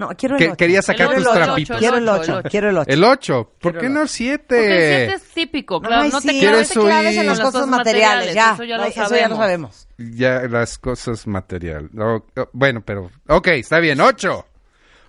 No, 0.00 0.08
quiero 0.16 0.36
el 0.36 0.38
Que- 0.38 0.46
ocho. 0.48 0.56
quería 0.56 0.80
sacar 0.80 1.08
tus 1.08 1.16
el 1.18 1.26
ocho, 1.26 1.32
trapitos. 1.44 1.78
Quiero 1.78 1.96
el 1.98 2.02
El 2.04 2.08
ocho, 2.08 2.20
ocho, 2.22 2.32
el 2.32 2.38
ocho. 2.38 2.48
quiero 2.50 2.70
el 2.70 2.78
ocho. 2.78 2.90
El 2.90 3.04
8, 3.04 3.52
¿por 3.60 3.78
qué 3.78 3.88
no 3.90 4.00
el 4.02 4.08
7? 4.08 4.44
Porque 4.48 4.64
el 4.66 5.08
siete 5.10 5.14
es 5.14 5.34
típico, 5.34 5.80
claro, 5.82 6.02
Ay, 6.04 6.10
no 6.10 6.20
sí, 6.22 6.26
te 6.28 6.32
no 6.32 6.40
¿Quieres 6.40 6.68
te 6.70 6.80
claves 6.80 7.16
en 7.16 7.20
oír- 7.22 7.26
las 7.26 7.40
cosas 7.40 7.66
materiales, 7.66 8.34
ya. 8.34 8.52
eso 8.54 8.64
ya 8.64 8.76
lo 8.78 8.84
Eso 8.84 9.14
ya 9.14 9.28
lo 9.28 9.36
sabemos. 9.36 9.88
Ya 9.98 10.40
las 10.48 10.78
cosas 10.78 11.26
material. 11.26 11.90
Oh, 11.98 12.24
oh, 12.34 12.48
bueno, 12.54 12.80
pero... 12.82 13.10
Ok, 13.28 13.48
está 13.48 13.78
bien. 13.78 14.00
8. 14.00 14.46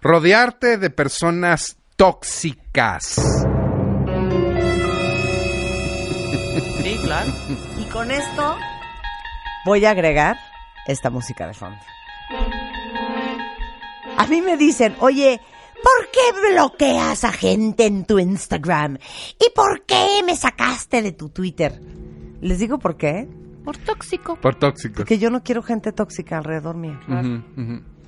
Rodearte 0.01 0.77
de 0.77 0.89
personas 0.89 1.77
tóxicas. 1.95 3.15
Sí, 6.83 6.99
claro. 7.03 7.31
Y 7.79 7.83
con 7.85 8.11
esto 8.11 8.57
voy 9.65 9.85
a 9.85 9.91
agregar 9.91 10.35
esta 10.85 11.09
música 11.09 11.47
de 11.47 11.53
fondo. 11.53 11.79
A 14.21 14.27
mí 14.27 14.39
me 14.39 14.55
dicen, 14.55 14.95
oye, 14.99 15.41
¿por 15.81 16.11
qué 16.11 16.51
bloqueas 16.51 17.23
a 17.23 17.31
gente 17.31 17.87
en 17.87 18.05
tu 18.05 18.19
Instagram? 18.19 18.99
¿Y 19.39 19.49
por 19.55 19.83
qué 19.87 20.21
me 20.23 20.35
sacaste 20.35 21.01
de 21.01 21.11
tu 21.11 21.29
Twitter? 21.29 21.81
Les 22.39 22.59
digo 22.59 22.77
por 22.77 22.97
qué. 22.97 23.27
Por 23.65 23.77
tóxico. 23.77 24.35
Por 24.35 24.53
tóxicos. 24.53 24.97
Porque 24.97 25.17
yo 25.17 25.31
no 25.31 25.41
quiero 25.41 25.63
gente 25.63 25.91
tóxica 25.91 26.37
alrededor 26.37 26.75
mío. 26.75 26.99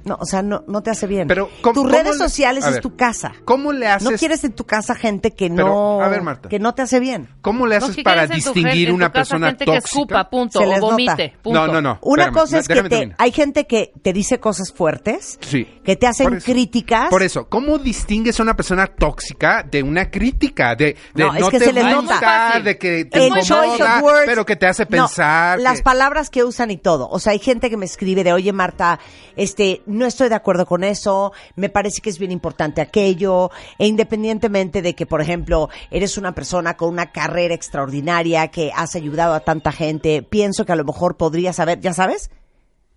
No, 0.05 0.17
o 0.19 0.25
sea, 0.25 0.41
no, 0.41 0.63
no 0.67 0.81
te 0.83 0.89
hace 0.91 1.07
bien. 1.07 1.27
Pero, 1.27 1.49
¿cómo- 1.61 1.73
Tus 1.73 1.83
cómo 1.83 1.89
redes 1.95 2.17
le- 2.17 2.25
sociales 2.25 2.65
es 2.65 2.73
ver, 2.73 2.81
tu 2.81 2.95
casa. 2.95 3.31
¿Cómo 3.45 3.71
le 3.71 3.87
haces? 3.87 4.09
No 4.11 4.17
quieres 4.17 4.43
en 4.43 4.51
tu 4.53 4.65
casa 4.65 4.95
gente 4.95 5.31
que 5.31 5.49
Pero, 5.49 5.67
no, 5.67 6.01
a 6.01 6.09
ver, 6.09 6.21
Marta. 6.21 6.49
que 6.49 6.59
no 6.59 6.73
te 6.75 6.81
hace 6.81 6.99
bien. 6.99 7.29
¿Cómo 7.41 7.67
le 7.67 7.79
No, 7.79 7.85
haces 7.85 7.95
que 7.95 8.03
para 8.03 8.27
distinguir 8.27 8.89
en 8.89 8.95
una 8.95 9.07
tu 9.07 9.13
casa 9.13 9.21
persona 9.31 9.47
gente 9.47 9.65
tóxica? 9.65 9.81
que 9.81 9.87
escupa, 9.87 10.29
punto, 10.29 10.59
Se 10.59 10.65
o 10.65 10.69
les 10.69 10.79
nota. 10.81 10.91
vomite, 10.91 11.33
punto. 11.41 11.59
No, 11.67 11.73
no, 11.73 11.81
no. 11.81 11.99
Una 12.01 12.23
espérame, 12.23 12.33
cosa 12.41 12.59
es 12.59 12.67
que 12.67 12.83
te, 12.83 13.15
hay 13.17 13.31
gente 13.31 13.65
que 13.65 13.93
te 14.01 14.11
dice 14.13 14.39
cosas 14.39 14.73
fuertes, 14.73 15.37
Sí. 15.41 15.65
que 15.83 15.95
te 15.95 16.05
hacen 16.07 16.27
Por 16.27 16.37
eso. 16.37 16.45
críticas. 16.51 17.09
Por 17.09 17.23
eso, 17.23 17.47
¿cómo 17.47 17.77
distingues 17.77 18.39
a 18.39 18.43
una 18.43 18.55
persona 18.55 18.87
tóxica 18.87 19.63
de 19.63 19.83
una 19.83 20.11
crítica? 20.11 20.75
De, 20.75 20.97
de 21.13 21.23
No, 21.23 21.33
es 21.33 21.49
que 21.49 21.59
te 21.59 21.65
se 21.65 21.73
les 21.73 21.85
nota. 21.85 22.59
De 22.63 22.77
que 22.77 23.05
te 23.05 23.27
incomoda, 23.27 23.97
of 23.99 24.03
words. 24.03 24.23
pero 24.25 24.45
que 24.45 24.55
te 24.57 24.67
hace 24.67 24.83
No, 24.83 24.89
pensar. 24.89 25.59
las 25.59 25.81
palabras 25.81 26.29
que 26.29 26.43
usan 26.43 26.71
y 26.71 26.77
todo. 26.77 27.07
O 27.09 27.19
sea, 27.19 27.31
hay 27.33 27.39
gente 27.39 27.69
que 27.69 27.77
me 27.77 27.85
escribe 27.85 28.23
de, 28.23 28.33
oye 28.33 28.51
Marta, 28.51 28.99
este, 29.35 29.81
no 29.93 30.05
estoy 30.05 30.29
de 30.29 30.35
acuerdo 30.35 30.65
con 30.65 30.83
eso, 30.83 31.31
me 31.55 31.69
parece 31.69 32.01
que 32.01 32.09
es 32.09 32.19
bien 32.19 32.31
importante 32.31 32.81
aquello, 32.81 33.51
e 33.77 33.87
independientemente 33.87 34.81
de 34.81 34.95
que, 34.95 35.05
por 35.05 35.21
ejemplo, 35.21 35.69
eres 35.91 36.17
una 36.17 36.33
persona 36.33 36.75
con 36.75 36.89
una 36.89 37.11
carrera 37.11 37.53
extraordinaria 37.53 38.47
que 38.49 38.71
has 38.75 38.95
ayudado 38.95 39.33
a 39.33 39.41
tanta 39.41 39.71
gente, 39.71 40.23
pienso 40.23 40.65
que 40.65 40.71
a 40.71 40.75
lo 40.77 40.83
mejor 40.83 41.17
podrías 41.17 41.55
saber, 41.55 41.79
ya 41.79 41.93
sabes, 41.93 42.31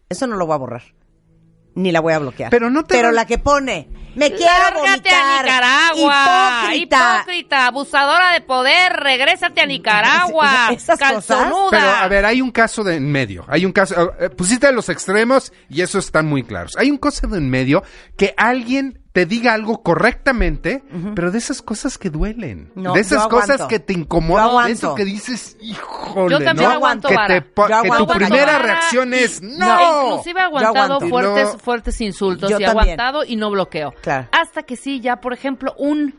eso 0.08 0.26
no 0.26 0.36
lo 0.36 0.46
voy 0.46 0.54
a 0.54 0.58
borrar. 0.58 0.82
Ni 1.76 1.92
la 1.92 2.00
voy 2.00 2.12
a 2.14 2.18
bloquear. 2.18 2.50
Pero 2.50 2.68
no 2.70 2.82
te 2.84 2.94
Pero 2.96 3.12
la 3.12 3.26
que 3.26 3.38
pone, 3.38 3.88
me 4.14 4.32
quiero 4.32 4.50
Lárgate 4.82 5.10
a 5.10 5.42
Nicaragua. 5.42 6.60
hipócrita. 6.72 7.16
Hipócrita, 7.20 7.66
abusadora 7.66 8.32
de 8.32 8.40
poder, 8.40 8.92
regrésate 8.94 9.60
a 9.60 9.66
Nicaragua. 9.66 10.68
Esas 10.72 10.98
cosas. 10.98 11.12
calzonuda. 11.26 11.68
Pero, 11.70 11.86
a 11.90 12.08
ver, 12.08 12.24
hay 12.24 12.40
un 12.40 12.50
caso 12.50 12.82
de 12.82 12.96
en 12.96 13.12
medio. 13.12 13.44
Hay 13.48 13.64
un 13.66 13.72
caso. 13.72 14.14
eh, 14.18 14.30
pusiste 14.30 14.72
los 14.72 14.88
extremos 14.88 15.52
y 15.68 15.82
eso 15.82 15.98
están 15.98 16.26
muy 16.26 16.42
claros. 16.42 16.72
Hay 16.78 16.90
un 16.90 16.98
caso 16.98 17.26
de 17.26 17.38
en 17.38 17.50
medio 17.50 17.82
que 18.16 18.34
alguien 18.36 18.98
te 19.16 19.24
diga 19.24 19.54
algo 19.54 19.82
correctamente, 19.82 20.84
pero 21.14 21.30
de 21.30 21.38
esas 21.38 21.62
cosas 21.62 21.96
que 21.96 22.10
duelen. 22.10 22.70
No, 22.74 22.92
de 22.92 23.00
esas 23.00 23.26
cosas 23.28 23.62
que 23.62 23.78
te 23.78 23.94
incomodan. 23.94 24.66
de 24.66 24.72
Eso 24.72 24.94
que 24.94 25.06
dices, 25.06 25.56
híjole, 25.58 26.32
Yo 26.32 26.44
también 26.44 26.68
¿no? 26.68 26.74
aguanto 26.74 27.08
que, 27.08 27.16
te 27.16 27.34
Yo 27.40 27.40
que 27.40 27.50
tu 27.54 27.62
aguanto 27.72 28.06
primera 28.08 28.44
vara 28.44 28.58
reacción 28.58 29.14
es, 29.14 29.40
e 29.40 29.46
¡no! 29.46 30.08
inclusive 30.10 30.38
he 30.38 30.42
aguantado 30.42 31.00
fuertes, 31.00 31.56
fuertes 31.62 31.98
insultos 32.02 32.50
Yo 32.50 32.58
y 32.58 32.62
he 32.64 32.66
también. 32.66 33.00
aguantado 33.00 33.24
y 33.24 33.36
no 33.36 33.50
bloqueo. 33.50 33.94
Claro. 34.02 34.28
Hasta 34.32 34.64
que 34.64 34.76
sí, 34.76 35.00
ya, 35.00 35.16
por 35.22 35.32
ejemplo, 35.32 35.74
un 35.78 36.14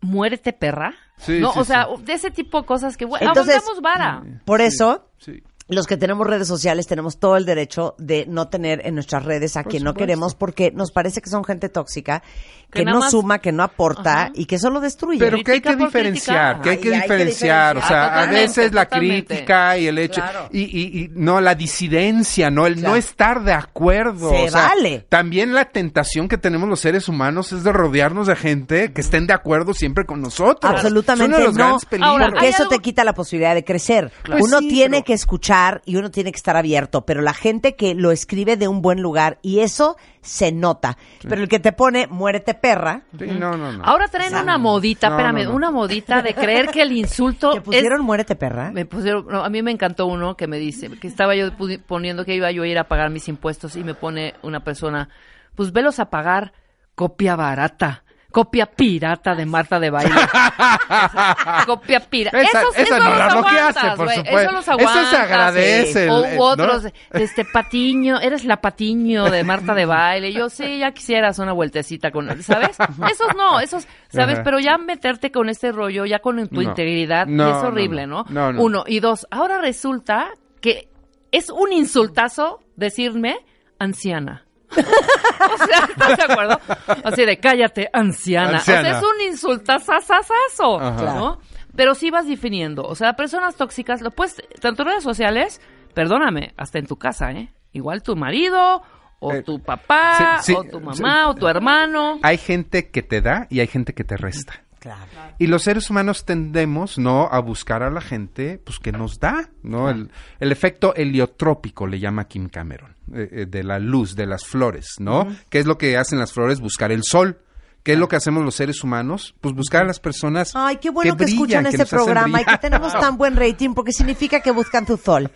muérete 0.00 0.52
perra. 0.52 0.94
Sí, 1.18 1.38
no, 1.38 1.52
sí, 1.52 1.58
o 1.60 1.64
sea, 1.64 1.86
sí. 1.96 2.02
de 2.02 2.12
ese 2.14 2.32
tipo 2.32 2.62
de 2.62 2.66
cosas 2.66 2.96
que 2.96 3.04
bueno, 3.04 3.28
Entonces- 3.28 3.54
aguantamos 3.58 3.80
vara. 3.80 4.22
Por 4.44 4.60
eso, 4.60 5.06
Sí. 5.18 5.40
Los 5.70 5.86
que 5.86 5.96
tenemos 5.96 6.26
redes 6.26 6.46
sociales 6.48 6.86
tenemos 6.86 7.18
todo 7.18 7.36
el 7.36 7.46
derecho 7.46 7.94
de 7.98 8.26
no 8.28 8.48
tener 8.48 8.86
en 8.86 8.94
nuestras 8.94 9.24
redes 9.24 9.56
a 9.56 9.64
quien 9.64 9.82
no 9.84 9.94
queremos 9.94 10.34
porque 10.34 10.70
nos 10.72 10.90
parece 10.92 11.20
que 11.22 11.30
son 11.30 11.44
gente 11.44 11.68
tóxica, 11.68 12.22
que, 12.70 12.84
no 12.84 13.00
más- 13.00 13.10
suma, 13.10 13.38
que 13.40 13.50
no 13.52 13.62
aporta 13.62 14.22
Ajá. 14.24 14.32
y 14.34 14.44
que 14.46 14.58
solo 14.58 14.80
destruye. 14.80 15.18
Pero 15.18 15.38
que 15.42 15.52
hay 15.52 15.60
que 15.60 15.74
diferenciar, 15.76 16.60
que 16.60 16.70
hay 16.70 16.76
que 16.78 16.88
Ay, 16.88 16.94
hay 16.94 17.00
que 17.00 17.02
diferenciar, 17.14 17.76
o 17.78 17.82
sea, 17.82 18.22
a 18.22 18.26
veces 18.26 18.72
la 18.72 18.84
totalmente. 18.84 19.26
crítica 19.34 19.76
y 19.78 19.86
el 19.88 19.98
hecho, 19.98 20.20
Claro. 20.20 20.48
y, 20.52 20.60
y, 20.62 21.04
y 21.04 21.10
no, 21.14 21.40
la 21.40 21.54
disidencia, 21.54 22.50
no, 22.50 22.66
el 22.66 22.74
Claro. 22.74 22.90
no 22.90 22.96
estar 22.96 23.42
de 23.44 23.52
acuerdo. 23.52 24.30
Se 24.30 24.44
o 24.44 24.50
sea, 24.50 24.68
vale. 24.68 25.06
También 25.08 25.52
la 25.54 25.64
tentación 25.66 26.28
que 26.28 26.38
tenemos 26.38 26.68
los 26.68 26.80
seres 26.80 27.08
humanos 27.08 27.52
es 27.52 27.64
de 27.64 27.72
rodearnos 27.72 28.26
de 28.28 28.36
gente 28.36 28.92
que 28.92 29.00
estén 29.00 29.26
de 29.26 29.34
acuerdo 29.34 29.74
siempre 29.74 30.04
con 30.04 30.20
nosotros. 30.20 30.70
Absolutamente 30.72 31.24
Es 31.24 31.28
uno 31.28 31.38
de 31.38 31.44
los 31.44 31.56
no, 31.56 31.64
grandes 31.64 31.84
peligros. 31.86 32.10
Ahora, 32.12 32.28
porque 32.30 32.48
eso 32.48 32.62
algo- 32.64 32.70
te 32.70 32.78
quita 32.80 33.02
la 33.04 33.14
posibilidad 33.14 33.54
de 33.54 33.64
crecer. 33.64 34.12
Pues 34.24 34.42
uno 34.44 34.58
sí, 34.60 34.68
tiene 34.68 34.98
pero- 34.98 35.04
que 35.04 35.12
escuchar 35.14 35.59
y 35.84 35.96
uno 35.96 36.10
tiene 36.10 36.32
que 36.32 36.36
estar 36.36 36.56
abierto, 36.56 37.04
pero 37.04 37.22
la 37.22 37.34
gente 37.34 37.76
que 37.76 37.94
lo 37.94 38.10
escribe 38.10 38.56
de 38.56 38.68
un 38.68 38.82
buen 38.82 39.00
lugar 39.02 39.38
y 39.42 39.60
eso 39.60 39.96
se 40.20 40.52
nota. 40.52 40.96
Pero 41.22 41.42
el 41.42 41.48
que 41.48 41.58
te 41.60 41.72
pone 41.72 42.06
muérete 42.06 42.54
perra, 42.54 43.02
Sí, 43.18 43.26
no, 43.26 43.56
no, 43.56 43.72
no. 43.72 43.84
Ahora 43.84 44.08
traen 44.08 44.34
una 44.34 44.58
modita, 44.58 45.08
No, 45.08 45.16
espérame, 45.16 45.44
no, 45.44 45.50
no. 45.50 45.56
una 45.56 45.70
modita 45.70 46.22
de 46.22 46.34
creer 46.34 46.68
que 46.68 46.82
el 46.82 46.92
insulto 46.92 47.50
te 47.54 47.60
pusieron 47.60 48.00
es... 48.00 48.04
muérete 48.04 48.36
perra. 48.36 48.70
Me 48.70 48.86
pusieron, 48.86 49.26
no, 49.26 49.44
a 49.44 49.48
mí 49.48 49.62
me 49.62 49.70
encantó 49.70 50.06
uno 50.06 50.36
que 50.36 50.46
me 50.46 50.58
dice, 50.58 50.90
que 50.98 51.08
estaba 51.08 51.34
yo 51.34 51.50
poniendo 51.86 52.24
que 52.24 52.34
iba 52.34 52.50
yo 52.50 52.62
a 52.62 52.66
ir 52.66 52.78
a 52.78 52.84
pagar 52.84 53.10
mis 53.10 53.28
impuestos 53.28 53.76
y 53.76 53.84
me 53.84 53.94
pone 53.94 54.34
una 54.42 54.60
persona, 54.60 55.08
pues 55.54 55.72
velos 55.72 56.00
a 56.00 56.10
pagar 56.10 56.52
copia 56.94 57.36
barata. 57.36 58.04
Copia 58.32 58.66
pirata 58.66 59.34
de 59.34 59.44
Marta 59.44 59.80
de 59.80 59.90
Baile. 59.90 60.14
copia 61.66 62.00
pirata. 62.00 62.40
Esa- 62.40 62.60
Esos, 62.60 62.74
esa 62.76 62.82
esos 62.82 62.98
no 62.98 63.08
los 63.10 63.18
la 63.18 63.28
bloqueaste, 63.34 63.58
aguantas, 63.80 63.96
por 63.96 64.04
güey. 64.06 64.16
supuesto. 64.18 64.40
Eso 64.40 64.52
los 64.52 64.60
Eso 64.68 64.76
se 64.76 64.82
aguantas. 64.82 65.14
agradece, 65.14 66.10
O 66.10 66.24
el- 66.24 66.34
u 66.34 66.36
¿no? 66.36 66.44
otros, 66.44 66.86
este 67.12 67.44
Patiño, 67.44 68.20
eres 68.20 68.44
la 68.44 68.60
Patiño 68.60 69.30
de 69.30 69.44
Marta 69.44 69.74
de 69.74 69.84
Baile. 69.86 70.32
Yo 70.32 70.48
sí, 70.48 70.78
ya 70.78 70.92
quisieras 70.92 71.38
una 71.38 71.52
vueltecita 71.52 72.10
con 72.10 72.30
él, 72.30 72.42
¿sabes? 72.44 72.76
Esos 73.10 73.34
no, 73.36 73.60
esos, 73.60 73.86
¿sabes? 74.08 74.36
Ajá. 74.36 74.44
Pero 74.44 74.58
ya 74.60 74.78
meterte 74.78 75.30
con 75.32 75.48
este 75.48 75.72
rollo, 75.72 76.04
ya 76.06 76.20
con 76.20 76.46
tu 76.48 76.56
No. 76.56 76.62
integridad, 76.62 77.26
y 77.26 77.34
es 77.34 77.56
horrible, 77.56 78.06
no. 78.06 78.24
Uno. 78.58 78.84
Y 78.86 79.00
dos, 79.00 79.26
ahora 79.30 79.60
resulta 79.60 80.28
que 80.60 80.88
es 81.32 81.50
un 81.50 81.72
insultazo 81.72 82.60
decirme 82.76 83.36
anciana. 83.78 84.44
o 84.76 85.66
sea, 85.66 85.88
¿estás 85.88 86.16
de 86.16 86.22
acuerdo? 86.32 86.60
Así 87.04 87.24
de 87.24 87.38
cállate, 87.38 87.88
anciana. 87.92 88.58
Anciana. 88.58 88.80
O 88.80 88.82
sea, 88.82 88.98
es 88.98 89.04
un 89.04 89.20
insultazazazazo. 89.32 90.80
¿no? 90.80 91.38
Pero 91.76 91.94
sí 91.94 92.10
vas 92.10 92.26
definiendo. 92.26 92.82
O 92.84 92.94
sea, 92.94 93.14
personas 93.14 93.56
tóxicas, 93.56 94.00
lo 94.00 94.10
puedes, 94.10 94.36
tanto 94.60 94.82
en 94.82 94.88
redes 94.88 95.04
sociales, 95.04 95.60
perdóname, 95.94 96.52
hasta 96.56 96.78
en 96.78 96.86
tu 96.86 96.96
casa, 96.96 97.30
¿eh? 97.32 97.52
Igual 97.72 98.02
tu 98.02 98.16
marido, 98.16 98.82
o 99.20 99.32
Eh, 99.32 99.42
tu 99.42 99.60
papá, 99.60 100.38
sí, 100.40 100.52
sí, 100.52 100.58
o 100.58 100.64
tu 100.64 100.80
mamá, 100.80 101.28
o 101.28 101.34
tu 101.34 101.46
hermano. 101.46 102.18
Hay 102.22 102.38
gente 102.38 102.90
que 102.90 103.02
te 103.02 103.20
da 103.20 103.46
y 103.50 103.60
hay 103.60 103.66
gente 103.68 103.92
que 103.92 104.02
te 104.02 104.16
resta. 104.16 104.64
Claro. 104.80 105.06
Y 105.38 105.46
los 105.46 105.62
seres 105.62 105.90
humanos 105.90 106.24
tendemos, 106.24 106.98
¿no?, 106.98 107.28
a 107.30 107.38
buscar 107.40 107.82
a 107.82 107.90
la 107.90 108.00
gente, 108.00 108.58
pues, 108.64 108.78
que 108.78 108.92
nos 108.92 109.20
da, 109.20 109.50
¿no? 109.62 109.90
El, 109.90 110.10
el 110.40 110.52
efecto 110.52 110.94
heliotrópico 110.96 111.86
le 111.86 112.00
llama 112.00 112.24
Kim 112.24 112.48
Cameron, 112.48 112.96
eh, 113.14 113.28
eh, 113.30 113.46
de 113.46 113.62
la 113.62 113.78
luz, 113.78 114.16
de 114.16 114.26
las 114.26 114.46
flores, 114.46 114.94
¿no? 114.98 115.26
¿Qué 115.50 115.58
es 115.58 115.66
lo 115.66 115.76
que 115.76 115.98
hacen 115.98 116.18
las 116.18 116.32
flores? 116.32 116.60
Buscar 116.60 116.92
el 116.92 117.02
sol. 117.04 117.38
¿Qué 117.82 117.94
es 117.94 117.98
lo 117.98 118.08
que 118.08 118.16
hacemos 118.16 118.44
los 118.44 118.54
seres 118.54 118.84
humanos? 118.84 119.34
Pues 119.40 119.54
buscar 119.54 119.82
a 119.84 119.86
las 119.86 120.00
personas 120.00 120.52
Ay, 120.54 120.76
qué 120.76 120.90
bueno 120.90 121.16
que, 121.16 121.24
brillan, 121.24 121.64
escuchan 121.64 121.66
hacen 121.66 121.86
programa 121.98 122.42
y 122.42 122.44
que 122.44 122.58
tenemos 122.58 122.92
tan 122.92 123.16
buen 123.16 123.36
rating 123.36 123.72
porque 123.72 123.92
significa 123.92 124.40
que 124.40 124.50
buscan 124.50 124.84
tu 124.84 124.96
sol, 124.98 125.30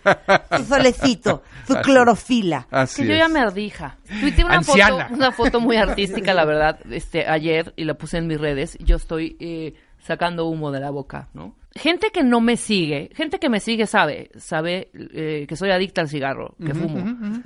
tu 0.55 0.63
solecito, 0.63 1.41
tu 1.65 1.73
Así- 1.73 1.81
clorofila. 1.83 2.67
Así 2.69 3.01
que 3.01 3.07
yo 3.07 3.13
es. 3.15 3.19
ya 3.19 3.27
me 3.27 3.39
ardija. 3.39 3.97
Tuiteé 4.19 4.45
una 4.45 4.61
foto, 4.61 4.79
una 5.11 5.31
foto 5.31 5.59
muy 5.59 5.77
artística, 5.77 6.33
la 6.35 6.45
verdad, 6.45 6.79
este, 6.91 7.27
ayer 7.27 7.73
y 7.75 7.85
la 7.85 7.95
puse 7.95 8.17
en 8.19 8.27
mis 8.27 8.39
redes. 8.39 8.77
Yo 8.79 8.97
estoy 8.97 9.37
eh, 9.39 9.73
sacando 9.99 10.45
humo 10.45 10.71
de 10.71 10.79
la 10.81 10.91
boca, 10.91 11.29
¿no? 11.33 11.55
Gente 11.73 12.11
que 12.11 12.23
no 12.23 12.39
me 12.41 12.55
sigue, 12.57 13.09
gente 13.15 13.37
que 13.39 13.49
me 13.49 13.59
sigue 13.59 13.85
sabe, 13.87 14.29
sabe 14.37 14.89
eh, 14.93 15.45
que 15.49 15.55
soy 15.57 15.71
adicta 15.71 15.99
al 16.01 16.07
cigarro, 16.09 16.55
que 16.63 16.73
fumo. 16.73 17.41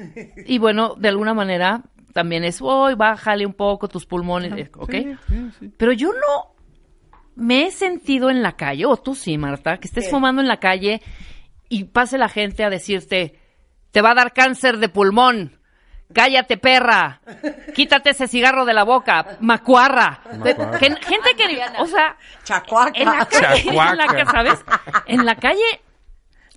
Y 0.45 0.59
bueno, 0.59 0.93
de 0.99 1.07
alguna 1.09 1.33
manera 1.33 1.83
también 2.13 2.43
es, 2.43 2.59
hoy 2.61 2.95
bájale 2.95 3.45
un 3.45 3.53
poco 3.53 3.87
tus 3.87 4.05
pulmones, 4.05 4.69
¿ok? 4.77 4.93
Pero 5.77 5.91
yo 5.93 6.11
no 6.13 6.53
me 7.35 7.67
he 7.67 7.71
sentido 7.71 8.29
en 8.29 8.41
la 8.41 8.53
calle, 8.53 8.85
o 8.85 8.97
tú 8.97 9.15
sí, 9.15 9.37
Marta, 9.37 9.77
que 9.77 9.87
estés 9.87 10.09
fumando 10.09 10.41
en 10.41 10.47
la 10.47 10.57
calle 10.57 11.01
y 11.69 11.85
pase 11.85 12.17
la 12.17 12.29
gente 12.29 12.63
a 12.63 12.69
decirte, 12.69 13.39
te 13.91 14.01
va 14.01 14.11
a 14.11 14.15
dar 14.15 14.33
cáncer 14.33 14.77
de 14.77 14.89
pulmón. 14.89 15.55
Cállate, 16.11 16.57
perra. 16.57 17.21
Quítate 17.75 18.09
ese 18.09 18.27
cigarro 18.27 18.65
de 18.65 18.73
la 18.73 18.83
boca. 18.83 19.37
Macuarra. 19.41 20.21
Macuarra. 20.39 20.79
Gen- 20.79 20.97
gente 20.97 21.29
que, 21.37 21.61
o 21.79 21.85
sea, 21.85 22.17
Chacuaca. 22.43 22.91
en 22.95 23.05
la 23.05 23.25
calle, 23.27 23.63
Chacuaca. 23.63 23.91
en 23.91 23.97
la 24.17 24.25
¿sabes? 24.25 24.65
En 25.05 25.25
la 25.25 25.35
calle 25.35 25.81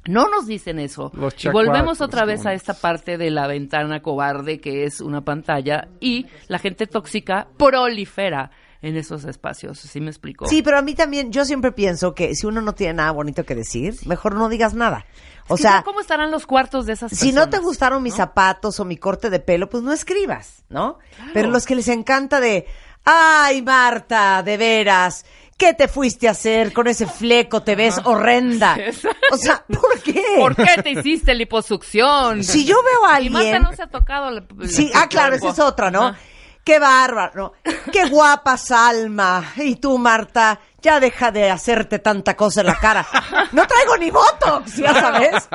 no 0.06 0.28
nos 0.28 0.46
dicen 0.46 0.78
eso. 0.78 1.10
Los 1.14 1.42
y 1.44 1.48
volvemos 1.48 2.00
otra 2.00 2.24
vez 2.24 2.40
¿cómo 2.40 2.50
a 2.50 2.54
esta 2.54 2.74
parte 2.74 3.18
de 3.18 3.30
la 3.30 3.46
ventana 3.46 4.02
cobarde 4.02 4.60
que 4.60 4.84
es 4.84 5.00
una 5.00 5.20
pantalla 5.22 5.88
y 6.00 6.26
la 6.48 6.58
gente 6.58 6.86
tóxica 6.86 7.48
prolifera 7.56 8.50
en 8.82 8.96
esos 8.96 9.24
espacios. 9.24 9.78
¿Sí 9.78 10.00
me 10.00 10.10
explico? 10.10 10.46
Sí, 10.48 10.60
pero 10.60 10.76
a 10.76 10.82
mí 10.82 10.94
también, 10.94 11.30
yo 11.30 11.44
siempre 11.44 11.70
pienso 11.70 12.14
que 12.14 12.34
si 12.34 12.46
uno 12.46 12.60
no 12.60 12.74
tiene 12.74 12.94
nada 12.94 13.12
bonito 13.12 13.44
que 13.44 13.54
decir, 13.54 13.94
mejor 14.06 14.34
no 14.34 14.48
digas 14.48 14.74
nada. 14.74 15.06
O 15.48 15.54
Es 15.54 15.60
que 15.62 15.68
sea, 15.68 15.82
¿cómo 15.84 16.00
estarán 16.00 16.32
los 16.32 16.46
cuartos 16.46 16.86
de 16.86 16.94
esas 16.94 17.12
si 17.12 17.30
no 17.30 17.42
te 17.42 17.50
personas? 17.52 17.64
gustaron 17.66 18.02
mis 18.02 18.14
zapatos 18.14 18.80
o 18.80 18.84
mi 18.84 18.96
corte 18.96 19.30
de 19.30 19.38
pelo, 19.38 19.68
pues 19.68 19.84
no 19.84 19.92
escribas, 19.92 20.64
¿no? 20.68 20.98
Pero 21.32 21.48
los 21.48 21.64
que 21.64 21.76
les 21.76 21.86
encanta 21.88 22.40
de, 22.40 22.66
ay, 23.04 23.62
Marta, 23.62 24.42
de 24.42 24.56
veras, 24.56 25.26
¿qué 25.56 25.74
te 25.74 25.88
fuiste 25.88 26.28
a 26.28 26.32
hacer 26.32 26.72
con 26.72 26.86
ese 26.86 27.06
fleco? 27.06 27.62
Te 27.62 27.74
ves 27.76 28.00
horrenda. 28.04 28.76
O 29.32 29.36
sea, 29.38 29.64
¿por 29.66 29.98
qué? 30.02 30.22
¿Por 30.38 30.54
qué 30.54 30.82
te 30.82 30.90
hiciste 30.90 31.34
liposucción? 31.34 32.44
Si 32.44 32.66
yo 32.66 32.76
veo 32.82 33.06
a 33.06 33.18
Y 33.20 33.30
Marta 33.30 33.48
alguien... 33.48 33.62
no 33.62 33.72
se 33.72 33.82
ha 33.82 33.86
tocado. 33.86 34.28
Sí, 34.66 34.90
ah, 34.94 35.06
claro, 35.08 35.36
esa 35.36 35.48
es 35.48 35.58
otra, 35.58 35.90
¿no? 35.90 36.08
Ajá. 36.08 36.18
qué 36.62 36.78
bárbaro, 36.78 37.54
qué 37.90 38.08
guapa 38.10 38.58
Salma. 38.58 39.52
Y 39.56 39.76
tú, 39.76 39.96
Marta, 39.96 40.60
ya 40.82 41.00
deja 41.00 41.30
de 41.30 41.50
hacerte 41.50 41.98
tanta 41.98 42.36
cosa 42.36 42.60
en 42.60 42.66
la 42.66 42.74
cara. 42.78 43.06
No 43.52 43.66
traigo 43.66 43.96
ni 43.96 44.10
botox, 44.10 44.76
ya 44.76 44.92
sabes. 44.92 45.48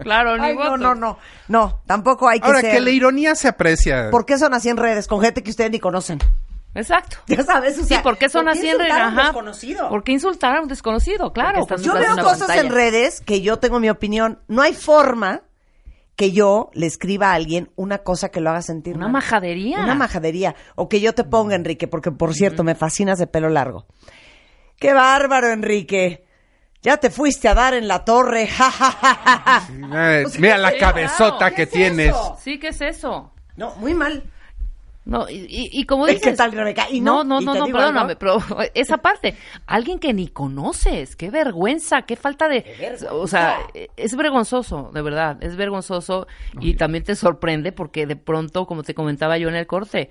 Claro, 0.00 0.36
ni 0.36 0.48
Ay, 0.48 0.54
no, 0.54 0.60
votos. 0.64 0.80
no, 0.80 0.94
no, 0.94 1.18
no, 1.48 1.80
tampoco 1.86 2.28
hay 2.28 2.40
que 2.40 2.46
Ahora 2.46 2.60
ser. 2.60 2.72
que 2.72 2.80
la 2.80 2.90
ironía 2.90 3.34
se 3.34 3.48
aprecia. 3.48 4.10
¿Por 4.10 4.26
qué 4.26 4.36
son 4.36 4.52
así 4.52 4.68
en 4.68 4.76
redes 4.76 5.06
con 5.08 5.22
gente 5.22 5.42
que 5.42 5.50
ustedes 5.50 5.70
ni 5.70 5.80
conocen? 5.80 6.18
Exacto. 6.74 7.16
Ya 7.26 7.42
sabes, 7.42 7.78
o 7.78 7.82
Sí, 7.82 7.88
sea, 7.88 8.02
¿por 8.02 8.18
qué 8.18 8.28
son 8.28 8.44
¿por 8.44 8.52
así 8.52 8.68
en 8.68 8.74
insultar 8.74 9.00
a 9.02 9.08
un 9.08 9.12
Ajá. 9.18 9.22
desconocido? 9.28 9.88
¿Por 9.88 10.04
qué 10.04 10.12
insultar 10.12 10.56
a 10.56 10.60
un 10.62 10.68
desconocido? 10.68 11.32
Claro. 11.32 11.66
Yo 11.68 11.76
estás 11.76 12.00
veo 12.00 12.12
una 12.14 12.22
cosas 12.22 12.38
pantalla. 12.48 12.60
en 12.60 12.70
redes 12.72 13.20
que 13.20 13.40
yo 13.40 13.58
tengo 13.58 13.80
mi 13.80 13.90
opinión. 13.90 14.40
No 14.48 14.62
hay 14.62 14.74
forma 14.74 15.42
que 16.16 16.32
yo 16.32 16.70
le 16.74 16.86
escriba 16.86 17.30
a 17.30 17.34
alguien 17.34 17.70
una 17.76 17.98
cosa 17.98 18.30
que 18.30 18.40
lo 18.40 18.50
haga 18.50 18.60
sentir 18.62 18.96
Una 18.96 19.06
mal. 19.06 19.12
majadería. 19.12 19.78
Una 19.80 19.94
majadería. 19.94 20.54
O 20.74 20.88
que 20.88 21.00
yo 21.00 21.14
te 21.14 21.24
ponga, 21.24 21.54
Enrique, 21.54 21.86
porque 21.88 22.10
por 22.10 22.34
cierto, 22.34 22.64
me 22.64 22.74
fascinas 22.74 23.18
de 23.18 23.26
pelo 23.28 23.48
largo. 23.48 23.86
¡Qué 24.76 24.92
bárbaro, 24.92 25.48
Enrique! 25.50 26.24
Ya 26.82 26.96
te 26.98 27.10
fuiste 27.10 27.48
a 27.48 27.54
dar 27.54 27.74
en 27.74 27.88
la 27.88 28.04
torre. 28.04 28.46
ja, 28.56 28.70
ja, 28.70 28.90
ja, 28.92 29.14
ja, 29.14 29.42
ja. 29.44 30.18
Eh, 30.20 30.26
O 30.26 30.28
sea, 30.28 30.40
mira 30.40 30.58
la 30.58 30.72
¿qué 30.72 30.78
cabezota 30.78 31.50
¿qué 31.50 31.56
que 31.56 31.62
es 31.62 31.70
tienes. 31.70 32.08
eso? 32.08 32.36
Sí, 32.42 32.58
¿qué 32.58 32.68
es 32.68 32.80
eso? 32.80 33.32
No, 33.56 33.74
muy 33.76 33.94
mal. 33.94 34.22
No, 35.08 35.26
y, 35.26 35.36
y- 35.48 35.70
y 35.72 35.84
como 35.86 36.04
¿Qué 36.04 36.12
dices... 36.16 36.36
tal, 36.36 36.52
Rebeca? 36.52 36.86
Y 36.90 37.00
no, 37.00 37.24
no, 37.24 37.40
no, 37.40 37.40
y 37.40 37.44
no, 37.46 37.54
no, 37.54 37.64
perdóname, 37.72 38.12
algo. 38.12 38.18
pero 38.18 38.38
esa 38.74 38.98
parte, 38.98 39.34
alguien 39.66 39.98
que 39.98 40.12
ni 40.12 40.28
conoces, 40.28 41.16
qué 41.16 41.30
vergüenza, 41.30 42.02
qué 42.02 42.14
falta 42.14 42.46
de... 42.46 42.98
O 43.10 43.26
sea, 43.26 43.56
es 43.96 44.14
vergonzoso, 44.14 44.90
de 44.92 45.00
verdad, 45.00 45.42
es 45.42 45.56
vergonzoso 45.56 46.26
y 46.60 46.74
también 46.74 47.04
te 47.04 47.16
sorprende 47.16 47.72
porque 47.72 48.06
de 48.06 48.16
pronto, 48.16 48.66
como 48.66 48.82
te 48.82 48.92
comentaba 48.94 49.38
yo 49.38 49.48
en 49.48 49.54
el 49.56 49.66
corte, 49.66 50.10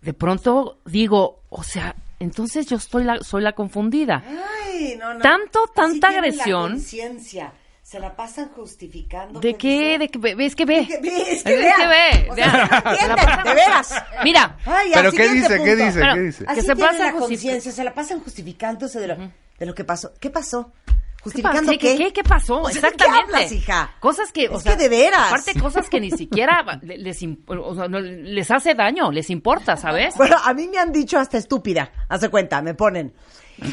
de 0.00 0.12
pronto 0.12 0.80
digo, 0.86 1.42
o 1.48 1.62
sea, 1.62 1.94
entonces 2.18 2.66
yo 2.66 2.78
estoy 2.78 3.04
la, 3.04 3.20
soy 3.20 3.42
la 3.42 3.52
confundida. 3.52 4.24
Ay, 4.26 4.96
no, 4.98 5.14
no. 5.14 5.20
Tanto, 5.20 5.60
Así 5.66 5.72
tanta 6.00 6.10
la 6.10 6.18
agresión. 6.18 6.72
conciencia. 6.72 7.52
Se 7.92 8.00
la 8.00 8.16
pasan 8.16 8.48
justificando. 8.56 9.38
¿De 9.38 9.52
qué? 9.52 9.98
¿De 9.98 10.08
qué? 10.08 10.18
ve- 10.18 10.34
¿Ves 10.34 10.56
que 10.56 10.64
ve? 10.64 10.86
¿Qué 10.88 10.98
ves? 10.98 11.44
¿Ves 11.44 11.44
que 11.44 11.86
ve? 11.86 12.30
O 12.30 12.34
sea, 12.34 12.82
entienden, 12.86 13.44
de 13.44 13.54
veras. 13.54 13.94
Mira, 14.24 14.56
Ay, 14.64 14.92
¿Pero 14.94 15.12
qué 15.12 15.28
dice? 15.28 15.62
¿Qué 15.62 15.76
dice? 15.76 16.00
Pero- 16.00 16.14
¿Qué 16.14 16.20
dice? 16.20 16.44
Así 16.48 16.60
Que 16.60 16.66
se 16.68 16.74
pasa 16.76 17.04
la 17.04 17.12
conciencia, 17.12 17.70
se 17.70 17.84
la 17.84 17.92
pasan 17.92 18.20
justificándose 18.20 18.98
de 18.98 19.08
lo, 19.08 19.16
de 19.58 19.66
lo 19.66 19.74
que 19.74 19.84
pasó. 19.84 20.10
¿Qué 20.18 20.30
pasó? 20.30 20.72
¿Qué, 20.86 20.94
¿Justificando 21.24 21.70
qué, 21.72 21.78
qué? 21.78 21.96
qué, 21.98 22.12
qué 22.14 22.24
pasó? 22.24 22.62
O 22.62 22.70
sea, 22.70 22.80
¿de 22.80 22.88
Exactamente. 22.88 23.26
qué 23.28 23.34
hablas, 23.36 23.52
hija? 23.52 23.90
Cosas 24.00 24.32
que, 24.32 24.48
o 24.48 24.56
Es 24.56 24.62
sea, 24.62 24.74
que 24.74 24.84
de 24.84 24.88
veras. 24.88 25.26
Aparte, 25.26 25.60
cosas 25.60 25.90
que 25.90 26.00
ni 26.00 26.10
siquiera 26.16 26.64
le- 26.80 26.96
les, 26.96 27.20
imp- 27.22 27.44
o 27.62 27.74
sea, 27.74 27.88
no, 27.88 28.00
les 28.00 28.50
hace 28.50 28.74
daño, 28.74 29.12
les 29.12 29.28
importa, 29.28 29.76
¿sabes? 29.76 30.14
Bueno, 30.16 30.38
a 30.42 30.54
mí 30.54 30.66
me 30.66 30.78
han 30.78 30.92
dicho 30.92 31.18
hasta 31.18 31.36
estúpida. 31.36 31.92
Hace 32.08 32.30
cuenta, 32.30 32.62
me 32.62 32.72
ponen. 32.72 33.12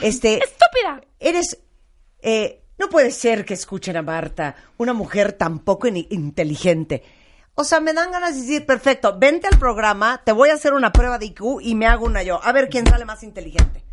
Este. 0.01 0.33
Estúpida. 0.43 0.99
Eres. 1.21 1.57
eh, 2.21 2.61
no 2.79 2.89
puede 2.89 3.11
ser 3.11 3.45
que 3.45 3.53
escuchen 3.53 3.97
a 3.97 4.01
Marta, 4.01 4.55
una 4.77 4.93
mujer 4.93 5.33
tan 5.33 5.59
poco 5.59 5.87
in- 5.87 6.07
inteligente. 6.09 7.03
O 7.55 7.63
sea, 7.65 7.81
me 7.81 7.93
dan 7.93 8.11
ganas 8.11 8.35
de 8.35 8.41
decir, 8.41 8.65
perfecto, 8.65 9.17
vente 9.19 9.47
al 9.47 9.59
programa, 9.59 10.21
te 10.23 10.31
voy 10.31 10.49
a 10.49 10.53
hacer 10.53 10.73
una 10.73 10.93
prueba 10.93 11.17
de 11.19 11.25
IQ 11.25 11.59
y 11.61 11.75
me 11.75 11.87
hago 11.87 12.05
una 12.05 12.23
yo. 12.23 12.39
A 12.41 12.51
ver 12.53 12.69
quién 12.69 12.87
sale 12.87 13.03
más 13.03 13.21
inteligente. 13.21 13.83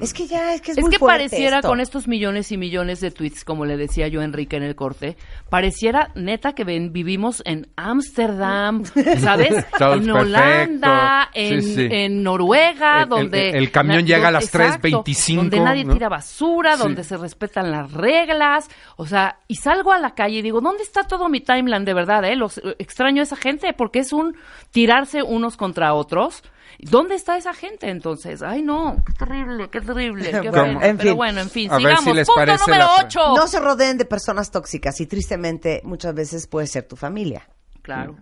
Es 0.00 0.14
que 0.14 0.26
ya, 0.26 0.54
es 0.54 0.60
que 0.60 0.72
es, 0.72 0.78
Es 0.78 0.82
muy 0.84 0.90
que 0.90 0.98
fuerte 0.98 1.24
pareciera 1.24 1.56
esto. 1.58 1.68
con 1.68 1.80
estos 1.80 2.08
millones 2.08 2.50
y 2.52 2.56
millones 2.56 3.00
de 3.00 3.10
tweets, 3.10 3.44
como 3.44 3.64
le 3.66 3.76
decía 3.76 4.08
yo 4.08 4.20
a 4.20 4.24
Enrique 4.24 4.56
en 4.56 4.62
el 4.62 4.74
corte, 4.74 5.16
pareciera 5.50 6.10
neta 6.14 6.52
que 6.54 6.64
ven- 6.64 6.92
vivimos 6.92 7.42
en 7.44 7.68
Ámsterdam, 7.76 8.84
¿sabes? 9.20 9.64
En. 9.78 10.10
Holanda, 10.10 11.30
en, 11.34 11.62
Sí, 11.62 11.74
sí. 11.74 11.88
en 11.90 12.22
Noruega, 12.22 13.02
El- 13.02 13.08
donde... 13.08 13.50
el 13.50 13.70
camión 13.70 14.06
llega 14.06 14.28
a 14.28 14.30
las 14.30 14.44
exacto, 14.44 14.88
3:25, 15.04 15.36
Donde 15.36 15.60
nadie 15.60 15.84
¿no? 15.84 15.92
tira 15.92 16.08
basura, 16.08 16.76
Sí. 16.76 16.82
donde 16.82 17.04
se 17.04 17.16
respetan 17.16 17.70
las 17.70 17.92
reglas, 17.92 18.68
o 18.96 19.06
sea, 19.06 19.38
y 19.48 19.56
salgo 19.56 19.92
a 19.92 19.98
la 19.98 20.14
calle 20.14 20.38
y 20.38 20.42
digo, 20.42 20.60
¿dónde 20.60 20.82
está 20.82 21.04
todo 21.04 21.28
mi 21.28 21.40
timeline 21.40 21.84
de 21.84 21.94
verdad, 21.94 22.24
eh? 22.24 22.36
Los, 22.36 22.58
eh, 22.58 22.76
extraño 22.78 23.20
a 23.20 23.24
esa 23.24 23.36
gente 23.36 23.72
porque 23.72 24.00
es 24.00 24.12
un 24.12 24.36
tirarse 24.70 25.22
unos 25.22 25.56
contra 25.56 25.94
otros. 25.94 26.42
¿Dónde 26.88 27.14
está 27.14 27.36
esa 27.36 27.52
gente 27.54 27.88
entonces? 27.90 28.42
Ay, 28.42 28.62
no, 28.62 29.02
qué 29.06 29.12
terrible, 29.12 29.68
qué 29.70 29.80
terrible, 29.80 30.30
qué 30.30 30.40
Bueno, 30.50 30.62
horrible. 30.62 30.88
en 30.88 30.96
Pero 30.96 31.08
fin. 31.10 31.16
bueno, 31.16 31.40
en 31.40 31.50
fin, 31.50 31.70
A 31.70 31.74
ver 31.74 31.82
sigamos. 31.82 32.04
si 32.04 32.12
les 32.12 32.26
Punto 32.28 32.40
parece 32.40 32.64
número 32.70 32.84
la- 32.84 33.04
8. 33.04 33.20
No 33.36 33.46
se 33.46 33.60
rodeen 33.60 33.98
de 33.98 34.04
personas 34.04 34.50
tóxicas 34.50 35.00
y 35.00 35.06
tristemente 35.06 35.80
muchas 35.84 36.14
veces 36.14 36.46
puede 36.46 36.66
ser 36.66 36.86
tu 36.88 36.96
familia. 36.96 37.48
Claro. 37.82 38.16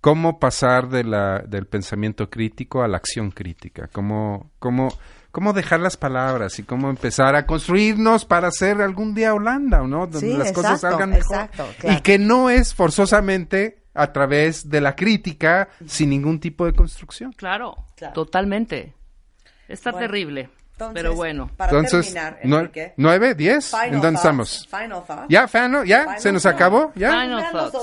¿Cómo 0.00 0.38
pasar 0.38 0.88
de 0.88 1.02
la, 1.04 1.40
del 1.40 1.66
pensamiento 1.66 2.30
crítico 2.30 2.82
a 2.82 2.88
la 2.88 2.98
acción 2.98 3.30
crítica? 3.32 3.88
¿Cómo, 3.92 4.52
cómo, 4.60 4.88
¿Cómo 5.32 5.52
dejar 5.52 5.80
las 5.80 5.96
palabras 5.96 6.58
y 6.58 6.62
cómo 6.62 6.90
empezar 6.90 7.34
a 7.34 7.44
construirnos 7.46 8.24
para 8.24 8.50
ser 8.52 8.80
algún 8.82 9.14
día 9.14 9.34
Holanda, 9.34 9.82
¿o 9.82 9.86
no? 9.88 10.06
Donde 10.06 10.20
Sí, 10.20 10.32
las 10.36 10.52
cosas 10.52 10.80
salgan 10.82 11.10
mejor. 11.10 11.24
exacto, 11.24 11.66
claro. 11.80 11.98
Y 11.98 12.02
que 12.02 12.18
no 12.18 12.50
es 12.50 12.72
forzosamente 12.74 13.82
a 13.96 14.12
través 14.12 14.68
de 14.68 14.80
la 14.80 14.94
crítica 14.94 15.68
sin 15.86 16.10
ningún 16.10 16.38
tipo 16.40 16.66
de 16.66 16.72
construcción. 16.74 17.32
Claro, 17.32 17.76
Claro. 17.96 18.14
totalmente. 18.14 18.94
Está 19.68 19.90
Bueno, 19.92 20.06
terrible. 20.06 20.50
Entonces, 20.72 20.94
pero 21.02 21.14
bueno. 21.14 21.50
Para 21.56 21.72
Entonces, 21.72 22.12
terminar, 22.12 22.38
Enrique, 22.42 22.92
¿nueve, 22.98 23.34
diez? 23.34 23.70
final 23.70 23.94
¿En 23.94 24.00
dónde 24.02 24.16
estamos? 24.16 24.68
Final. 24.70 25.02
¿Ya, 25.28 25.48
Fano? 25.48 25.84
¿Ya? 25.84 26.02
Final 26.02 26.20
¿Se 26.20 26.32
nos 26.32 26.44
acabó? 26.44 26.92
¿Ya? 26.94 27.10
Final 27.12 27.30
nosotros 27.30 27.72
dos 27.72 27.82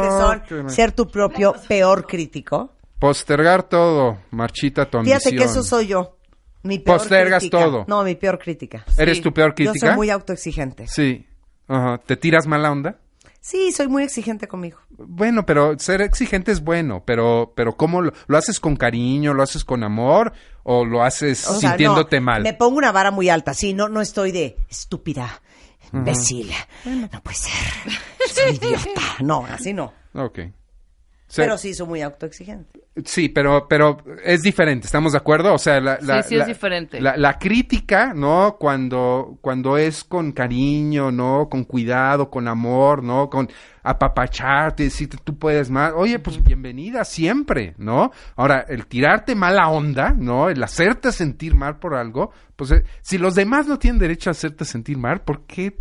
que 0.00 0.08
son 0.08 0.42
Oh, 0.60 0.62
mal. 0.64 0.70
ser 0.70 0.92
tu 0.92 1.06
propio 1.06 1.54
peor 1.68 2.06
crítico. 2.06 2.72
Postergar 2.98 3.62
todo, 3.64 4.18
Marchita, 4.30 4.86
tu 4.86 5.02
Fíjate 5.02 5.22
que 5.24 5.28
ambición. 5.42 5.50
eso 5.50 5.62
soy 5.62 5.86
yo. 5.88 6.16
Mi 6.62 6.78
peor 6.78 6.98
Postergas 6.98 7.40
crítica. 7.40 7.64
todo. 7.64 7.84
No, 7.88 8.02
mi 8.04 8.14
peor 8.14 8.38
crítica. 8.38 8.84
¿Eres 8.98 9.18
Sí. 9.18 9.22
tu 9.22 9.32
peor 9.32 9.50
Yo 9.50 9.54
crítica? 9.54 9.88
soy 9.88 9.96
muy 9.96 10.10
autoexigente. 10.10 10.86
Sí. 10.86 11.26
Ajá. 11.68 11.98
¿Te 12.04 12.16
tiras 12.16 12.46
mala 12.46 12.70
onda? 12.72 12.96
Sí, 13.40 13.72
soy 13.72 13.88
muy 13.88 14.02
exigente 14.02 14.46
conmigo. 14.46 14.78
Bueno, 14.90 15.46
pero 15.46 15.78
ser 15.78 16.02
exigente 16.02 16.52
es 16.52 16.62
bueno, 16.62 17.04
pero, 17.06 17.52
pero 17.56 17.76
¿cómo 17.76 18.02
lo, 18.02 18.12
lo 18.26 18.36
haces 18.36 18.60
con 18.60 18.76
cariño, 18.76 19.32
lo 19.32 19.42
haces 19.42 19.64
con 19.64 19.82
amor 19.82 20.32
o 20.62 20.84
lo 20.84 21.02
haces 21.02 21.46
O 21.48 21.58
sea, 21.58 21.70
sintiéndote 21.70 22.20
no, 22.20 22.26
mal? 22.26 22.42
Me 22.42 22.52
pongo 22.52 22.76
una 22.76 22.92
vara 22.92 23.10
muy 23.10 23.30
alta. 23.30 23.54
Sí, 23.54 23.72
no, 23.72 23.88
no 23.88 24.02
estoy 24.02 24.30
de 24.30 24.56
estúpida, 24.68 25.40
imbécil. 25.92 26.52
No 26.84 27.22
puede 27.22 27.36
ser. 27.36 27.52
Soy 28.30 28.56
idiota. 28.56 29.00
No, 29.20 29.46
así 29.46 29.72
no. 29.72 29.92
Ok. 30.14 30.40
Se- 31.30 31.42
Pero 31.42 31.56
sí 31.56 31.72
soy 31.74 31.86
muy 31.86 32.02
autoexigente. 32.02 32.80
Sí, 33.04 33.28
pero, 33.28 33.68
pero 33.68 33.98
es 34.24 34.42
diferente, 34.42 34.86
¿estamos 34.86 35.12
de 35.12 35.18
acuerdo? 35.18 35.54
O 35.54 35.58
sea, 35.58 35.80
la, 35.80 35.96
la- 36.02 36.24
Sí, 36.24 36.30
sí 36.30 36.34
es 36.34 36.40
la- 36.40 36.44
diferente. 36.46 37.00
La, 37.00 37.16
la 37.16 37.38
crítica, 37.38 38.12
¿no? 38.14 38.56
Cuando, 38.58 39.38
cuando 39.40 39.76
es 39.78 40.02
con 40.02 40.32
cariño, 40.32 41.12
¿no? 41.12 41.48
Con 41.48 41.62
cuidado, 41.64 42.28
con 42.30 42.48
amor, 42.48 43.04
¿no? 43.04 43.30
Con 43.30 43.48
apapacharte, 43.84 44.82
decirte 44.84 45.18
tú 45.22 45.38
puedes 45.38 45.70
más. 45.70 45.92
Oye, 45.94 46.18
pues 46.18 46.42
bienvenida 46.42 47.04
siempre, 47.04 47.74
¿no? 47.78 48.10
Ahora, 48.34 48.64
el 48.68 48.86
tirarte 48.86 49.34
mala 49.36 49.68
onda, 49.68 50.12
¿no? 50.16 50.48
El 50.50 50.62
hacerte 50.62 51.12
sentir 51.12 51.54
mal 51.54 51.78
por 51.78 51.94
algo, 51.94 52.32
pues 52.56 52.72
eh, 52.72 52.82
si 53.02 53.18
los 53.18 53.34
demás 53.36 53.66
no 53.68 53.78
tienen 53.78 54.00
derecho 54.00 54.30
a 54.30 54.32
hacerte 54.32 54.64
sentir 54.64 54.98
mal, 54.98 55.20
¿por 55.22 55.46
qué 55.46 55.76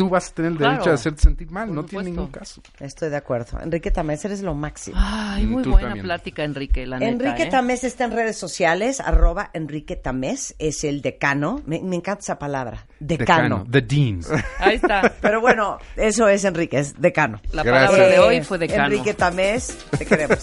tú 0.00 0.08
vas 0.08 0.30
a 0.30 0.34
tener 0.34 0.52
el 0.52 0.56
Claro. 0.56 0.72
derecho 0.72 0.90
a 0.90 0.94
hacerte 0.94 1.20
sentir 1.20 1.50
mal? 1.50 1.66
Por 1.66 1.74
no 1.76 1.84
tiene 1.84 2.04
supuesto. 2.04 2.20
ningún 2.22 2.32
caso. 2.32 2.62
Estoy 2.78 3.10
de 3.10 3.16
acuerdo. 3.16 3.60
Enrique 3.60 3.90
Tamés, 3.90 4.24
eres 4.24 4.40
lo 4.40 4.54
máximo. 4.54 4.96
Ay, 4.98 5.44
muy 5.46 5.62
Tú 5.62 5.72
buena 5.72 5.88
también. 5.88 6.04
plática, 6.06 6.42
Enrique, 6.42 6.86
la 6.86 6.98
neta. 6.98 7.10
Enrique 7.12 7.42
¿eh? 7.42 7.50
Tamés 7.50 7.84
está 7.84 8.04
en 8.04 8.12
redes 8.12 8.36
sociales, 8.38 9.00
arroba 9.00 9.50
Enrique 9.52 9.96
Tamés, 9.96 10.54
es 10.58 10.84
el 10.84 11.02
decano. 11.02 11.60
Me, 11.66 11.80
me 11.82 11.96
encanta 11.96 12.20
esa 12.20 12.38
palabra, 12.38 12.86
decano. 13.00 13.66
The 13.70 13.80
Dean. 13.82 14.20
Ahí 14.58 14.76
está. 14.76 15.12
Pero 15.20 15.40
bueno, 15.40 15.78
eso 15.96 16.28
es 16.28 16.44
Enrique, 16.44 16.78
es 16.78 17.00
decano. 17.00 17.40
La 17.52 17.62
Gracias. 17.62 17.90
palabra 17.90 18.06
de 18.08 18.14
Eh, 18.14 18.20
hoy 18.20 18.42
fue 18.44 18.58
decano. 18.58 18.84
Enrique 18.84 19.14
Tamés, 19.14 19.76
te 19.98 20.06
queremos. 20.06 20.38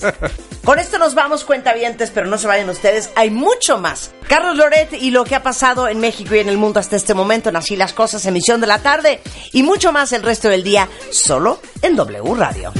Con 0.65 0.79
esto 0.79 0.97
nos 0.97 1.15
vamos, 1.15 1.45
cuentavientes, 1.45 2.11
pero 2.11 2.27
no 2.27 2.37
se 2.37 2.47
vayan 2.47 2.67
ustedes, 2.69 3.11
hay 3.15 3.29
mucho 3.29 3.77
más. 3.77 4.11
Carlos 4.27 4.57
Loret 4.57 4.91
y 4.93 5.11
lo 5.11 5.23
que 5.23 5.35
ha 5.35 5.43
pasado 5.43 5.87
en 5.87 5.99
México 5.99 6.35
y 6.35 6.39
en 6.39 6.49
el 6.49 6.57
mundo 6.57 6.79
hasta 6.79 6.95
este 6.97 7.13
momento 7.13 7.49
en 7.49 7.55
Así 7.55 7.75
las 7.77 7.93
Cosas, 7.93 8.25
emisión 8.25 8.59
de 8.59 8.67
la 8.67 8.79
tarde, 8.79 9.21
y 9.53 9.63
mucho 9.63 9.91
más 9.93 10.11
el 10.11 10.23
resto 10.23 10.49
del 10.49 10.63
día, 10.63 10.89
solo 11.11 11.61
en 11.81 11.95
W 11.95 12.33
Radio. 12.35 12.73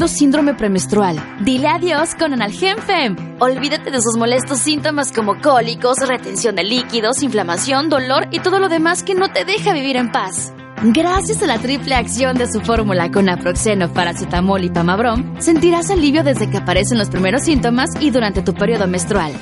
Sufriendo 0.00 0.08
síndrome 0.08 0.54
premenstrual, 0.54 1.16
dile 1.44 1.68
adiós 1.68 2.14
con 2.14 2.32
Analgem 2.32 2.78
Fem. 2.78 3.16
Olvídate 3.40 3.90
de 3.90 4.00
sus 4.00 4.16
molestos 4.16 4.58
síntomas 4.58 5.12
como 5.12 5.40
cólicos, 5.40 5.98
retención 6.06 6.54
de 6.56 6.64
líquidos, 6.64 7.22
inflamación, 7.22 7.88
dolor 7.88 8.28
y 8.30 8.40
todo 8.40 8.60
lo 8.60 8.68
demás 8.68 9.02
que 9.02 9.14
no 9.14 9.30
te 9.30 9.44
deja 9.44 9.72
vivir 9.72 9.96
en 9.96 10.10
paz. 10.10 10.52
Gracias 10.82 11.42
a 11.42 11.46
la 11.46 11.58
triple 11.58 11.94
acción 11.94 12.36
de 12.36 12.50
su 12.50 12.60
fórmula 12.60 13.10
con 13.10 13.26
naproxeno, 13.26 13.92
paracetamol 13.92 14.64
y 14.64 14.70
pamabrom, 14.70 15.38
sentirás 15.40 15.90
alivio 15.90 16.22
desde 16.22 16.48
que 16.48 16.58
aparecen 16.58 16.98
los 16.98 17.10
primeros 17.10 17.42
síntomas 17.42 17.90
y 18.00 18.10
durante 18.10 18.42
tu 18.42 18.54
periodo 18.54 18.86
menstrual. 18.86 19.32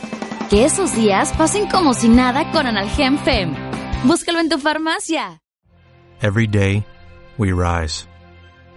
que 0.50 0.64
esos 0.64 0.96
días 0.96 1.32
pasen 1.36 1.68
como 1.68 1.92
si 1.92 2.08
nada 2.08 2.50
con 2.52 2.66
Analgem 2.66 3.18
Fem. 3.18 3.54
Búscalo 4.04 4.40
en 4.40 4.48
tu 4.48 4.58
farmacia. 4.58 5.40
Every 6.22 6.46
day, 6.46 6.84
we 7.36 7.52
rise, 7.52 8.08